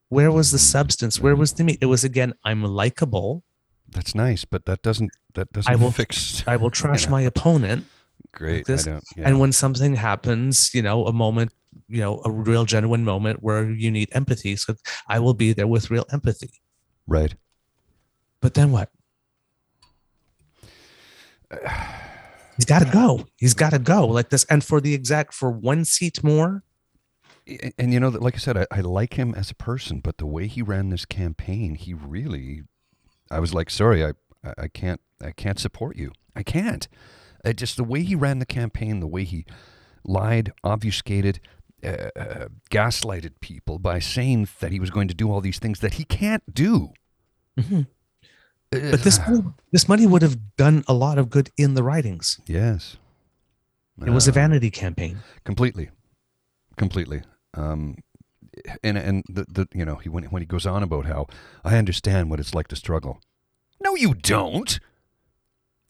Where 0.09 0.31
was 0.33 0.51
the 0.51 0.59
substance? 0.59 1.21
Where 1.21 1.37
was 1.37 1.53
the 1.55 1.65
meat? 1.65 1.79
It 1.81 1.87
was 1.87 2.05
again, 2.05 2.33
I'm 2.45 2.63
likable. 2.65 3.45
That's 3.91 4.15
nice, 4.15 4.45
but 4.45 4.65
that 4.67 4.83
doesn't 4.83 5.11
that 5.35 5.53
doesn't 5.53 5.73
I 5.73 5.77
will- 5.77 5.91
fix. 5.91 6.43
I 6.47 6.57
will 6.57 6.71
trash 6.81 7.05
Yeah. 7.05 7.11
my 7.11 7.23
opponent. 7.23 7.87
Great. 8.33 8.67
don't. 8.67 8.87
Yeah. 8.87 9.01
And 9.29 9.41
when 9.41 9.53
something 9.53 9.95
happens, 9.97 10.75
you 10.75 10.83
know, 10.83 11.07
a 11.07 11.13
moment, 11.13 11.53
you 11.89 12.01
know, 12.01 12.21
a 12.25 12.31
real 12.31 12.65
genuine 12.65 13.05
moment 13.05 13.43
where 13.43 13.71
you 13.71 13.91
need 13.91 14.09
empathy. 14.13 14.57
So 14.57 14.75
I 15.09 15.19
will 15.19 15.35
be 15.35 15.53
there 15.53 15.67
with 15.67 15.91
real 15.91 16.05
empathy. 16.13 16.51
Right. 17.09 17.35
But 18.41 18.55
then 18.55 18.71
what? 18.71 18.91
He's 22.57 22.65
got 22.67 22.81
to 22.81 22.91
go. 22.93 23.27
He's 23.37 23.55
got 23.55 23.71
to 23.71 23.79
go 23.79 24.07
like 24.07 24.31
this. 24.31 24.45
And 24.45 24.63
for 24.63 24.81
the 24.81 24.95
exact, 24.95 25.33
for 25.33 25.51
one 25.51 25.85
seat 25.85 26.23
more, 26.23 26.63
And, 27.47 27.73
and 27.79 27.93
you 27.93 28.01
know, 28.01 28.09
like 28.09 28.35
I 28.35 28.39
said, 28.39 28.57
I, 28.57 28.67
I 28.71 28.81
like 28.81 29.15
him 29.15 29.35
as 29.35 29.51
a 29.51 29.55
person, 29.55 30.01
but 30.01 30.19
the 30.19 30.27
way 30.27 30.47
he 30.47 30.61
ran 30.63 30.91
this 30.91 31.05
campaign, 31.07 31.75
he 31.77 31.95
really, 31.95 32.63
I 33.31 33.39
was 33.41 33.55
like, 33.55 33.71
sorry, 33.71 34.05
I, 34.05 34.09
I- 34.45 34.55
I 34.59 34.69
can't, 34.69 35.01
I 35.23 35.31
can't 35.33 35.59
support 35.59 35.97
you. 35.97 36.13
I 36.37 36.43
can't. 36.43 36.87
Uh, 37.45 37.53
just 37.53 37.77
the 37.77 37.85
way 37.85 38.03
he 38.03 38.15
ran 38.15 38.39
the 38.39 38.47
campaign, 38.47 39.01
the 39.01 39.07
way 39.09 39.25
he 39.25 39.45
lied, 40.05 40.53
obfuscated, 40.63 41.41
uh, 41.85 42.11
uh, 42.17 42.49
gaslighted 42.71 43.33
people 43.41 43.79
by 43.79 43.99
saying 44.01 44.49
that 44.61 44.73
he 44.73 44.81
was 44.81 44.91
going 44.91 45.09
to 45.09 45.15
do 45.15 45.31
all 45.31 45.41
these 45.41 45.59
things 45.59 45.81
that 45.81 45.95
he 45.95 46.05
can't 46.05 46.43
do. 46.53 46.93
Mhm. 47.57 47.87
but 48.71 49.03
this 49.03 49.19
money, 49.27 49.43
this 49.73 49.89
money 49.89 50.07
would 50.07 50.23
have 50.23 50.57
done 50.57 50.85
a 50.87 50.93
lot 50.95 51.19
of 51.19 51.31
good 51.31 51.51
in 51.57 51.75
the 51.75 51.83
ridings. 51.83 52.39
yes, 52.47 52.97
It 54.01 54.11
was 54.11 54.29
a 54.29 54.31
Uh, 54.31 54.35
vanity 54.35 54.71
campaign. 54.71 55.19
completely, 55.45 55.91
completely. 56.77 57.23
Um, 57.55 57.97
and 58.83 58.97
and 58.99 59.25
the, 59.29 59.45
the 59.49 59.69
you 59.73 59.85
know 59.85 59.97
he 59.97 60.09
when 60.09 60.25
when 60.25 60.43
he 60.43 60.47
goes 60.47 60.67
on 60.67 60.83
about 60.83 61.07
how 61.07 61.27
I 61.65 61.77
understand 61.79 62.31
what 62.31 62.41
it's 62.41 62.55
like 62.55 62.69
to 62.69 62.77
struggle. 62.77 63.21
No, 63.81 63.95
you 63.97 64.15
don't. 64.15 64.79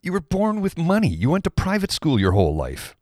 You 0.02 0.12
were 0.12 0.20
born 0.20 0.60
with 0.60 0.78
money. 0.78 1.08
You 1.08 1.30
went 1.30 1.44
to 1.44 1.50
private 1.50 1.90
school 1.92 2.20
your 2.20 2.32
whole 2.32 2.54
life. 2.54 2.94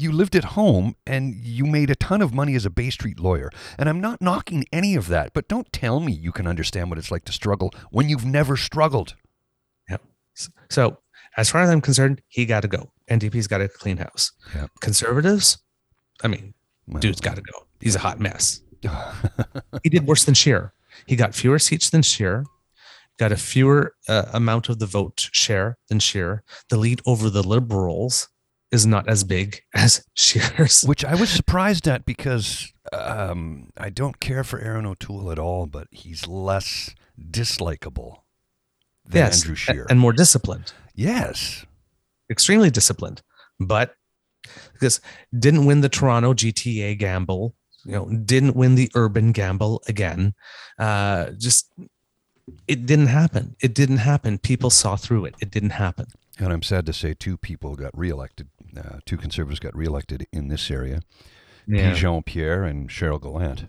You 0.00 0.12
lived 0.12 0.36
at 0.36 0.44
home 0.44 0.94
and 1.06 1.34
you 1.34 1.66
made 1.66 1.90
a 1.90 1.96
ton 1.96 2.22
of 2.22 2.32
money 2.32 2.54
as 2.54 2.64
a 2.64 2.70
Bay 2.70 2.90
Street 2.90 3.18
lawyer. 3.18 3.50
And 3.78 3.88
I'm 3.88 4.00
not 4.00 4.22
knocking 4.22 4.64
any 4.72 4.94
of 4.94 5.08
that, 5.08 5.32
but 5.32 5.48
don't 5.48 5.72
tell 5.72 6.00
me 6.00 6.12
you 6.12 6.32
can 6.32 6.46
understand 6.46 6.88
what 6.88 6.98
it's 6.98 7.10
like 7.10 7.24
to 7.24 7.32
struggle 7.32 7.72
when 7.90 8.08
you've 8.08 8.24
never 8.24 8.56
struggled. 8.56 9.14
So 10.70 10.98
as 11.36 11.50
far 11.50 11.62
as 11.62 11.70
I'm 11.70 11.80
concerned, 11.80 12.22
he 12.28 12.46
got 12.46 12.60
to 12.62 12.68
go. 12.68 12.90
NDP's 13.10 13.46
got 13.46 13.58
to 13.58 13.68
clean 13.68 13.96
house. 13.96 14.32
Yeah. 14.54 14.66
Conservatives, 14.80 15.58
I 16.22 16.28
mean, 16.28 16.54
Well, 16.86 17.00
dude's 17.00 17.20
got 17.20 17.36
to 17.36 17.42
go. 17.42 17.66
He's 17.80 17.96
a 17.96 18.00
hot 18.00 18.20
mess. 18.20 18.60
he 19.82 19.88
did 19.88 20.06
worse 20.06 20.24
than 20.24 20.34
Scheer. 20.34 20.72
He 21.06 21.16
got 21.16 21.34
fewer 21.34 21.58
seats 21.58 21.90
than 21.90 22.02
Scheer, 22.02 22.44
got 23.18 23.32
a 23.32 23.36
fewer 23.36 23.94
uh, 24.08 24.26
amount 24.32 24.68
of 24.68 24.78
the 24.78 24.86
vote 24.86 25.28
share 25.32 25.78
than 25.88 26.00
Scheer. 26.00 26.42
The 26.68 26.76
lead 26.76 27.00
over 27.06 27.30
the 27.30 27.42
Liberals 27.42 28.28
is 28.70 28.86
not 28.86 29.08
as 29.08 29.24
big 29.24 29.62
as 29.74 30.04
Scheer's. 30.14 30.82
Which 30.82 31.04
I 31.04 31.14
was 31.14 31.30
surprised 31.30 31.88
at 31.88 32.04
because 32.04 32.72
um, 32.92 33.70
I 33.76 33.90
don't 33.90 34.20
care 34.20 34.44
for 34.44 34.60
Erin 34.60 34.86
O'Toole 34.86 35.30
at 35.32 35.38
all, 35.38 35.66
but 35.66 35.88
he's 35.90 36.26
less 36.26 36.94
dislikable 37.30 38.18
than 39.06 39.24
yes, 39.24 39.42
Andrew 39.42 39.54
Scheer. 39.54 39.86
and 39.88 39.98
more 39.98 40.12
disciplined. 40.12 40.72
yes. 40.94 41.64
extremely 42.30 42.70
disciplined, 42.70 43.22
but 43.58 43.94
because 44.72 45.00
didn't 45.36 45.66
win 45.66 45.80
the 45.80 45.88
Toronto 45.88 46.32
GTA 46.34 46.98
gamble, 46.98 47.54
you 47.84 47.92
know, 47.92 48.08
didn't 48.10 48.56
win 48.56 48.74
the 48.74 48.90
urban 48.94 49.32
gamble 49.32 49.82
again. 49.88 50.34
Uh, 50.78 51.30
just 51.38 51.72
it 52.66 52.86
didn't 52.86 53.06
happen. 53.06 53.56
It 53.60 53.74
didn't 53.74 53.98
happen. 53.98 54.38
People 54.38 54.70
saw 54.70 54.96
through 54.96 55.26
it. 55.26 55.34
It 55.40 55.50
didn't 55.50 55.70
happen. 55.70 56.06
And 56.38 56.52
I'm 56.52 56.62
sad 56.62 56.86
to 56.86 56.92
say 56.92 57.14
two 57.14 57.36
people 57.36 57.74
got 57.74 57.96
reelected. 57.96 58.48
Uh, 58.76 58.98
two 59.06 59.16
conservatives 59.16 59.60
got 59.60 59.74
reelected 59.76 60.26
in 60.32 60.48
this 60.48 60.70
area. 60.70 61.00
Yeah. 61.66 61.90
Pigeon 61.92 62.22
Pierre 62.22 62.64
and 62.64 62.88
Cheryl 62.88 63.20
Gallant. 63.20 63.66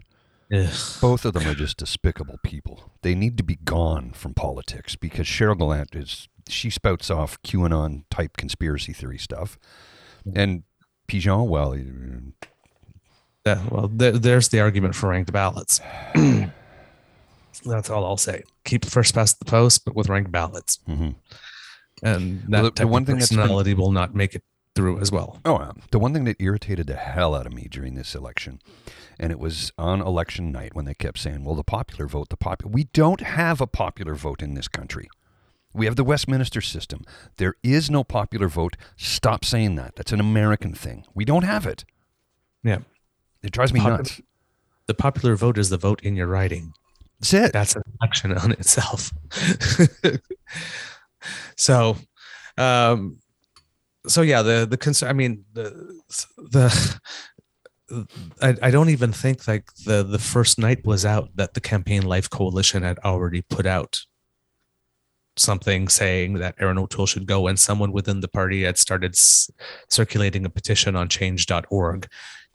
Ugh. 0.52 0.74
Both 1.02 1.26
of 1.26 1.34
them 1.34 1.48
are 1.48 1.54
just 1.54 1.78
despicable 1.78 2.40
people. 2.44 2.92
They 3.04 3.14
need 3.14 3.38
to 3.38 3.44
be 3.44 3.56
gone 3.58 4.12
from 4.14 4.34
politics 4.34 4.96
because 4.96 5.28
Cheryl 5.28 5.58
Gallant 5.58 5.96
is 5.96 6.28
she 6.48 6.70
spouts 6.72 7.12
off 7.12 7.40
QAnon 7.44 8.06
type 8.10 8.36
conspiracy 8.38 8.92
theory 8.94 9.20
stuff, 9.20 9.60
and 10.34 10.64
Pigeon, 11.08 11.48
well, 11.48 11.76
Yeah, 13.46 13.64
well, 13.70 13.88
there, 13.88 14.14
there's 14.14 14.50
the 14.50 14.60
argument 14.60 14.96
for 14.96 15.10
ranked 15.10 15.32
ballots. 15.32 15.80
That's 17.66 17.90
all 17.90 18.06
I'll 18.06 18.18
say. 18.18 18.44
Keep 18.64 18.86
first 18.86 19.14
past 19.14 19.40
the 19.40 19.46
post, 19.46 19.86
but 19.86 19.96
with 19.96 20.10
ranked 20.10 20.32
ballots, 20.32 20.80
mhm. 20.88 21.16
and 22.02 22.42
that 22.50 22.62
Well, 22.62 22.64
the- 22.72 22.82
the 22.82 22.88
one 22.88 23.06
thing 23.06 23.18
that's 23.18 23.30
been- 23.30 23.40
personality 23.40 23.74
will 23.74 23.92
not 23.92 24.16
make 24.16 24.34
it 24.36 24.44
through 24.76 25.00
as 25.00 25.12
well. 25.12 25.40
Oh, 25.46 25.60
yeah. 25.60 25.72
the 25.92 26.00
one 26.00 26.14
thing 26.14 26.24
that 26.26 26.38
irritated 26.40 26.88
the 26.88 26.96
hell 26.96 27.36
out 27.36 27.46
of 27.46 27.54
me 27.54 27.68
during 27.70 27.96
this 27.96 28.16
election, 28.16 28.60
and 29.20 29.32
it 29.32 29.40
was 29.40 29.72
on 29.78 30.02
election 30.02 30.52
night 30.52 30.74
when 30.76 30.86
they 30.86 30.94
kept 30.94 31.18
saying, 31.20 31.44
"Well, 31.44 31.56
the 31.56 31.64
popular 31.64 32.08
vote, 32.08 32.30
the 32.30 32.38
popular." 32.38 32.72
We 32.72 32.86
don't 32.86 33.22
have 33.22 33.60
a 33.62 33.68
popular 33.68 34.16
vote 34.16 34.42
in 34.42 34.54
this 34.54 34.68
country. 34.68 35.10
We 35.74 35.86
have 35.86 35.96
the 35.96 36.04
Westminster 36.04 36.62
system. 36.62 37.04
There 37.38 37.56
is 37.62 37.92
no 37.92 38.04
popular 38.04 38.48
vote. 38.48 38.76
Stop 38.98 39.46
saying 39.46 39.76
that. 39.76 39.96
That's 39.96 40.12
an 40.12 40.20
American 40.20 40.74
thing. 40.74 41.06
We 41.14 41.26
don't 41.26 41.44
have 41.44 41.66
it. 41.68 41.86
Yeah, 42.64 42.80
It 43.44 43.52
drives 43.52 43.72
me 43.72 43.80
Popu- 43.80 43.90
nuts. 43.98 44.22
the 44.88 44.94
popular 44.96 45.36
vote 45.36 45.58
is 45.60 45.70
the 45.70 45.78
vote 45.78 46.02
in 46.04 46.16
your 46.16 46.26
riding. 46.28 46.74
That's 47.20 47.34
it. 47.34 47.54
That's 47.54 47.76
an 47.76 47.84
election 48.02 48.32
on 48.38 48.52
itself. 48.52 49.12
so, 51.56 51.98
um, 52.58 53.18
so 54.10 54.22
yeah, 54.22 54.42
the 54.42 54.68
the 54.70 54.78
concern. 54.78 55.10
I 55.10 55.14
mean, 55.14 55.46
the 55.54 56.02
the. 56.38 57.00
I, 58.40 58.56
I 58.62 58.70
don't 58.70 58.90
even 58.90 59.12
think 59.12 59.48
like 59.48 59.74
the 59.86 60.04
the 60.04 60.20
first 60.20 60.60
night 60.60 60.86
was 60.86 61.06
out 61.06 61.36
that 61.36 61.56
the 61.56 61.62
campaign 61.62 62.04
life 62.04 62.30
coalition 62.30 62.84
had 62.84 63.00
already 63.00 63.42
put 63.42 63.66
out 63.66 64.02
something 65.38 65.88
saying 65.88 66.36
that 66.36 66.54
Erin 66.60 66.78
O'Toole 66.78 67.08
should 67.08 67.26
go 67.26 67.48
and 67.48 67.60
someone 67.60 67.92
within 67.92 68.20
the 68.20 68.28
party 68.28 68.64
had 68.64 68.78
started 68.78 69.16
s- 69.16 69.50
circulating 69.90 70.46
a 70.46 70.50
petition 70.52 70.96
on 70.96 71.10
change.org 71.10 72.08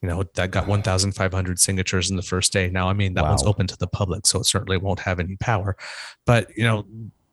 you 0.02 0.08
know 0.08 0.22
that 0.34 0.50
got 0.50 0.66
1500 0.68 1.58
signatures 1.58 2.10
in 2.10 2.16
the 2.16 2.22
first 2.22 2.52
day 2.52 2.68
now 2.68 2.90
i 2.90 2.92
mean 2.92 3.14
that 3.14 3.24
one's 3.24 3.42
open 3.44 3.66
to 3.66 3.76
the 3.78 3.86
public 3.86 4.26
so 4.26 4.38
it 4.38 4.44
certainly 4.44 4.76
won't 4.76 5.00
have 5.00 5.18
any 5.18 5.34
power 5.36 5.76
but 6.26 6.46
you 6.54 6.62
know 6.62 6.84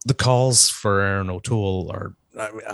the 0.05 0.13
calls 0.13 0.69
for 0.69 1.01
erin 1.01 1.29
o'toole 1.29 1.91
are 1.91 2.15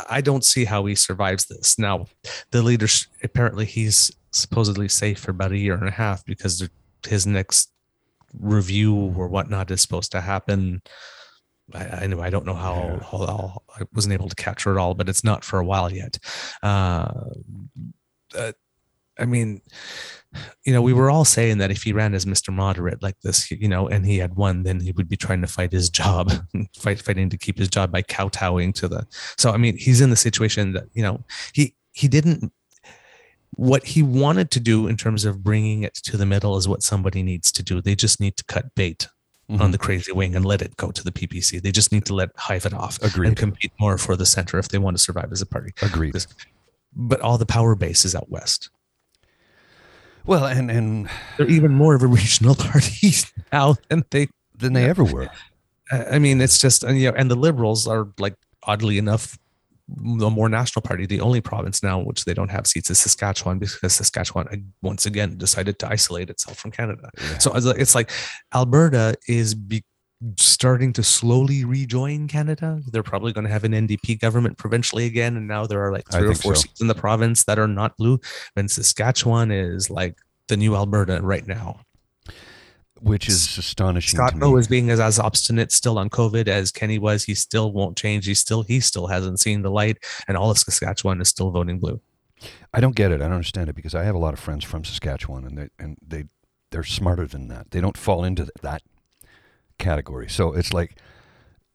I, 0.09 0.21
don't 0.21 0.45
see 0.45 0.65
how 0.65 0.85
he 0.85 0.93
survives 0.95 1.45
this 1.45 1.79
now 1.79 2.05
the 2.51 2.61
leaders 2.61 3.07
apparently 3.23 3.65
he's 3.65 4.11
supposedly 4.31 4.87
safe 4.87 5.19
for 5.19 5.31
about 5.31 5.51
a 5.51 5.57
year 5.57 5.73
and 5.73 5.87
a 5.87 5.91
half 5.91 6.23
because 6.25 6.67
his 7.07 7.25
next 7.25 7.71
review 8.39 8.93
or 8.95 9.27
whatnot 9.27 9.71
is 9.71 9.81
supposed 9.81 10.11
to 10.11 10.21
happen 10.21 10.81
I, 11.73 11.85
I 12.03 12.07
know 12.07 12.21
I 12.21 12.29
don't 12.29 12.45
know 12.45 12.53
how, 12.53 12.99
Yeah. 13.01 13.03
how, 13.03 13.17
how 13.25 13.61
I 13.79 13.83
wasn't 13.93 14.13
able 14.13 14.29
to 14.29 14.35
capture 14.35 14.71
it 14.75 14.79
all, 14.79 14.93
but 14.93 15.09
it's 15.09 15.23
not 15.23 15.43
for 15.43 15.59
a 15.59 15.65
while 15.65 15.91
yet. 15.91 16.17
Uh, 16.63 17.11
uh, 18.37 18.53
I 19.19 19.25
mean, 19.25 19.61
you 20.65 20.73
know, 20.73 20.82
we 20.82 20.93
were 20.93 21.09
all 21.09 21.25
saying 21.25 21.57
that 21.59 21.71
if 21.71 21.84
he 21.84 21.93
ran 21.93 22.13
as 22.13 22.25
Mr. 22.25 22.53
Moderate 22.53 23.01
like 23.01 23.19
this, 23.21 23.49
you 23.51 23.67
know, 23.67 23.88
and 23.88 24.05
he 24.05 24.17
had 24.17 24.36
won, 24.36 24.63
then 24.63 24.80
he 24.80 24.91
would 24.91 25.07
be 25.09 25.15
trying 25.17 25.41
to 25.41 25.47
fight 25.47 25.71
his 25.71 25.89
job, 25.89 26.32
fight 26.78 27.01
fighting 27.01 27.30
to 27.30 27.38
keep 27.38 27.57
his 27.57 27.69
job 27.69 27.91
by 27.91 28.01
kowtowing 28.01 28.73
to 28.73 28.88
the. 28.88 29.07
So 29.38 29.51
I 29.51 29.57
mean, 29.57 29.78
he's 29.78 30.01
in 30.01 30.09
the 30.09 30.15
situation 30.15 30.73
that 30.73 30.86
you 30.93 31.01
know 31.03 31.23
he 31.53 31.75
he 31.93 32.07
didn't. 32.07 32.51
What 33.51 33.86
he 33.86 34.03
wanted 34.03 34.51
to 34.51 34.59
do 34.59 34.88
in 34.88 34.97
terms 34.97 35.25
of 35.25 35.43
bringing 35.43 35.82
it 35.82 35.95
to 35.95 36.17
the 36.17 36.25
middle 36.28 36.57
is 36.57 36.67
what 36.67 36.84
somebody 36.84 37.23
needs 37.23 37.51
to 37.53 37.63
do. 37.63 37.82
They 37.82 37.95
just 37.95 38.19
need 38.19 38.38
to 38.38 38.43
cut 38.45 38.75
bait 38.75 39.07
Mm-hmm. 39.49 39.61
on 39.61 39.71
the 39.71 39.78
crazy 39.78 40.11
wing 40.11 40.36
and 40.36 40.43
let 40.43 40.61
it 40.61 40.75
go 40.75 40.91
to 40.91 41.01
the 41.01 41.09
PPC. 41.09 41.61
They 41.61 41.71
just 41.71 41.93
need 41.93 42.03
to 42.07 42.13
let 42.13 42.32
hive 42.36 42.65
it 42.65 42.73
off 42.73 43.01
Agreed. 43.01 43.30
and 43.30 43.38
compete 43.38 43.71
more 43.80 43.97
for 43.97 44.17
the 44.17 44.25
center 44.25 44.59
if 44.59 44.67
they 44.67 44.78
want 44.78 44.97
to 44.97 45.01
survive 45.01 45.32
as 45.32 45.41
a 45.41 45.45
party. 45.45 45.71
Agreed. 45.82 46.13
But 46.93 47.21
all 47.21 47.38
the 47.38 47.45
power 47.45 47.73
base 47.73 48.03
is 48.03 48.13
out 48.13 48.30
west. 48.30 48.69
Well, 50.28 50.45
and 50.45 50.69
and 50.69 51.09
They're 51.38 51.49
even 51.49 51.73
more 51.73 51.95
of 51.95 52.03
a 52.03 52.07
regional 52.07 52.55
party 52.69 53.13
now 53.51 53.75
than 53.89 54.03
they. 54.11 54.28
than 54.55 54.73
they 54.73 54.86
ever 54.86 55.03
were. 55.03 55.30
I 55.91 56.19
mean, 56.19 56.41
it's 56.41 56.59
just 56.59 56.84
and, 56.84 56.99
you 56.99 57.09
know, 57.09 57.17
and 57.17 57.32
the 57.32 57.36
liberals 57.36 57.88
are 57.88 58.09
like 58.19 58.36
oddly 58.63 58.97
enough 58.97 59.38
the 59.88 60.30
more 60.30 60.49
national 60.49 60.82
party. 60.82 61.05
The 61.05 61.21
only 61.21 61.39
province 61.39 61.82
now 61.82 61.99
which 61.99 62.25
they 62.25 62.34
don't 62.34 62.51
have 62.51 62.67
seats 62.67 62.89
is 62.89 62.99
Saskatchewan 62.99 63.57
because 63.57 63.93
Saskatchewan 63.93 64.73
once 64.82 65.05
again 65.05 65.38
decided 65.38 65.80
to 65.80 65.89
isolate 65.89 66.30
itself 66.30 66.57
from 66.57 66.71
Canada. 66.71 67.09
Yeah. 67.17 67.38
So 67.38 67.53
it's 67.55 67.95
like 67.95 68.11
Alberta 68.53 69.15
is 69.30 69.55
be 69.55 69.84
starting 70.38 70.93
to 70.93 71.03
slowly 71.03 71.63
rejoin 71.63 72.28
Canada. 72.28 72.82
They're 72.88 73.03
probably 73.03 73.34
going 73.34 73.45
to 73.45 73.51
have 73.51 73.63
an 73.63 73.74
NDP 73.74 74.20
government 74.20 74.57
provincially 74.57 75.05
again, 75.05 75.38
and 75.38 75.47
now 75.47 75.65
there 75.65 75.82
are 75.82 75.91
like 75.91 76.05
I 76.13 76.20
three 76.20 76.30
or 76.30 76.36
four 76.36 76.55
so. 76.55 76.61
seats 76.61 76.82
in 76.82 76.88
the 76.88 76.95
province 76.95 77.43
that 77.45 77.59
are 77.59 77.68
not 77.68 77.97
blue. 77.97 78.20
And 78.55 78.70
Saskatchewan 78.70 79.51
is 79.51 79.89
like 79.89 80.18
the 80.47 80.57
new 80.57 80.76
Alberta 80.76 81.20
right 81.22 81.45
now. 81.45 81.82
Which 82.99 83.30
is 83.30 83.59
astonishing 83.59 84.18
Scott 84.18 84.32
to 84.32 84.38
Moe 84.38 84.57
is 84.57 84.68
being 84.68 84.89
as, 84.89 84.99
as 84.99 85.20
obstinate 85.20 85.72
still 85.72 85.99
on 85.99 86.09
COVID 86.09 86.47
as 86.47 86.72
Kenney 86.72 86.97
was. 86.97 87.24
He 87.24 87.36
still 87.36 87.72
won't 87.72 87.95
change. 87.95 88.26
He 88.26 88.34
still 88.34 88.63
he 88.63 88.80
still 88.80 89.05
hasn't 89.05 89.39
seen 89.39 89.61
the 89.61 89.70
light, 89.70 89.99
and 90.28 90.36
all 90.36 90.49
of 90.49 90.57
Saskatchewan 90.57 91.22
is 91.22 91.30
still 91.30 91.51
voting 91.51 91.78
blue. 91.78 92.01
I 92.74 92.80
don't 92.80 92.95
get 92.95 93.11
it. 93.11 93.22
I 93.22 93.26
don't 93.26 93.34
understand 93.34 93.70
it 93.70 93.76
because 93.76 93.93
I 93.93 94.03
have 94.03 94.15
a 94.15 94.20
lot 94.20 94.34
of 94.34 94.39
friends 94.39 94.65
from 94.65 94.84
Saskatchewan, 94.84 95.45
and 95.45 95.57
they 95.59 95.70
and 95.78 95.95
they 96.05 96.24
they're 96.72 96.84
smarter 96.84 97.28
than 97.28 97.49
that. 97.49 97.70
They 97.70 97.82
don't 97.82 97.97
fall 97.97 98.24
into 98.24 98.47
that 98.63 98.82
category. 99.78 100.30
So 100.30 100.53
it's 100.53 100.73
like, 100.73 100.97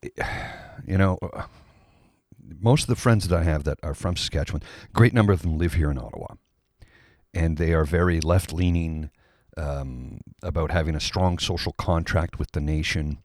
you 0.87 0.99
know, 0.99 1.19
most 2.61 2.83
of 2.83 2.89
the 2.89 2.97
friends 2.97 3.29
that 3.29 3.39
I 3.39 3.45
have 3.45 3.65
that 3.65 3.79
are 3.83 3.95
from 3.95 4.17
Saskatchewan, 4.17 4.63
great 4.93 5.15
number 5.15 5.33
of 5.33 5.43
them 5.43 5.59
live 5.59 5.75
here 5.75 5.91
in 5.91 5.99
Ottawa, 5.99 6.35
and 7.33 7.57
they 7.57 7.73
are 7.73 7.85
very 7.85 8.21
left 8.21 8.53
leaning 8.53 9.11
um, 9.57 10.21
about 10.43 10.71
having 10.71 10.95
a 10.95 11.01
strong 11.01 11.39
social 11.39 11.73
contract 11.73 12.39
with 12.39 12.53
the 12.53 12.61
nation. 12.61 13.19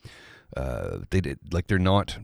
Uh, 0.55 0.99
they 1.09 1.21
did 1.21 1.39
like 1.51 1.67
they're 1.67 1.79
not. 1.79 2.17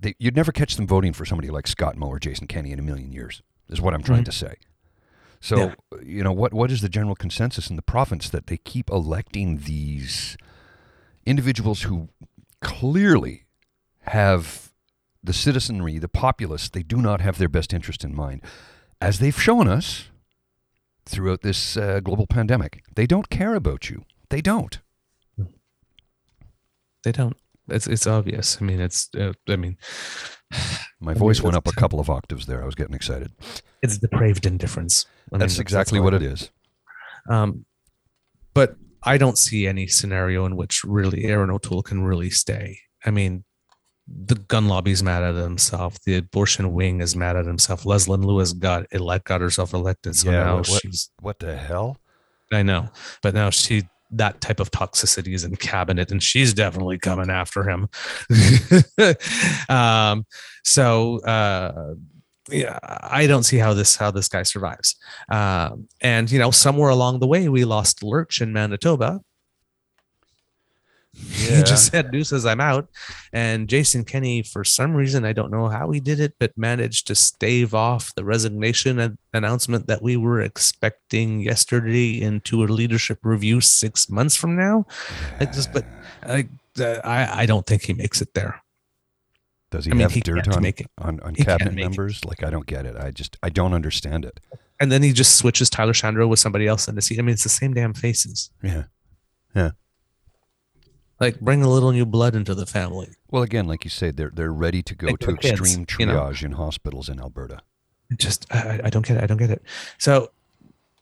They, 0.00 0.14
you'd 0.18 0.36
never 0.36 0.52
catch 0.52 0.76
them 0.76 0.86
voting 0.86 1.12
for 1.12 1.24
somebody 1.24 1.48
like 1.50 1.66
Scott 1.66 1.96
Moe 1.96 2.08
or 2.08 2.18
Jason 2.18 2.46
Kenney 2.46 2.72
in 2.72 2.78
a 2.78 2.82
million 2.82 3.12
years. 3.12 3.42
Is 3.68 3.80
what 3.80 3.92
I'm 3.94 4.02
trying 4.02 4.22
Mhm. 4.22 4.26
to 4.26 4.32
say. 4.32 4.54
So 5.40 5.72
you 6.02 6.22
know 6.24 6.32
what? 6.32 6.52
What 6.54 6.70
is 6.70 6.80
the 6.80 6.88
general 6.88 7.14
consensus 7.14 7.68
in 7.70 7.76
the 7.76 7.82
province 7.82 8.28
that 8.30 8.46
they 8.48 8.56
keep 8.56 8.90
electing 8.90 9.58
these 9.58 10.36
individuals 11.28 11.82
who 11.82 12.08
clearly 12.60 13.46
have 14.02 14.72
the 15.22 15.32
citizenry, 15.32 15.98
the 15.98 16.08
populace, 16.08 16.68
they 16.68 16.82
do 16.82 16.96
not 16.96 17.20
have 17.20 17.38
their 17.38 17.48
best 17.48 17.72
interest 17.74 18.04
in 18.04 18.14
mind, 18.14 18.42
as 19.00 19.18
they've 19.18 19.40
shown 19.40 19.68
us 19.68 20.08
throughout 21.04 21.42
this 21.42 21.76
uh, 21.76 22.00
global 22.00 22.26
pandemic. 22.26 22.82
They 22.94 23.06
don't 23.06 23.28
care 23.28 23.54
about 23.54 23.90
you. 23.90 24.04
They 24.30 24.40
don't. 24.40 24.78
They 27.04 27.12
don't. 27.12 27.36
It's 27.68 27.86
it's 27.86 28.06
obvious. 28.06 28.58
I 28.60 28.64
mean, 28.64 28.80
it's. 28.80 29.08
Uh, 29.14 29.32
I 29.48 29.56
mean, 29.56 29.76
My 31.00 31.12
I 31.12 31.14
voice 31.14 31.38
mean, 31.38 31.44
went 31.44 31.56
up 31.56 31.68
a 31.68 31.72
couple 31.72 32.00
of 32.00 32.10
octaves 32.10 32.46
there. 32.46 32.62
I 32.62 32.66
was 32.66 32.74
getting 32.74 32.94
excited. 32.94 33.32
it's 33.82 33.98
depraved 33.98 34.46
indifference. 34.46 35.06
I 35.30 35.36
mean, 35.36 35.40
That's 35.40 35.58
exactly 35.58 36.00
what 36.00 36.14
it 36.14 36.22
is. 36.22 36.50
Um, 37.28 37.66
but 38.54 38.76
I 39.08 39.18
don't 39.18 39.38
see 39.38 39.66
any 39.66 39.86
scenario 39.86 40.44
in 40.44 40.56
which 40.56 40.82
really 40.84 41.24
Erin 41.24 41.50
O'Toole 41.50 41.82
can 41.82 42.02
really 42.02 42.30
stay. 42.30 42.78
I 43.04 43.10
mean, 43.10 43.44
the 44.06 44.36
gun 44.36 44.68
lobby's 44.68 45.02
mad 45.02 45.22
at 45.22 45.34
himself. 45.34 45.98
The 46.04 46.16
abortion 46.16 46.72
wing 46.72 47.00
is 47.00 47.14
mad 47.14 47.36
at 47.36 47.46
himself. 47.46 47.84
Leslyn 47.84 48.24
Lewis 48.24 48.52
got 48.52 48.86
elect, 48.92 49.26
got 49.26 49.40
herself 49.40 49.74
elected. 49.74 50.16
So 50.16 50.30
Yeah, 50.30 50.44
now 50.44 50.56
what- 50.56 50.68
what- 50.68 50.82
she's. 50.82 51.10
What 51.20 51.38
the 51.38 51.56
hell? 51.56 51.98
I 52.52 52.62
know, 52.62 52.88
but 53.22 53.34
now 53.34 53.50
she 53.50 53.86
that 54.10 54.40
type 54.40 54.58
of 54.58 54.70
toxicity 54.70 55.34
is 55.34 55.44
in 55.44 55.54
cabinet, 55.56 56.10
and 56.10 56.22
she's 56.22 56.54
definitely 56.54 56.96
coming 56.98 57.28
after 57.28 57.68
him. 57.68 57.88
um, 59.68 60.24
so 60.64 61.18
uh, 61.20 61.94
yeah, 62.50 62.78
I 62.82 63.26
don't 63.26 63.42
see 63.42 63.58
how 63.58 63.74
this 63.74 63.96
how 63.96 64.10
this 64.10 64.28
guy 64.28 64.42
survives. 64.42 64.96
Um, 65.28 65.88
and 66.00 66.30
you 66.30 66.38
know, 66.38 66.50
somewhere 66.50 66.90
along 66.90 67.20
the 67.20 67.26
way, 67.26 67.48
we 67.48 67.64
lost 67.64 68.02
Lurch 68.02 68.40
in 68.40 68.52
Manitoba. 68.52 69.20
he 71.30 71.62
just 71.62 71.90
said, 71.90 72.10
"Deuces, 72.10 72.46
I'm 72.46 72.60
out." 72.60 72.88
And 73.32 73.68
Jason 73.68 74.04
Kenney, 74.04 74.42
for 74.42 74.62
some 74.62 74.94
reason, 74.94 75.24
I 75.24 75.32
don't 75.32 75.50
know 75.50 75.68
how 75.68 75.90
he 75.90 76.00
did 76.00 76.20
it, 76.20 76.34
but 76.38 76.56
managed 76.56 77.06
to 77.08 77.14
stave 77.14 77.74
off 77.74 78.14
the 78.14 78.24
resignation 78.24 78.98
an- 78.98 79.18
announcement 79.32 79.86
that 79.88 80.02
we 80.02 80.16
were 80.16 80.40
expecting 80.40 81.40
yesterday 81.40 82.20
into 82.20 82.62
a 82.62 82.66
leadership 82.66 83.18
review 83.22 83.60
six 83.60 84.08
months 84.08 84.36
from 84.36 84.56
now. 84.56 84.86
I 85.40 85.46
just, 85.46 85.72
but 85.72 85.84
I, 86.22 86.48
I, 86.78 87.42
I 87.42 87.46
don't 87.46 87.66
think 87.66 87.82
he 87.82 87.94
makes 87.94 88.22
it 88.22 88.34
there. 88.34 88.62
Does 89.70 89.84
he 89.84 89.90
I 89.90 89.94
mean, 89.94 90.00
have 90.02 90.12
he 90.12 90.20
dirt 90.20 90.48
on, 90.48 90.64
it. 90.64 90.80
on, 90.98 91.20
on 91.20 91.34
cabinet 91.34 91.74
it. 91.74 91.76
members? 91.76 92.24
Like, 92.24 92.42
I 92.42 92.48
don't 92.50 92.66
get 92.66 92.86
it. 92.86 92.96
I 92.96 93.10
just, 93.10 93.36
I 93.42 93.50
don't 93.50 93.74
understand 93.74 94.24
it. 94.24 94.40
And 94.80 94.90
then 94.90 95.02
he 95.02 95.12
just 95.12 95.36
switches 95.36 95.68
Tyler 95.68 95.92
Shandro 95.92 96.26
with 96.28 96.38
somebody 96.40 96.66
else 96.66 96.88
in 96.88 96.94
the 96.94 97.02
seat. 97.02 97.18
I 97.18 97.22
mean, 97.22 97.34
it's 97.34 97.42
the 97.42 97.48
same 97.50 97.74
damn 97.74 97.92
faces. 97.92 98.50
Yeah. 98.62 98.84
Yeah. 99.54 99.72
Like, 101.20 101.40
bring 101.40 101.62
a 101.62 101.68
little 101.68 101.90
new 101.92 102.06
blood 102.06 102.34
into 102.34 102.54
the 102.54 102.64
family. 102.64 103.08
Well, 103.30 103.42
again, 103.42 103.66
like 103.66 103.84
you 103.84 103.90
say, 103.90 104.10
they're 104.12 104.30
they're 104.32 104.52
ready 104.52 104.82
to 104.84 104.94
go 104.94 105.08
Like 105.08 105.18
to 105.20 105.26
their 105.26 105.36
kids, 105.36 105.60
extreme 105.60 105.86
you 105.98 106.06
know? 106.06 106.14
triage 106.14 106.42
in 106.44 106.52
hospitals 106.52 107.08
in 107.08 107.18
Alberta. 107.20 107.60
just 108.16 108.46
I, 108.50 108.58
I- 108.58 108.80
I 108.84 108.90
don't 108.90 109.04
get 109.06 109.16
it. 109.18 109.22
I 109.24 109.26
don't 109.26 109.36
get 109.36 109.50
it. 109.50 109.62
So 109.98 110.30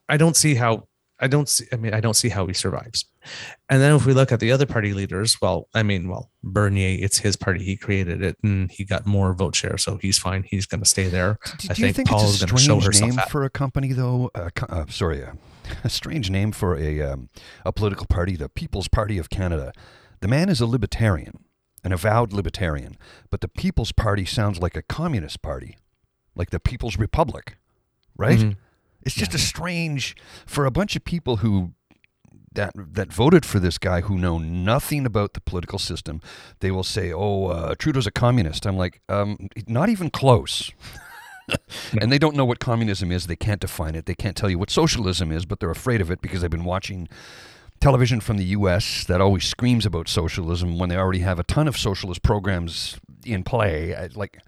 I 0.09 0.17
don't 0.17 0.35
see 0.37 0.55
how 0.55 0.89
I 1.19 1.29
don't 1.29 1.49
see 1.49 1.65
I 1.73 1.77
mean 1.77 1.95
I 1.95 2.01
don't 2.01 2.15
see 2.15 2.29
how 2.29 2.47
he 2.47 2.53
survives. 2.53 3.05
And 3.69 3.81
then 3.81 3.95
if 3.97 4.07
we 4.07 4.13
look 4.13 4.31
at 4.33 4.39
the 4.41 4.53
other 4.53 4.67
party 4.67 4.93
leaders, 4.93 5.41
well, 5.43 5.69
I 5.75 5.83
mean, 5.83 6.09
well, 6.09 6.31
Bernier, 6.45 6.97
it's 7.03 7.19
his 7.19 7.37
party. 7.37 7.65
He 7.65 7.77
created 7.77 8.23
it 8.23 8.37
and 8.43 8.71
he 8.71 8.85
got 8.85 9.05
more 9.07 9.33
vote 9.35 9.57
share, 9.57 9.79
so 9.79 9.97
he's 9.97 10.19
fine. 10.19 10.45
He's 10.45 10.67
going 10.67 10.81
to 10.81 10.89
stay 10.89 11.09
there. 11.09 11.39
Do, 11.59 11.69
I 11.71 11.75
do 11.75 11.81
you 11.83 11.87
think 11.93 11.97
think 11.97 12.09
Paul 12.09 12.25
is 12.25 12.45
gonna 12.45 12.53
show 12.59 12.79
strange 12.81 12.85
herself 12.85 13.17
name 13.17 13.27
for 13.29 13.45
a 13.45 13.51
company, 13.51 13.93
though? 13.93 14.31
Uh, 14.35 14.51
uh, 14.69 14.85
sorry, 14.89 15.25
uh, 15.25 15.33
a 15.85 15.89
strange 15.89 16.31
name 16.31 16.53
for 16.53 16.77
a 16.77 17.01
um, 17.03 17.29
a 17.65 17.73
political 17.73 18.07
party, 18.07 18.37
the 18.37 18.49
People's 18.49 18.87
Party 18.89 19.19
of 19.19 19.29
Canada. 19.31 19.73
The 20.21 20.29
man 20.29 20.49
is 20.49 20.61
a 20.61 20.67
libertarian, 20.67 21.45
an 21.83 21.93
avowed 21.93 22.33
libertarian, 22.33 22.97
but 23.31 23.41
the 23.41 23.49
People's 23.49 23.91
Party 23.91 24.25
sounds 24.25 24.61
like 24.61 24.77
a 24.77 24.83
communist 24.83 25.43
party, 25.43 25.77
like 26.37 26.51
the 26.51 26.61
People's 26.61 26.97
Republic, 26.97 27.57
right? 28.17 28.39
Mhm. 28.39 28.57
It's 29.07 29.15
just 29.15 29.35
a 29.35 29.39
strange 29.39 30.17
for 30.47 30.67
a 30.67 30.71
bunch 30.71 30.97
of 30.97 31.05
people 31.05 31.37
who 31.39 31.73
that 32.55 32.73
that 32.75 33.13
voted 33.13 33.47
for 33.47 33.61
this 33.61 33.79
guy 33.79 34.01
who 34.01 34.19
know 34.19 34.39
nothing 34.39 35.07
about 35.07 35.35
the 35.35 35.41
political 35.41 35.79
system. 35.79 36.21
They 36.61 36.71
will 36.73 36.83
say, 36.85 37.13
"Oh, 37.13 37.47
uh, 37.47 37.75
Trudeau's 37.79 38.07
a 38.07 38.11
communist." 38.11 38.67
I'm 38.67 38.77
like, 38.77 39.01
um, 39.09 39.49
not 39.69 39.89
even 39.89 40.11
close. 40.11 40.73
and 42.01 42.11
they 42.11 42.19
don't 42.19 42.35
know 42.35 42.45
what 42.45 42.59
communism 42.59 43.13
is. 43.13 43.27
They 43.29 43.37
can't 43.37 43.61
define 43.61 43.95
it. 43.95 44.07
They 44.07 44.17
can't 44.17 44.37
tell 44.37 44.51
you 44.51 44.59
what 44.59 44.71
socialism 44.71 45.31
is, 45.31 45.47
but 45.47 45.61
they're 45.61 45.71
afraid 45.71 46.01
of 46.01 46.11
it 46.11 46.21
because 46.21 46.41
they've 46.41 46.51
been 46.51 46.65
watching 46.65 47.09
television 47.79 48.21
from 48.21 48.37
the 48.39 48.45
U.S. 48.59 49.05
that 49.05 49.21
always 49.21 49.45
screams 49.47 49.87
about 49.87 50.09
socialism 50.09 50.79
when 50.79 50.89
they 50.89 50.97
already 50.97 51.21
have 51.21 51.39
a 51.39 51.45
ton 51.45 51.69
of 51.69 51.77
socialist 51.77 52.23
programs 52.23 52.99
in 53.25 53.45
play. 53.45 53.95
I- 53.95 54.09
Like, 54.17 54.39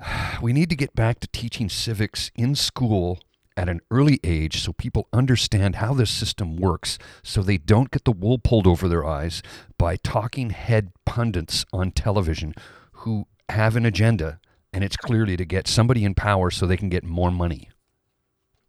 we 0.42 0.52
need 0.52 0.70
to 0.70 0.76
get 0.76 0.94
back 0.94 1.18
to 1.20 1.26
teaching 1.28 1.68
civics 1.68 2.30
in 2.36 2.54
school 2.54 3.18
at 3.56 3.68
an 3.68 3.80
early 3.90 4.18
age 4.24 4.60
so 4.62 4.72
people 4.72 5.08
understand 5.12 5.76
how 5.76 5.92
this 5.94 6.10
system 6.10 6.56
works 6.56 6.98
so 7.22 7.42
they 7.42 7.58
don't 7.58 7.90
get 7.90 8.04
the 8.04 8.12
wool 8.12 8.38
pulled 8.38 8.66
over 8.66 8.88
their 8.88 9.04
eyes 9.04 9.42
by 9.78 9.96
talking 9.96 10.50
head 10.50 10.92
pundits 11.04 11.64
on 11.72 11.90
television 11.90 12.54
who 12.92 13.26
have 13.48 13.76
an 13.76 13.84
agenda 13.84 14.38
and 14.72 14.82
it's 14.82 14.96
clearly 14.96 15.36
to 15.36 15.44
get 15.44 15.68
somebody 15.68 16.04
in 16.04 16.14
power 16.14 16.50
so 16.50 16.66
they 16.66 16.76
can 16.78 16.88
get 16.88 17.04
more 17.04 17.30
money. 17.30 17.68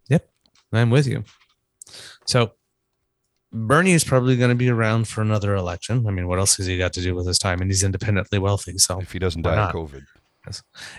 Yep, 0.10 0.30
I'm 0.74 0.90
with 0.90 1.08
you. 1.08 1.24
So 2.26 2.52
Bernie 3.54 3.94
is 3.94 4.04
probably 4.04 4.36
going 4.36 4.50
to 4.50 4.56
be 4.56 4.70
around 4.70 5.08
for 5.08 5.22
another 5.22 5.56
election. 5.56 6.06
I 6.08 6.12
mean, 6.12 6.28
what 6.28 6.40
else 6.40 6.58
has 6.58 6.66
he 6.66 6.78
got 6.78 6.92
to 6.94 7.02
do 7.02 7.16
with 7.16 7.28
his 7.28 7.38
time? 7.38 7.62
And 7.62 7.70
he's 7.70 7.84
independently 7.84 8.40
wealthy. 8.40 8.78
So 8.80 9.00
If 9.00 9.12
he 9.14 9.20
doesn't 9.20 9.44
die 9.44 9.56
not? 9.56 9.74
of 9.74 9.92
COVID. 9.92 10.02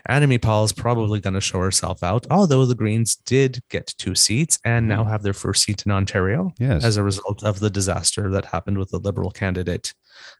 Annamie 0.09 0.40
Paul 0.40 0.64
is 0.64 0.72
probably 0.72 1.20
going 1.20 1.34
to 1.34 1.40
show 1.40 1.61
herself 1.61 2.03
out, 2.03 2.26
although 2.30 2.64
the 2.66 2.74
Greens 2.74 3.16
did 3.16 3.61
get 3.70 3.95
two 3.99 4.14
seats 4.14 4.59
and 4.64 4.88
now 4.88 5.05
have 5.05 5.22
their 5.22 5.32
first 5.32 5.64
seat 5.64 5.84
in 5.84 5.92
Ontario 5.92 6.53
Yes. 6.59 6.84
as 6.84 6.97
a 6.97 7.03
result 7.03 7.42
of 7.45 7.61
the 7.61 7.70
disaster 7.70 8.30
that 8.30 8.47
happened 8.47 8.78
with 8.78 8.90
the 8.90 8.99
Liberal 8.99 9.30
candidate 9.30 9.92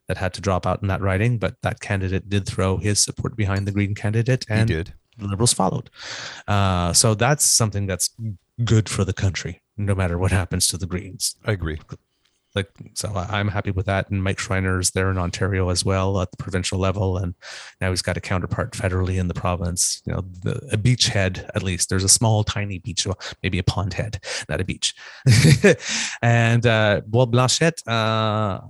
that 0.09 0.17
had 0.17 0.33
to 0.35 0.41
drop 0.41 0.67
out 0.67 0.81
in 0.83 0.89
that 0.89 1.01
riding. 1.01 1.39
But 1.39 1.57
that 1.63 1.81
candidate 1.81 2.29
did 2.29 2.47
throw 2.47 2.77
his 2.79 2.99
support 2.99 3.37
behind 3.37 3.67
the 3.67 3.73
Green 3.73 3.95
candidate, 3.95 4.45
and 4.49 4.69
did. 4.69 4.95
the 5.19 5.27
Liberals 5.27 5.53
followed. 5.53 5.91
Uh, 6.49 6.93
so 6.93 7.15
that's 7.15 7.45
something 7.51 7.87
that's 7.87 8.11
good 8.65 8.89
for 8.89 9.05
the 9.05 9.13
country, 9.13 9.63
no 9.77 9.95
matter 9.95 10.17
what 10.19 10.31
happens 10.31 10.67
to 10.69 10.77
the 10.79 10.87
Greens 10.87 11.37
I 11.45 11.53
agree. 11.53 11.79
Like 12.55 12.69
so 12.95 13.13
i'm 13.15 13.49
happy 13.49 13.73
with 13.73 13.87
that. 13.87 14.11
And 14.11 14.23
mike 14.23 14.39
schreiner's 14.39 14.93
there 14.93 15.11
in 15.11 15.19
ontario 15.19 15.71
as 15.71 15.85
well 15.85 16.21
at 16.21 16.31
the 16.31 16.37
provincial 16.37 16.79
level. 16.79 17.17
And 17.17 17.35
now 17.81 17.91
he's 17.91 18.03
got 18.03 18.17
a 18.17 18.21
counterpart 18.21 18.73
federally 18.73 19.19
in 19.19 19.29
the 19.29 19.35
province 19.35 20.01
you 20.07 20.13
know 20.13 20.21
the, 20.43 20.57
a 20.73 20.77
beachhead 20.77 21.51
at 21.55 21.63
least. 21.63 21.89
There's 21.89 22.05
a 22.05 22.09
small 22.09 22.45
tiny 22.45 22.79
beach 22.79 23.07
maybe 23.43 23.59
a 23.59 23.65
pond 23.65 23.95
head 23.95 24.21
not 24.49 24.61
a 24.61 24.65
beach. 24.65 24.95
And 26.23 26.65
uh 26.67 27.01
well 27.11 27.27
blanchet 27.27 27.87
uh 27.89 28.61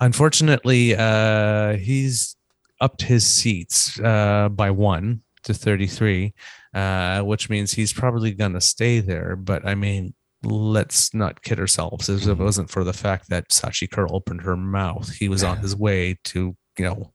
unfortunately 0.00 0.96
uh 0.96 1.76
he's 1.76 2.36
upped 2.80 3.02
his 3.02 3.26
seats 3.26 4.00
uh 4.00 4.48
by 4.48 4.70
one 4.70 5.22
to 5.44 5.54
33 5.54 6.34
uh 6.74 7.20
which 7.22 7.48
means 7.48 7.72
he's 7.72 7.92
probably 7.92 8.32
gonna 8.32 8.60
stay 8.60 9.00
there. 9.00 9.36
But 9.36 9.64
i 9.64 9.74
mean 9.74 10.14
let's 10.42 11.12
not 11.12 11.42
kid 11.42 11.58
ourselves. 11.60 12.08
If 12.08 12.22
it 12.26 12.28
Mhm. 12.38 12.38
wasn't 12.44 12.70
for 12.70 12.82
the 12.84 12.92
fact 12.92 13.28
that 13.28 13.50
Shachi 13.50 13.90
Kurl 13.90 14.14
opened 14.14 14.42
her 14.42 14.56
mouth, 14.56 15.10
he 15.12 15.28
was 15.28 15.42
on 15.44 15.58
his 15.58 15.76
way 15.76 16.18
to, 16.24 16.56
you 16.78 16.84
know, 16.84 17.12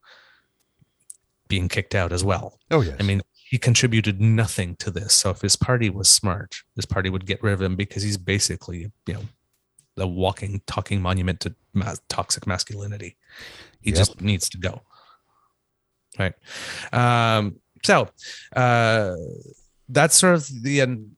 being 1.48 1.68
kicked 1.68 1.96
out 1.96 2.12
as 2.12 2.24
well. 2.24 2.60
Oh, 2.72 2.82
yes. 2.82 2.98
I 3.00 3.04
mean, 3.04 3.22
he 3.34 3.58
contributed 3.58 4.20
nothing 4.22 4.76
to 4.78 4.92
this. 4.92 5.14
So 5.14 5.30
if 5.32 5.42
his 5.42 5.56
party 5.56 5.90
was 5.90 6.10
smart, 6.10 6.56
his 6.76 6.86
party 6.86 7.10
would 7.10 7.26
get 7.26 7.42
rid 7.44 7.54
of 7.54 7.62
him 7.62 7.76
because 7.76 8.04
he's 8.04 8.18
basically, 8.18 8.92
you 9.08 9.14
know, 9.14 9.24
the 9.96 10.08
walking, 10.08 10.62
talking 10.68 11.02
monument 11.02 11.40
to 11.42 11.56
ma- 11.74 11.96
toxic 12.10 12.46
masculinity. 12.48 13.16
He 13.82 13.92
Yep. 13.92 13.98
just 13.98 14.22
needs 14.22 14.50
to 14.50 14.58
go. 14.58 14.82
Right. 16.20 16.34
Um, 16.92 17.60
so 17.84 18.10
uh, 18.56 19.16
that's 19.90 20.16
sort 20.16 20.36
of 20.36 20.64
the 20.64 20.82
um, 20.82 21.15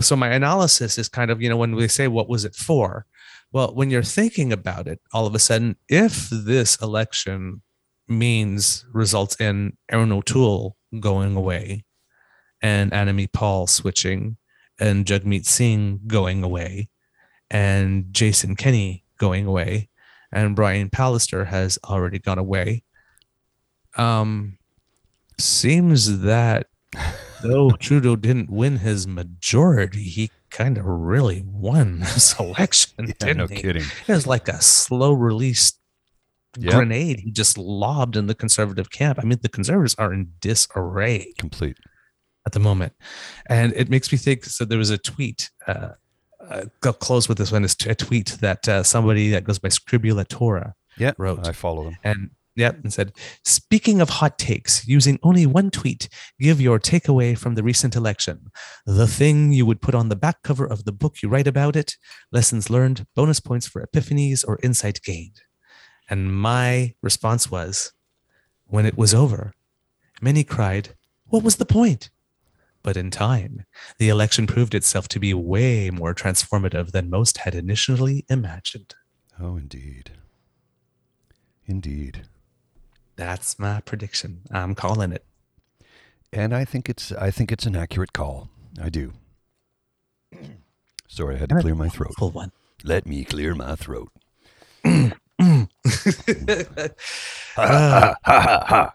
so 0.00 0.16
my 0.16 0.28
analysis 0.28 0.98
is 0.98 1.08
kind 1.08 1.30
of 1.30 1.40
you 1.42 1.48
know 1.48 1.56
when 1.56 1.74
we 1.74 1.88
say 1.88 2.08
what 2.08 2.28
was 2.28 2.44
it 2.44 2.54
for? 2.54 3.06
Well 3.52 3.74
when 3.74 3.90
you're 3.90 4.02
thinking 4.02 4.52
about 4.52 4.86
it 4.86 5.00
all 5.12 5.26
of 5.26 5.34
a 5.34 5.38
sudden 5.38 5.76
if 5.88 6.28
this 6.30 6.76
election 6.82 7.62
means 8.08 8.86
results 8.92 9.36
in 9.40 9.76
erin 9.90 10.12
o'toole 10.12 10.76
going 10.98 11.36
away 11.36 11.84
and 12.62 12.90
annamie 12.92 13.30
paul 13.30 13.66
switching 13.66 14.36
and 14.80 15.04
jagmeet 15.04 15.44
singh 15.44 16.00
going 16.06 16.42
away 16.42 16.88
and 17.50 18.06
jason 18.12 18.56
kenney 18.56 19.04
going 19.18 19.46
away 19.46 19.88
and 20.32 20.56
brian 20.56 20.88
pallister 20.88 21.46
has 21.46 21.78
already 21.84 22.18
gone 22.18 22.38
away 22.38 22.82
um 23.96 24.56
seems 25.38 26.20
that 26.20 26.66
though 27.42 27.70
Trudeau 27.72 28.16
didn't 28.16 28.50
win 28.50 28.78
his 28.78 29.06
majority, 29.06 30.02
he 30.02 30.30
kind 30.50 30.78
of 30.78 30.84
really 30.86 31.42
won 31.46 32.00
this 32.14 32.38
election, 32.38 33.12
yeah, 33.24 33.32
no 33.34 33.46
he? 33.46 33.56
kidding. 33.56 33.84
It 34.06 34.12
was 34.12 34.26
like 34.26 34.48
a 34.48 34.60
slow 34.62 35.12
release 35.12 35.72
Yep. 36.60 36.72
grenade 36.74 37.20
he 37.20 37.30
just 37.30 37.56
lobbed 37.58 38.16
in 38.16 38.26
the 38.26 38.34
conservative 38.34 38.90
camp. 38.90 39.18
I 39.20 39.24
mean, 39.24 39.38
the 39.42 39.50
conservatives 39.50 39.94
are 39.98 40.12
in 40.12 40.32
disarray 40.40 41.32
Complete. 41.38 41.76
at 42.46 42.52
the 42.52 42.58
moment. 42.58 42.94
And 43.48 43.72
it 43.74 43.88
makes 43.90 44.10
me 44.10 44.18
think 44.18 44.44
so 44.44 44.64
there 44.64 44.78
was 44.78 44.90
a 44.90 44.98
tweet. 44.98 45.50
Uh, 45.68 45.90
uh, 46.40 46.64
I'll 46.82 46.94
close 46.94 47.28
with 47.28 47.38
this 47.38 47.52
one. 47.52 47.64
Is 47.64 47.76
a 47.86 47.94
tweet 47.94 48.38
that 48.40 48.66
uh, 48.66 48.82
somebody 48.82 49.28
that 49.30 49.44
goes 49.44 49.58
by 49.60 49.68
Scribulatora 49.68 50.72
Yeah. 50.96 51.12
wrote 51.18 51.46
I 51.46 51.52
follow 51.52 51.84
them. 51.84 51.96
and 52.02 52.30
yeah, 52.58 52.72
and 52.82 52.92
said, 52.92 53.12
speaking 53.44 54.00
of 54.00 54.08
hot 54.08 54.36
takes, 54.36 54.86
using 54.86 55.20
only 55.22 55.46
one 55.46 55.70
tweet, 55.70 56.08
give 56.40 56.60
your 56.60 56.80
takeaway 56.80 57.38
from 57.38 57.54
the 57.54 57.62
recent 57.62 57.94
election. 57.94 58.50
The 58.84 59.06
thing 59.06 59.52
you 59.52 59.64
would 59.64 59.80
put 59.80 59.94
on 59.94 60.08
the 60.08 60.16
back 60.16 60.42
cover 60.42 60.66
of 60.66 60.84
the 60.84 60.90
book 60.92 61.22
you 61.22 61.28
write 61.28 61.46
about 61.46 61.76
it, 61.76 61.96
lessons 62.32 62.68
learned, 62.68 63.06
bonus 63.14 63.38
points 63.38 63.68
for 63.68 63.86
epiphanies 63.86 64.44
or 64.46 64.58
insight 64.60 65.00
gained. 65.02 65.40
And 66.10 66.34
my 66.34 66.94
response 67.00 67.48
was, 67.48 67.92
when 68.66 68.86
it 68.86 68.98
was 68.98 69.14
over, 69.14 69.54
many 70.20 70.42
cried, 70.42 70.94
What 71.28 71.44
was 71.44 71.56
the 71.56 71.64
point? 71.64 72.10
But 72.82 72.96
in 72.96 73.12
time, 73.12 73.66
the 73.98 74.08
election 74.08 74.48
proved 74.48 74.74
itself 74.74 75.06
to 75.08 75.20
be 75.20 75.32
way 75.32 75.90
more 75.90 76.14
transformative 76.14 76.90
than 76.90 77.08
most 77.08 77.38
had 77.38 77.54
initially 77.54 78.24
imagined. 78.28 78.96
Oh, 79.40 79.56
indeed. 79.56 80.10
Indeed. 81.66 82.22
That's 83.18 83.58
my 83.58 83.80
prediction. 83.80 84.42
I'm 84.48 84.76
calling 84.76 85.10
it. 85.10 85.24
And 86.32 86.54
I 86.54 86.64
think 86.64 86.88
it's 86.88 87.10
I 87.10 87.32
think 87.32 87.50
it's 87.50 87.66
an 87.66 87.74
accurate 87.74 88.12
call. 88.12 88.48
I 88.80 88.90
do. 88.90 89.12
Sorry, 91.08 91.34
I 91.34 91.38
had 91.38 91.48
to 91.48 91.60
clear 91.60 91.74
my 91.74 91.88
throat. 91.88 92.14
Full 92.16 92.30
one. 92.30 92.52
Let 92.84 93.06
me 93.06 93.24
clear 93.24 93.56
my 93.56 93.74
throat. 93.74 94.12
Ha, 94.84 95.16
ha, 97.56 98.14
ha, 98.24 98.24
ha, 98.24 98.64
ha. 98.68 98.94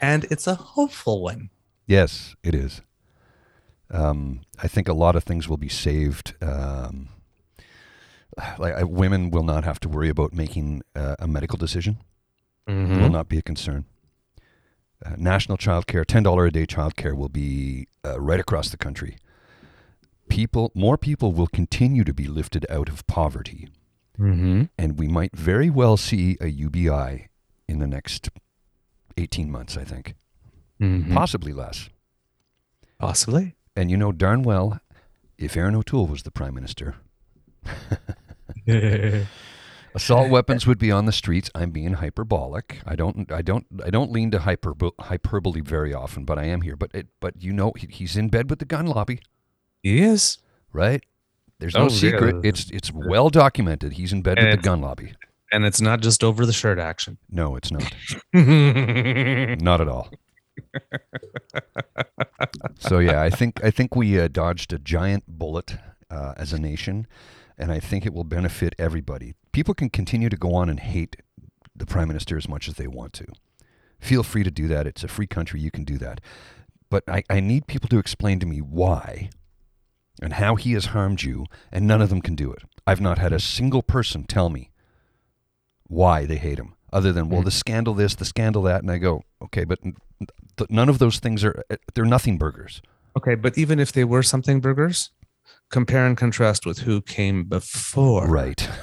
And 0.00 0.24
it's 0.30 0.46
a 0.46 0.54
hopeful 0.54 1.20
one. 1.22 1.50
Yes, 1.86 2.34
it 2.42 2.54
is. 2.54 2.80
Um, 3.90 4.40
I 4.62 4.68
think 4.68 4.88
a 4.88 4.94
lot 4.94 5.16
of 5.16 5.24
things 5.24 5.50
will 5.50 5.58
be 5.58 5.68
saved. 5.68 6.34
Um, 6.40 7.10
like 8.58 8.80
uh, 8.80 8.86
women 8.86 9.30
will 9.30 9.42
not 9.42 9.64
have 9.64 9.80
to 9.80 9.88
worry 9.90 10.08
about 10.08 10.32
making 10.32 10.80
uh, 10.96 11.16
a 11.18 11.28
medical 11.28 11.58
decision. 11.58 11.98
Will 12.66 13.10
not 13.10 13.28
be 13.28 13.38
a 13.38 13.42
concern. 13.42 13.84
Uh, 15.04 15.14
national 15.18 15.58
child 15.58 15.86
care, 15.86 16.04
ten 16.04 16.22
dollar 16.22 16.46
a 16.46 16.50
day 16.52 16.64
child 16.66 16.94
care 16.96 17.14
will 17.14 17.28
be 17.28 17.88
uh, 18.04 18.20
right 18.20 18.38
across 18.40 18.68
the 18.70 18.76
country. 18.76 19.16
People, 20.28 20.70
more 20.74 20.96
people 20.96 21.32
will 21.32 21.48
continue 21.48 22.04
to 22.04 22.14
be 22.14 22.26
lifted 22.26 22.64
out 22.70 22.88
of 22.88 23.06
poverty, 23.06 23.68
Mm-hmm. 24.18 24.64
and 24.78 24.98
we 24.98 25.08
might 25.08 25.34
very 25.36 25.68
well 25.70 25.96
see 25.96 26.36
a 26.40 26.46
UBI 26.46 27.28
in 27.68 27.78
the 27.80 27.86
next 27.86 28.28
eighteen 29.16 29.50
months. 29.50 29.76
I 29.76 29.84
think, 29.84 30.14
Mm-hmm. 30.80 31.12
possibly 31.14 31.52
less. 31.52 31.88
Possibly. 33.00 33.56
And 33.74 33.90
you 33.90 33.96
know 33.96 34.12
darn 34.12 34.42
well, 34.44 34.78
if 35.38 35.56
Erin 35.56 35.74
O'Toole 35.74 36.06
was 36.06 36.22
the 36.22 36.30
prime 36.30 36.54
minister, 36.54 36.94
assault 39.94 40.30
weapons 40.30 40.66
would 40.66 40.78
be 40.78 40.90
on 40.90 41.06
the 41.06 41.12
streets. 41.12 41.50
I'm 41.54 41.70
being 41.70 41.94
hyperbolic. 41.94 42.80
I 42.86 42.96
don't, 42.96 43.30
I 43.32 43.42
don't, 43.42 43.66
I 43.84 43.90
don't 43.90 44.10
lean 44.12 44.30
to 44.32 44.38
hyperbo- 44.38 44.92
hyperbole 45.00 45.60
very 45.60 45.92
often, 45.94 46.24
but 46.24 46.38
I 46.38 46.44
am 46.44 46.62
here. 46.62 46.76
But 46.76 46.90
it, 46.94 47.08
but 47.20 47.42
you 47.42 47.52
know, 47.52 47.72
he, 47.76 47.86
he's 47.90 48.16
in 48.16 48.28
bed 48.28 48.50
with 48.50 48.58
the 48.58 48.64
gun 48.64 48.86
lobby, 48.86 49.20
he 49.82 50.00
is. 50.00 50.38
right? 50.72 51.04
There's 51.58 51.74
no 51.74 51.84
Oh, 51.84 51.88
secret. 51.88 52.36
yeah. 52.42 52.48
It's 52.50 52.70
it's 52.70 52.92
well 52.92 53.30
documented. 53.30 53.92
He's 53.92 54.12
in 54.12 54.22
bed 54.22 54.38
with 54.38 54.50
the 54.50 54.56
gun 54.56 54.80
lobby. 54.80 55.14
And 55.52 55.64
it's 55.64 55.80
not 55.80 56.00
just 56.00 56.24
over 56.24 56.44
the 56.46 56.52
shirt 56.52 56.78
action. 56.78 57.18
No, 57.30 57.54
it's 57.56 57.70
not. 57.70 57.84
Not 59.62 59.80
at 59.80 59.86
all. 59.88 60.08
so 62.78 62.98
yeah, 62.98 63.22
I 63.22 63.30
think 63.30 63.62
I 63.64 63.70
think 63.70 63.94
we 63.94 64.18
uh, 64.18 64.28
dodged 64.28 64.72
a 64.72 64.78
giant 64.78 65.24
bullet 65.28 65.76
uh, 66.10 66.34
as 66.36 66.52
a 66.52 66.58
nation, 66.58 67.06
and 67.62 67.70
I 67.70 67.78
think 67.78 68.04
it 68.04 68.12
will 68.12 68.24
benefit 68.24 68.74
everybody. 68.78 69.34
People 69.52 69.72
can 69.72 69.88
continue 69.88 70.28
to 70.28 70.36
go 70.36 70.54
on 70.54 70.68
and 70.68 70.80
hate 70.80 71.16
the 71.74 71.86
prime 71.86 72.08
minister 72.08 72.36
as 72.36 72.48
much 72.48 72.68
as 72.68 72.74
they 72.74 72.88
want 72.88 73.12
to. 73.14 73.26
Feel 74.00 74.24
free 74.24 74.42
to 74.42 74.50
do 74.50 74.66
that. 74.68 74.86
It's 74.86 75.04
a 75.04 75.08
free 75.08 75.28
country. 75.28 75.60
You 75.60 75.70
can 75.70 75.84
do 75.84 75.96
that. 75.98 76.20
But 76.90 77.04
I, 77.08 77.22
I 77.30 77.40
need 77.40 77.68
people 77.68 77.88
to 77.90 77.98
explain 77.98 78.40
to 78.40 78.46
me 78.46 78.58
why 78.58 79.30
and 80.20 80.34
how 80.34 80.56
he 80.56 80.72
has 80.72 80.86
harmed 80.86 81.22
you, 81.22 81.46
and 81.70 81.86
none 81.86 82.02
of 82.02 82.10
them 82.10 82.20
can 82.20 82.34
do 82.34 82.52
it. 82.52 82.64
I've 82.86 83.00
not 83.00 83.18
had 83.18 83.32
a 83.32 83.38
single 83.38 83.82
person 83.82 84.24
tell 84.24 84.50
me 84.50 84.70
why 85.84 86.26
they 86.26 86.36
hate 86.36 86.58
him, 86.58 86.74
other 86.92 87.12
than, 87.12 87.28
well, 87.28 87.42
the 87.42 87.50
scandal 87.50 87.94
this, 87.94 88.14
the 88.16 88.24
scandal 88.24 88.62
that. 88.62 88.82
And 88.82 88.90
I 88.90 88.98
go, 88.98 89.22
okay, 89.42 89.64
but 89.64 89.78
none 90.68 90.88
of 90.88 90.98
those 90.98 91.18
things 91.20 91.44
are, 91.44 91.62
uh, 91.70 91.76
they're 91.94 92.04
nothing 92.04 92.38
burgers. 92.38 92.82
Okay, 93.16 93.36
but 93.36 93.56
even 93.56 93.78
if 93.78 93.92
they 93.92 94.04
were 94.04 94.22
something 94.22 94.60
burgers, 94.60 95.10
compare 95.72 96.06
and 96.06 96.16
contrast 96.16 96.64
with 96.64 96.78
who 96.80 97.00
came 97.00 97.42
before. 97.44 98.28
Right. 98.28 98.68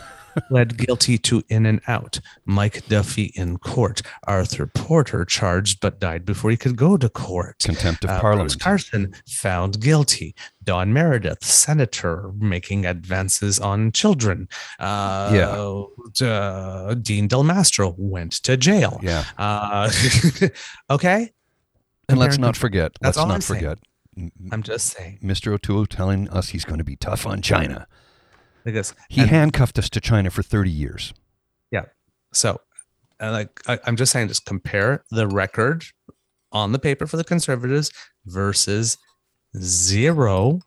Pled 0.48 0.78
guilty 0.78 1.18
to 1.18 1.42
in 1.50 1.66
and 1.66 1.82
out. 1.88 2.20
Mike 2.46 2.88
Duffy 2.88 3.32
in 3.36 3.58
court. 3.58 4.02
Arthur 4.26 4.68
Porter 4.68 5.26
charged 5.26 5.82
but 5.82 6.00
died 6.00 6.24
before 6.24 6.50
he 6.52 6.56
could 6.56 6.78
go 6.78 6.96
to 6.98 7.10
court. 7.10 7.60
Contempt 7.60 8.04
of 8.06 8.10
Uh, 8.12 8.14
Bruce 8.14 8.22
Parliament. 8.22 8.60
Carson 8.62 9.14
found 9.28 9.82
guilty. 9.82 10.36
Don 10.64 10.94
Meredith, 10.94 11.44
senator, 11.44 12.32
making 12.38 12.86
advances 12.86 13.60
on 13.60 13.92
children. 13.92 14.48
Uh, 14.80 15.32
yeah. 16.22 16.26
uh, 16.28 16.94
Dean 16.94 17.28
Del 17.28 17.44
Mastro 17.44 17.96
went 17.98 18.34
to 18.44 18.56
jail. 18.56 19.00
Yeah. 19.04 19.26
Uh, 19.38 19.92
okay, 20.90 21.32
And 22.08 22.18
let's 22.20 22.38
not 22.38 22.56
forget, 22.56 22.92
That's 23.02 23.18
let's 23.18 23.28
not 23.28 23.36
I'm 23.36 23.42
forget 23.42 23.72
m- 23.72 23.78
I'm 24.52 24.64
just 24.64 24.88
saying 24.88 25.20
Mr. 25.24 25.52
O'Toole 25.54 25.86
telling 25.86 26.30
us 26.30 26.50
he's 26.50 26.66
going 26.66 26.78
to 26.80 26.84
be 26.84 26.96
tough 26.96 27.26
on 27.26 27.42
China. 27.42 27.88
He 29.10 29.22
and- 29.22 29.30
handcuffed 29.30 29.80
us 29.80 29.90
to 29.92 30.00
China 30.02 30.30
for 30.30 30.44
30 30.44 30.70
years. 30.70 31.14
Yeah. 31.72 31.86
So, 32.34 32.60
uh, 33.22 33.32
like, 33.32 33.60
I, 33.68 33.80
I'm 33.86 33.96
just 33.96 34.12
saying, 34.12 34.28
just 34.28 34.46
compare 34.46 35.04
the 35.12 35.28
record 35.28 35.84
on 36.52 36.72
the 36.72 36.80
paper 36.80 37.08
for 37.08 37.18
the 37.18 37.24
conservatives 37.24 37.92
versus 38.26 38.98
zero 39.58 40.60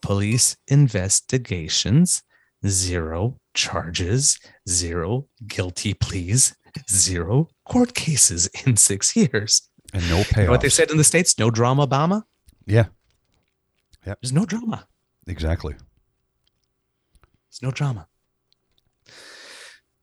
police 0.00 0.56
investigations, 0.68 2.22
zero 2.66 3.36
charges, 3.54 4.38
zero 4.68 5.26
guilty 5.46 5.94
pleas, 5.94 6.54
zero 6.90 7.48
court 7.66 7.94
cases 7.94 8.48
in 8.66 8.76
six 8.76 9.16
years. 9.16 9.68
And 9.94 10.08
no 10.08 10.18
You 10.18 10.24
payoff. 10.24 10.46
know 10.46 10.52
what 10.52 10.60
they 10.62 10.68
said 10.68 10.90
in 10.90 10.96
the 10.96 11.04
States? 11.04 11.38
No 11.38 11.50
drama, 11.50 11.86
Obama. 11.86 12.22
Yeah, 12.72 12.86
Yeah. 14.06 14.14
There's 14.22 14.32
no 14.32 14.46
drama. 14.46 14.86
exactly. 15.26 15.74
There's 17.50 17.60
no 17.62 17.70
drama. 17.70 18.08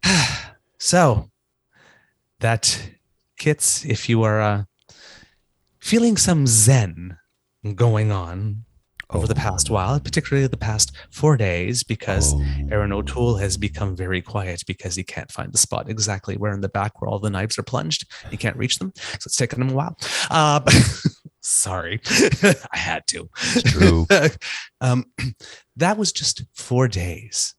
so 0.77 1.29
that 2.39 2.91
kits, 3.37 3.83
if 3.85 4.07
you 4.07 4.23
are 4.23 4.39
uh, 4.41 4.63
feeling 5.79 6.15
some 6.17 6.45
zen 6.47 7.17
going 7.75 8.11
on 8.11 8.65
over 9.09 9.25
the 9.25 9.33
past 9.35 9.71
while, 9.71 9.99
particularly 9.99 10.45
the 10.47 10.55
past 10.55 10.95
four 11.11 11.35
days, 11.35 11.83
because 11.83 12.33
Oh. 12.35 12.45
Erin 12.71 12.91
O'Toole 12.93 13.37
has 13.37 13.57
become 13.57 13.95
very 13.95 14.21
quiet 14.21 14.61
because 14.67 14.95
he 14.95 15.03
can't 15.03 15.31
find 15.31 15.51
the 15.51 15.57
spot 15.57 15.89
exactly 15.89 16.37
where 16.37 16.53
in 16.53 16.61
the 16.61 16.69
back 16.69 17.01
where 17.01 17.09
all 17.09 17.17
the 17.19 17.31
knives 17.31 17.57
are 17.57 17.63
plunged. 17.63 18.05
He 18.29 18.37
can't 18.37 18.55
reach 18.55 18.77
them. 18.77 18.93
So 18.95 19.25
it's 19.25 19.35
taken 19.35 19.61
him 19.63 19.69
a 19.71 19.73
while. 19.73 19.97
Uh, 20.29 20.61
sorry, 21.41 22.01
I 22.71 22.77
had 22.77 23.07
to. 23.07 23.29
It's 23.55 23.71
true. 23.71 24.07
um, 24.81 25.05
that 25.75 25.97
was 25.97 26.11
just 26.11 26.43
four 26.53 26.87
days. 26.87 27.55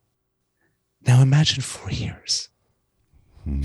Now 1.07 1.23
imagine 1.23 1.63
four 1.63 1.91
years. 1.91 2.49
Hmm. 3.45 3.63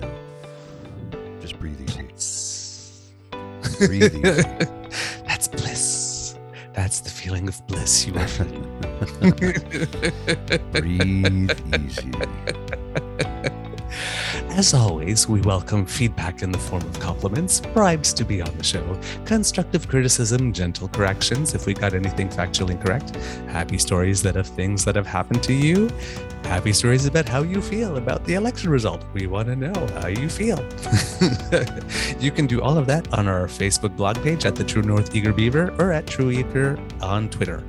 No. 0.00 0.10
Just 1.40 1.58
breathe 1.58 1.80
easy. 1.80 2.08
Breathe 3.78 4.14
easy. 4.14 4.42
That's 5.26 5.48
bliss. 5.48 6.38
That's 6.74 7.00
the 7.00 7.10
feeling 7.10 7.48
of 7.48 7.66
bliss 7.66 8.06
you 8.06 8.14
are 8.16 8.28
feeling. 8.28 8.62
breathe 10.72 11.50
easy. 11.74 12.12
As 14.56 14.72
always, 14.72 15.28
we 15.28 15.42
welcome 15.42 15.84
feedback 15.84 16.40
in 16.40 16.50
the 16.50 16.56
form 16.56 16.80
of 16.80 16.98
compliments, 16.98 17.60
bribes 17.74 18.14
to 18.14 18.24
be 18.24 18.40
on 18.40 18.56
the 18.56 18.64
show, 18.64 18.98
constructive 19.26 19.86
criticism, 19.86 20.50
gentle 20.50 20.88
corrections 20.88 21.54
if 21.54 21.66
we 21.66 21.74
got 21.74 21.92
anything 21.92 22.30
factually 22.30 22.70
incorrect, 22.70 23.16
happy 23.48 23.76
stories 23.76 24.22
that 24.22 24.34
of 24.34 24.46
things 24.46 24.82
that 24.86 24.96
have 24.96 25.06
happened 25.06 25.42
to 25.42 25.52
you, 25.52 25.90
happy 26.44 26.72
stories 26.72 27.04
about 27.04 27.28
how 27.28 27.42
you 27.42 27.60
feel 27.60 27.98
about 27.98 28.24
the 28.24 28.32
election 28.32 28.70
result. 28.70 29.04
We 29.12 29.26
want 29.26 29.48
to 29.48 29.56
know 29.56 29.86
how 30.00 30.06
you 30.06 30.30
feel. 30.30 30.56
you 32.18 32.30
can 32.30 32.46
do 32.46 32.62
all 32.62 32.78
of 32.78 32.86
that 32.86 33.12
on 33.12 33.28
our 33.28 33.48
Facebook 33.48 33.94
blog 33.94 34.22
page 34.22 34.46
at 34.46 34.56
the 34.56 34.64
True 34.64 34.80
North 34.80 35.14
Eager 35.14 35.34
Beaver 35.34 35.74
or 35.78 35.92
at 35.92 36.06
True 36.06 36.30
Eager 36.30 36.78
on 37.02 37.28
Twitter. 37.28 37.62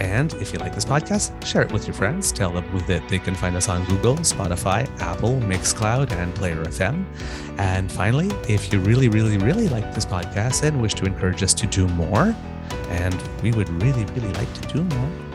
And 0.00 0.32
if 0.34 0.52
you 0.52 0.58
like 0.58 0.74
this 0.74 0.84
podcast, 0.84 1.44
share 1.44 1.62
it 1.62 1.70
with 1.70 1.86
your 1.86 1.94
friends. 1.94 2.32
Tell 2.32 2.50
them 2.50 2.64
that 2.86 3.06
they 3.08 3.18
can 3.18 3.34
find 3.34 3.54
us 3.54 3.68
on 3.68 3.84
Google, 3.84 4.16
Spotify, 4.16 4.88
Apple, 5.00 5.38
Mixcloud, 5.40 6.10
and 6.12 6.34
Player 6.34 6.64
FM. 6.64 7.04
And 7.58 7.92
finally, 7.92 8.30
if 8.48 8.72
you 8.72 8.80
really, 8.80 9.08
really, 9.08 9.36
really 9.38 9.68
like 9.68 9.94
this 9.94 10.06
podcast 10.06 10.62
and 10.62 10.80
wish 10.80 10.94
to 10.94 11.04
encourage 11.04 11.42
us 11.42 11.52
to 11.54 11.66
do 11.66 11.86
more, 11.88 12.34
and 12.88 13.22
we 13.42 13.52
would 13.52 13.68
really, 13.82 14.04
really 14.06 14.32
like 14.32 14.52
to 14.54 14.68
do 14.72 14.82
more. 14.96 15.29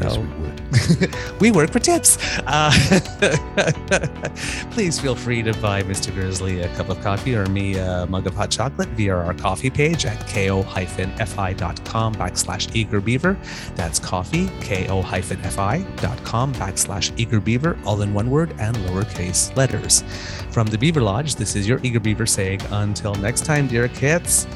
Yes, 0.00 0.14
So- 0.14 0.20
we 0.20 0.28
would. 0.28 1.14
we 1.40 1.50
work 1.50 1.70
for 1.70 1.78
tips. 1.78 2.18
Uh, 2.46 2.72
please 4.70 4.98
feel 4.98 5.14
free 5.14 5.42
to 5.42 5.52
buy 5.54 5.82
Mr. 5.82 6.12
Grizzly 6.14 6.60
a 6.62 6.68
cup 6.76 6.88
of 6.88 7.00
coffee 7.02 7.34
or 7.34 7.46
me 7.46 7.76
a 7.76 8.06
mug 8.06 8.26
of 8.26 8.34
hot 8.34 8.50
chocolate 8.50 8.88
via 8.90 9.14
our 9.14 9.34
coffee 9.34 9.70
page 9.70 10.06
at 10.06 10.18
ko-fi.com 10.28 12.14
backslash 12.14 12.68
eagerbeaver. 12.72 13.36
That's 13.76 13.98
coffee, 13.98 14.48
ko-fi.com 14.62 16.54
backslash 16.54 17.12
eagerbeaver, 17.16 17.84
all 17.84 18.02
in 18.02 18.14
one 18.14 18.30
word 18.30 18.54
and 18.58 18.76
lowercase 18.78 19.54
letters. 19.56 20.02
From 20.50 20.66
the 20.68 20.78
Beaver 20.78 21.00
Lodge, 21.02 21.36
this 21.36 21.56
is 21.56 21.68
your 21.68 21.80
Eager 21.82 22.00
Beaver 22.00 22.26
saying, 22.26 22.60
until 22.70 23.14
next 23.16 23.44
time, 23.44 23.68
dear 23.68 23.88
kids. 23.88 24.46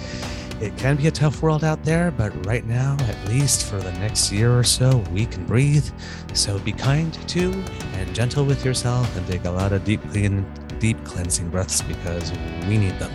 It 0.58 0.74
can 0.78 0.96
be 0.96 1.06
a 1.06 1.10
tough 1.10 1.42
world 1.42 1.64
out 1.64 1.84
there, 1.84 2.10
but 2.10 2.46
right 2.46 2.64
now, 2.64 2.96
at 3.00 3.28
least 3.28 3.66
for 3.66 3.76
the 3.76 3.92
next 3.92 4.32
year 4.32 4.58
or 4.58 4.64
so, 4.64 5.04
we 5.12 5.26
can 5.26 5.44
breathe. 5.44 5.86
So 6.32 6.58
be 6.58 6.72
kind 6.72 7.12
to 7.28 7.52
and 7.92 8.14
gentle 8.14 8.44
with 8.44 8.64
yourself 8.64 9.14
and 9.16 9.26
take 9.26 9.44
a 9.44 9.50
lot 9.50 9.72
of 9.74 9.84
deep 9.84 10.00
clean, 10.10 10.46
deep 10.78 11.02
cleansing 11.04 11.50
breaths 11.50 11.82
because 11.82 12.32
we 12.66 12.78
need 12.78 12.98
them. 12.98 13.12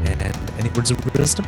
And 0.00 0.36
any 0.58 0.68
words 0.70 0.90
of 0.90 0.98
wisdom? 1.16 1.46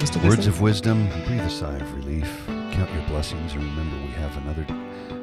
Words 0.00 0.16
Grizzly? 0.16 0.46
of 0.48 0.60
wisdom, 0.62 1.08
breathe 1.26 1.40
a 1.40 1.50
sigh 1.50 1.76
of 1.76 1.94
relief. 1.94 2.28
count 2.72 2.90
your 2.92 3.06
blessings, 3.06 3.52
and 3.52 3.62
remember 3.62 3.96
we 3.96 4.12
have 4.12 4.36
another 4.38 4.66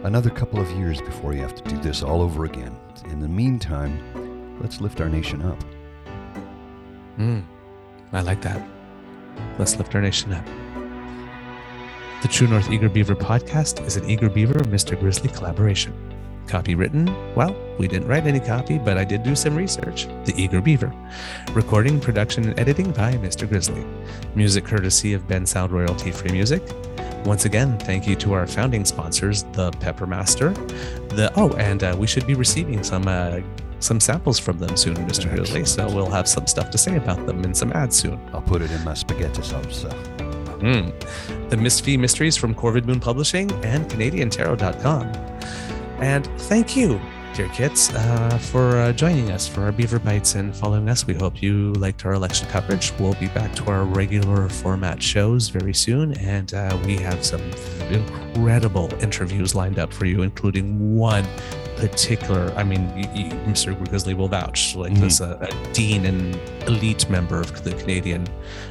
another 0.04 0.30
couple 0.30 0.60
of 0.60 0.70
years 0.72 1.02
before 1.02 1.34
you 1.34 1.42
have 1.42 1.54
to 1.56 1.64
do 1.70 1.78
this 1.82 2.02
all 2.04 2.22
over 2.22 2.46
again. 2.46 2.76
In 3.10 3.20
the 3.20 3.28
meantime, 3.28 4.60
let's 4.62 4.82
lift 4.82 5.02
our 5.02 5.10
nation 5.10 5.42
up. 5.42 5.64
Mm, 7.18 7.44
I 8.14 8.22
like 8.22 8.42
that. 8.42 8.62
Let's 9.58 9.76
lift 9.78 9.94
our 9.96 10.02
nation 10.02 10.34
up. 10.34 10.46
The 12.22 12.28
True 12.28 12.48
North 12.48 12.70
Eager 12.70 12.90
Beaver 12.90 13.16
podcast 13.16 13.86
is 13.86 13.98
an 13.98 14.10
Eager 14.10 14.30
Beaver 14.30 14.60
Mr. 14.60 15.00
Grizzly 15.00 15.30
collaboration. 15.30 15.94
Copy 16.48 16.76
written? 16.76 17.06
Well, 17.34 17.56
we 17.80 17.88
didn't 17.88 18.08
write 18.08 18.28
any 18.28 18.40
copy, 18.40 18.78
but 18.78 18.98
I 18.98 19.04
did 19.04 19.24
do 19.24 19.36
some 19.36 19.56
research. 19.56 20.06
The 20.26 20.34
Eager 20.36 20.62
Beaver. 20.62 20.94
Recording, 21.54 22.00
production, 22.00 22.48
and 22.48 22.60
editing 22.60 22.92
by 22.92 23.14
Mr. 23.14 23.48
Grizzly. 23.48 23.86
Music 24.36 24.66
courtesy 24.66 25.14
of 25.14 25.28
Bensound 25.28 25.72
Royalty 25.72 26.12
Free 26.12 26.32
Music. 26.32 26.62
Once 27.26 27.46
again, 27.46 27.78
thank 27.80 28.08
you 28.08 28.16
to 28.18 28.34
our 28.34 28.46
founding 28.46 28.84
sponsors, 28.84 29.44
the 29.54 29.72
Peppermaster. 29.72 30.54
The 31.10 31.32
oh, 31.36 31.52
and 31.54 31.84
uh, 31.84 31.96
we 31.98 32.08
should 32.08 32.28
be 32.28 32.34
receiving 32.34 32.84
some 32.84 33.08
uh, 33.08 33.40
some 33.84 34.00
samples 34.00 34.40
from 34.40 34.60
them 34.60 34.78
soon, 34.78 34.96
Mr. 34.96 35.30
Grizzly. 35.34 35.66
So 35.66 35.90
we'll 35.94 36.10
have 36.10 36.28
some 36.28 36.48
stuff 36.48 36.70
to 36.72 36.78
say 36.78 36.98
about 36.98 37.26
them 37.26 37.44
in 37.44 37.54
some 37.54 37.72
ads 37.74 37.96
soon. 37.96 38.20
I'll 38.34 38.42
put 38.42 38.62
it 38.62 38.72
in 38.72 38.84
my 38.84 38.94
spaghetti 38.94 39.42
sauce. 39.42 39.86
Mm. 40.62 41.50
The 41.50 41.58
Misfit 41.58 42.00
Mysteries 42.00 42.38
from 42.38 42.54
Corvid 42.54 42.86
Moon 42.86 43.00
Publishing 43.00 43.52
and 43.64 43.90
CanadianTarot.com. 43.90 45.08
And 46.00 46.26
thank 46.42 46.76
you, 46.76 47.02
dear 47.34 47.50
kits, 47.50 47.94
uh, 47.94 48.38
for 48.42 48.78
uh, 48.78 48.94
joining 48.94 49.32
us 49.32 49.48
for 49.48 49.62
our 49.62 49.72
Beaver 49.72 50.00
Bites 50.00 50.36
and 50.36 50.56
following 50.56 50.88
us. 50.88 51.06
We 51.06 51.16
hope 51.16 51.42
you 51.42 51.74
liked 51.74 52.06
our 52.06 52.14
election 52.14 52.48
coverage. 52.48 52.94
We'll 53.00 53.16
be 53.16 53.28
back 53.30 53.56
to 53.56 53.66
our 53.72 53.84
regular 53.84 54.50
format 54.50 55.02
shows 55.02 55.50
very 55.50 55.74
soon, 55.74 56.14
and 56.20 56.54
uh, 56.54 56.78
we 56.86 56.98
have 56.98 57.26
some 57.26 57.42
incredible 57.90 58.92
interviews 59.02 59.56
lined 59.56 59.80
up 59.80 59.92
for 59.92 60.06
you, 60.06 60.22
including 60.22 60.96
one 60.96 61.26
particular, 61.90 62.54
I 62.56 62.64
mean, 62.64 62.92
you, 62.98 63.10
you, 63.14 63.30
Mr. 63.46 63.78
Grizzly 63.90 64.14
will 64.14 64.28
vouch, 64.28 64.76
like 64.76 64.92
mm-hmm. 64.92 65.02
this 65.02 65.22
uh, 65.22 65.38
a 65.40 65.74
dean 65.74 66.06
and 66.06 66.36
elite 66.68 67.10
member 67.10 67.40
of 67.40 67.64
the 67.64 67.74
Canadian 67.76 68.28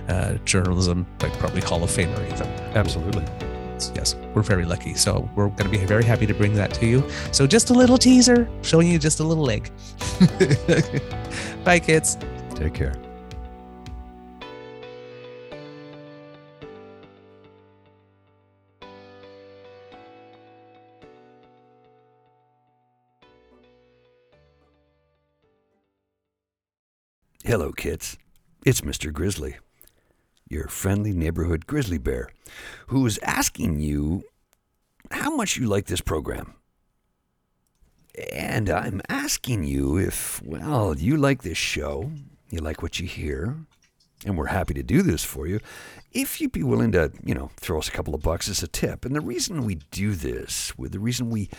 uh, 0.08 0.34
journalism, 0.44 1.06
like 1.20 1.32
probably 1.38 1.60
Hall 1.60 1.82
of 1.82 1.90
Famer 1.90 2.24
even. 2.32 2.46
Absolutely. 2.76 3.24
Yes, 3.94 4.14
we're 4.34 4.42
very 4.42 4.64
lucky. 4.64 4.94
So 4.94 5.28
we're 5.34 5.48
going 5.48 5.70
to 5.70 5.78
be 5.78 5.78
very 5.78 6.04
happy 6.04 6.26
to 6.26 6.34
bring 6.34 6.54
that 6.54 6.74
to 6.74 6.86
you. 6.86 7.08
So 7.32 7.46
just 7.46 7.70
a 7.70 7.72
little 7.72 7.96
teaser, 7.96 8.48
showing 8.62 8.88
you 8.88 8.98
just 8.98 9.20
a 9.20 9.24
little 9.24 9.44
leg. 9.44 9.70
Bye, 11.64 11.80
kids. 11.80 12.18
Take 12.54 12.74
care. 12.74 12.94
Hello, 27.50 27.72
kids. 27.72 28.16
It's 28.64 28.82
Mr. 28.82 29.12
Grizzly, 29.12 29.56
your 30.48 30.68
friendly 30.68 31.12
neighborhood 31.12 31.66
grizzly 31.66 31.98
bear, 31.98 32.28
who 32.86 33.04
is 33.06 33.18
asking 33.24 33.80
you 33.80 34.22
how 35.10 35.34
much 35.34 35.56
you 35.56 35.66
like 35.66 35.86
this 35.86 36.00
program. 36.00 36.54
And 38.32 38.70
I'm 38.70 39.02
asking 39.08 39.64
you 39.64 39.98
if, 39.98 40.40
well, 40.44 40.96
you 40.96 41.16
like 41.16 41.42
this 41.42 41.58
show, 41.58 42.12
you 42.50 42.60
like 42.60 42.82
what 42.84 43.00
you 43.00 43.08
hear, 43.08 43.56
and 44.24 44.38
we're 44.38 44.46
happy 44.46 44.74
to 44.74 44.84
do 44.84 45.02
this 45.02 45.24
for 45.24 45.48
you, 45.48 45.58
if 46.12 46.40
you'd 46.40 46.52
be 46.52 46.62
willing 46.62 46.92
to, 46.92 47.10
you 47.24 47.34
know, 47.34 47.50
throw 47.56 47.78
us 47.78 47.88
a 47.88 47.90
couple 47.90 48.14
of 48.14 48.22
bucks 48.22 48.48
as 48.48 48.62
a 48.62 48.68
tip. 48.68 49.04
And 49.04 49.16
the 49.16 49.20
reason 49.20 49.64
we 49.64 49.80
do 49.90 50.14
this, 50.14 50.72
the 50.78 51.00
reason 51.00 51.30
we 51.30 51.50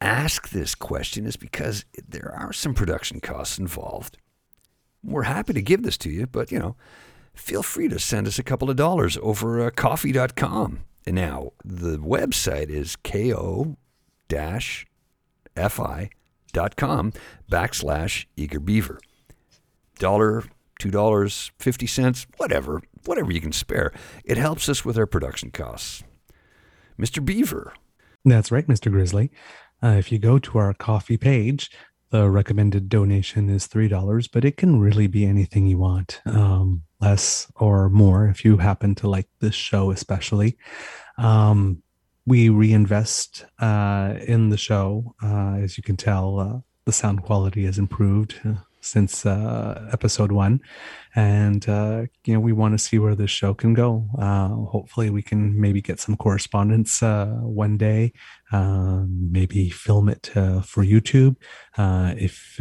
ask 0.00 0.48
this 0.48 0.74
question 0.74 1.24
is 1.24 1.36
because 1.36 1.84
there 2.08 2.34
are 2.36 2.52
some 2.52 2.74
production 2.74 3.20
costs 3.20 3.60
involved. 3.60 4.18
We're 5.06 5.22
happy 5.22 5.52
to 5.52 5.62
give 5.62 5.82
this 5.82 5.96
to 5.98 6.10
you, 6.10 6.26
but 6.26 6.50
you 6.50 6.58
know, 6.58 6.76
feel 7.34 7.62
free 7.62 7.88
to 7.88 7.98
send 7.98 8.26
us 8.26 8.38
a 8.38 8.42
couple 8.42 8.68
of 8.68 8.76
dollars 8.76 9.16
over 9.22 9.64
uh, 9.64 9.70
ko-fi.com. 9.70 10.80
And 11.06 11.14
now 11.14 11.52
the 11.64 11.98
website 11.98 12.68
is 12.68 12.96
ko-fi.com 12.96 13.76
backslash 17.50 18.26
eager 18.36 18.60
beaver. 18.60 18.98
Dollar, 19.98 20.44
two 20.78 20.90
dollars, 20.90 21.52
fifty 21.58 21.86
cents, 21.86 22.26
whatever, 22.36 22.82
whatever 23.04 23.32
you 23.32 23.40
can 23.40 23.52
spare. 23.52 23.92
It 24.24 24.36
helps 24.36 24.68
us 24.68 24.84
with 24.84 24.98
our 24.98 25.06
production 25.06 25.50
costs. 25.52 26.02
Mr. 26.98 27.24
Beaver. 27.24 27.74
That's 28.24 28.50
right, 28.50 28.66
Mr. 28.66 28.90
Grizzly. 28.90 29.30
Uh, 29.82 29.96
if 29.98 30.10
you 30.10 30.18
go 30.18 30.38
to 30.38 30.58
our 30.58 30.72
Ko-fi 30.74 31.16
page, 31.16 31.70
the 32.10 32.28
recommended 32.30 32.88
donation 32.88 33.48
is 33.48 33.66
$3, 33.66 34.28
but 34.32 34.44
it 34.44 34.56
can 34.56 34.78
really 34.78 35.06
be 35.06 35.24
anything 35.24 35.66
you 35.66 35.78
want, 35.78 36.20
um, 36.26 36.82
less 37.00 37.50
or 37.56 37.88
more 37.88 38.28
if 38.28 38.44
you 38.44 38.58
happen 38.58 38.94
to 38.96 39.08
like 39.08 39.28
this 39.40 39.54
show, 39.54 39.90
especially. 39.90 40.56
Um, 41.18 41.82
we 42.26 42.48
reinvest 42.48 43.46
uh, 43.58 44.14
in 44.26 44.50
the 44.50 44.56
show. 44.56 45.14
Uh, 45.22 45.56
as 45.56 45.76
you 45.76 45.82
can 45.82 45.96
tell, 45.96 46.40
uh, 46.40 46.58
the 46.84 46.92
sound 46.92 47.22
quality 47.22 47.64
has 47.64 47.78
improved 47.78 48.40
uh, 48.44 48.54
since 48.86 49.26
uh, 49.26 49.88
episode 49.92 50.32
one, 50.32 50.60
and 51.14 51.68
uh, 51.68 52.02
you 52.24 52.34
know 52.34 52.40
we 52.40 52.52
want 52.52 52.72
to 52.72 52.78
see 52.78 52.98
where 52.98 53.14
this 53.14 53.30
show 53.30 53.52
can 53.54 53.74
go. 53.74 54.08
Uh, 54.18 54.48
hopefully, 54.48 55.10
we 55.10 55.22
can 55.22 55.60
maybe 55.60 55.82
get 55.82 56.00
some 56.00 56.16
correspondence 56.16 57.02
uh, 57.02 57.26
one 57.42 57.76
day. 57.76 58.12
Um, 58.52 59.28
maybe 59.32 59.70
film 59.70 60.08
it 60.08 60.30
uh, 60.36 60.60
for 60.62 60.84
YouTube. 60.84 61.36
Uh, 61.76 62.14
if 62.16 62.60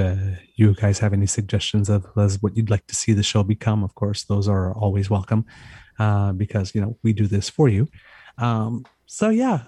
you 0.55 0.73
guys 0.73 0.99
have 0.99 1.13
any 1.13 1.27
suggestions 1.27 1.89
of 1.89 2.05
what 2.41 2.57
you'd 2.57 2.71
like 2.71 2.87
to 2.87 2.95
see 2.95 3.13
the 3.13 3.23
show 3.23 3.43
become, 3.43 3.83
of 3.83 3.95
course, 3.95 4.23
those 4.23 4.47
are 4.47 4.73
always 4.73 5.09
welcome 5.09 5.45
because 6.37 6.73
you 6.73 6.81
know 6.81 6.97
we 7.03 7.13
do 7.13 7.27
this 7.27 7.49
for 7.49 7.69
you. 7.69 7.87
Um, 8.37 8.85
so 9.05 9.29
yeah 9.29 9.67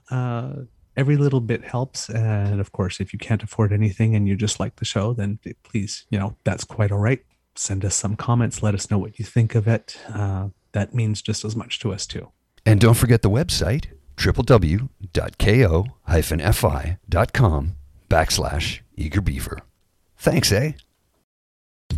every 0.98 1.16
little 1.16 1.40
bit 1.40 1.64
helps. 1.64 2.10
And 2.10 2.60
of 2.60 2.74
course, 2.74 3.00
if 3.00 3.14
you 3.14 3.20
can't 3.20 3.44
afford 3.44 3.72
anything 3.72 4.16
and 4.16 4.28
you 4.28 4.36
just 4.36 4.60
like 4.60 4.78
the 4.78 4.86
show, 4.86 5.14
then 5.14 5.40
please, 5.64 6.06
you 6.10 6.20
know, 6.20 6.36
that's 6.44 6.64
quite 6.64 6.92
all 6.92 6.98
right. 7.00 7.24
Send 7.56 7.86
us 7.86 7.96
some 7.96 8.16
comments. 8.16 8.62
Let 8.62 8.74
us 8.74 8.92
know 8.92 8.98
what 8.98 9.18
you 9.20 9.26
think 9.26 9.56
of 9.56 9.68
it. 9.68 9.98
Uh, 10.10 10.50
that 10.74 10.94
means 10.94 11.22
just 11.22 11.46
as 11.46 11.56
much 11.56 11.80
to 11.80 11.94
us, 11.94 12.06
too. 12.06 12.30
And 12.66 12.82
don't 12.82 12.96
forget 12.96 13.22
the 13.22 13.30
website 13.30 13.86
www.ko-fi.com 14.18 14.90
backslash 18.10 18.80
eager 18.96 19.22
beaver. 19.22 19.60
Thanks, 20.18 20.52
eh? 20.52 20.72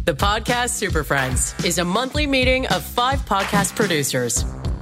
The 0.05 0.13
Podcast 0.13 0.71
Super 0.71 1.03
Friends 1.05 1.55
is 1.63 1.77
a 1.77 1.85
monthly 1.85 2.27
meeting 2.27 2.67
of 2.67 2.83
five 2.83 3.19
podcast 3.21 3.75
producers 3.75 4.43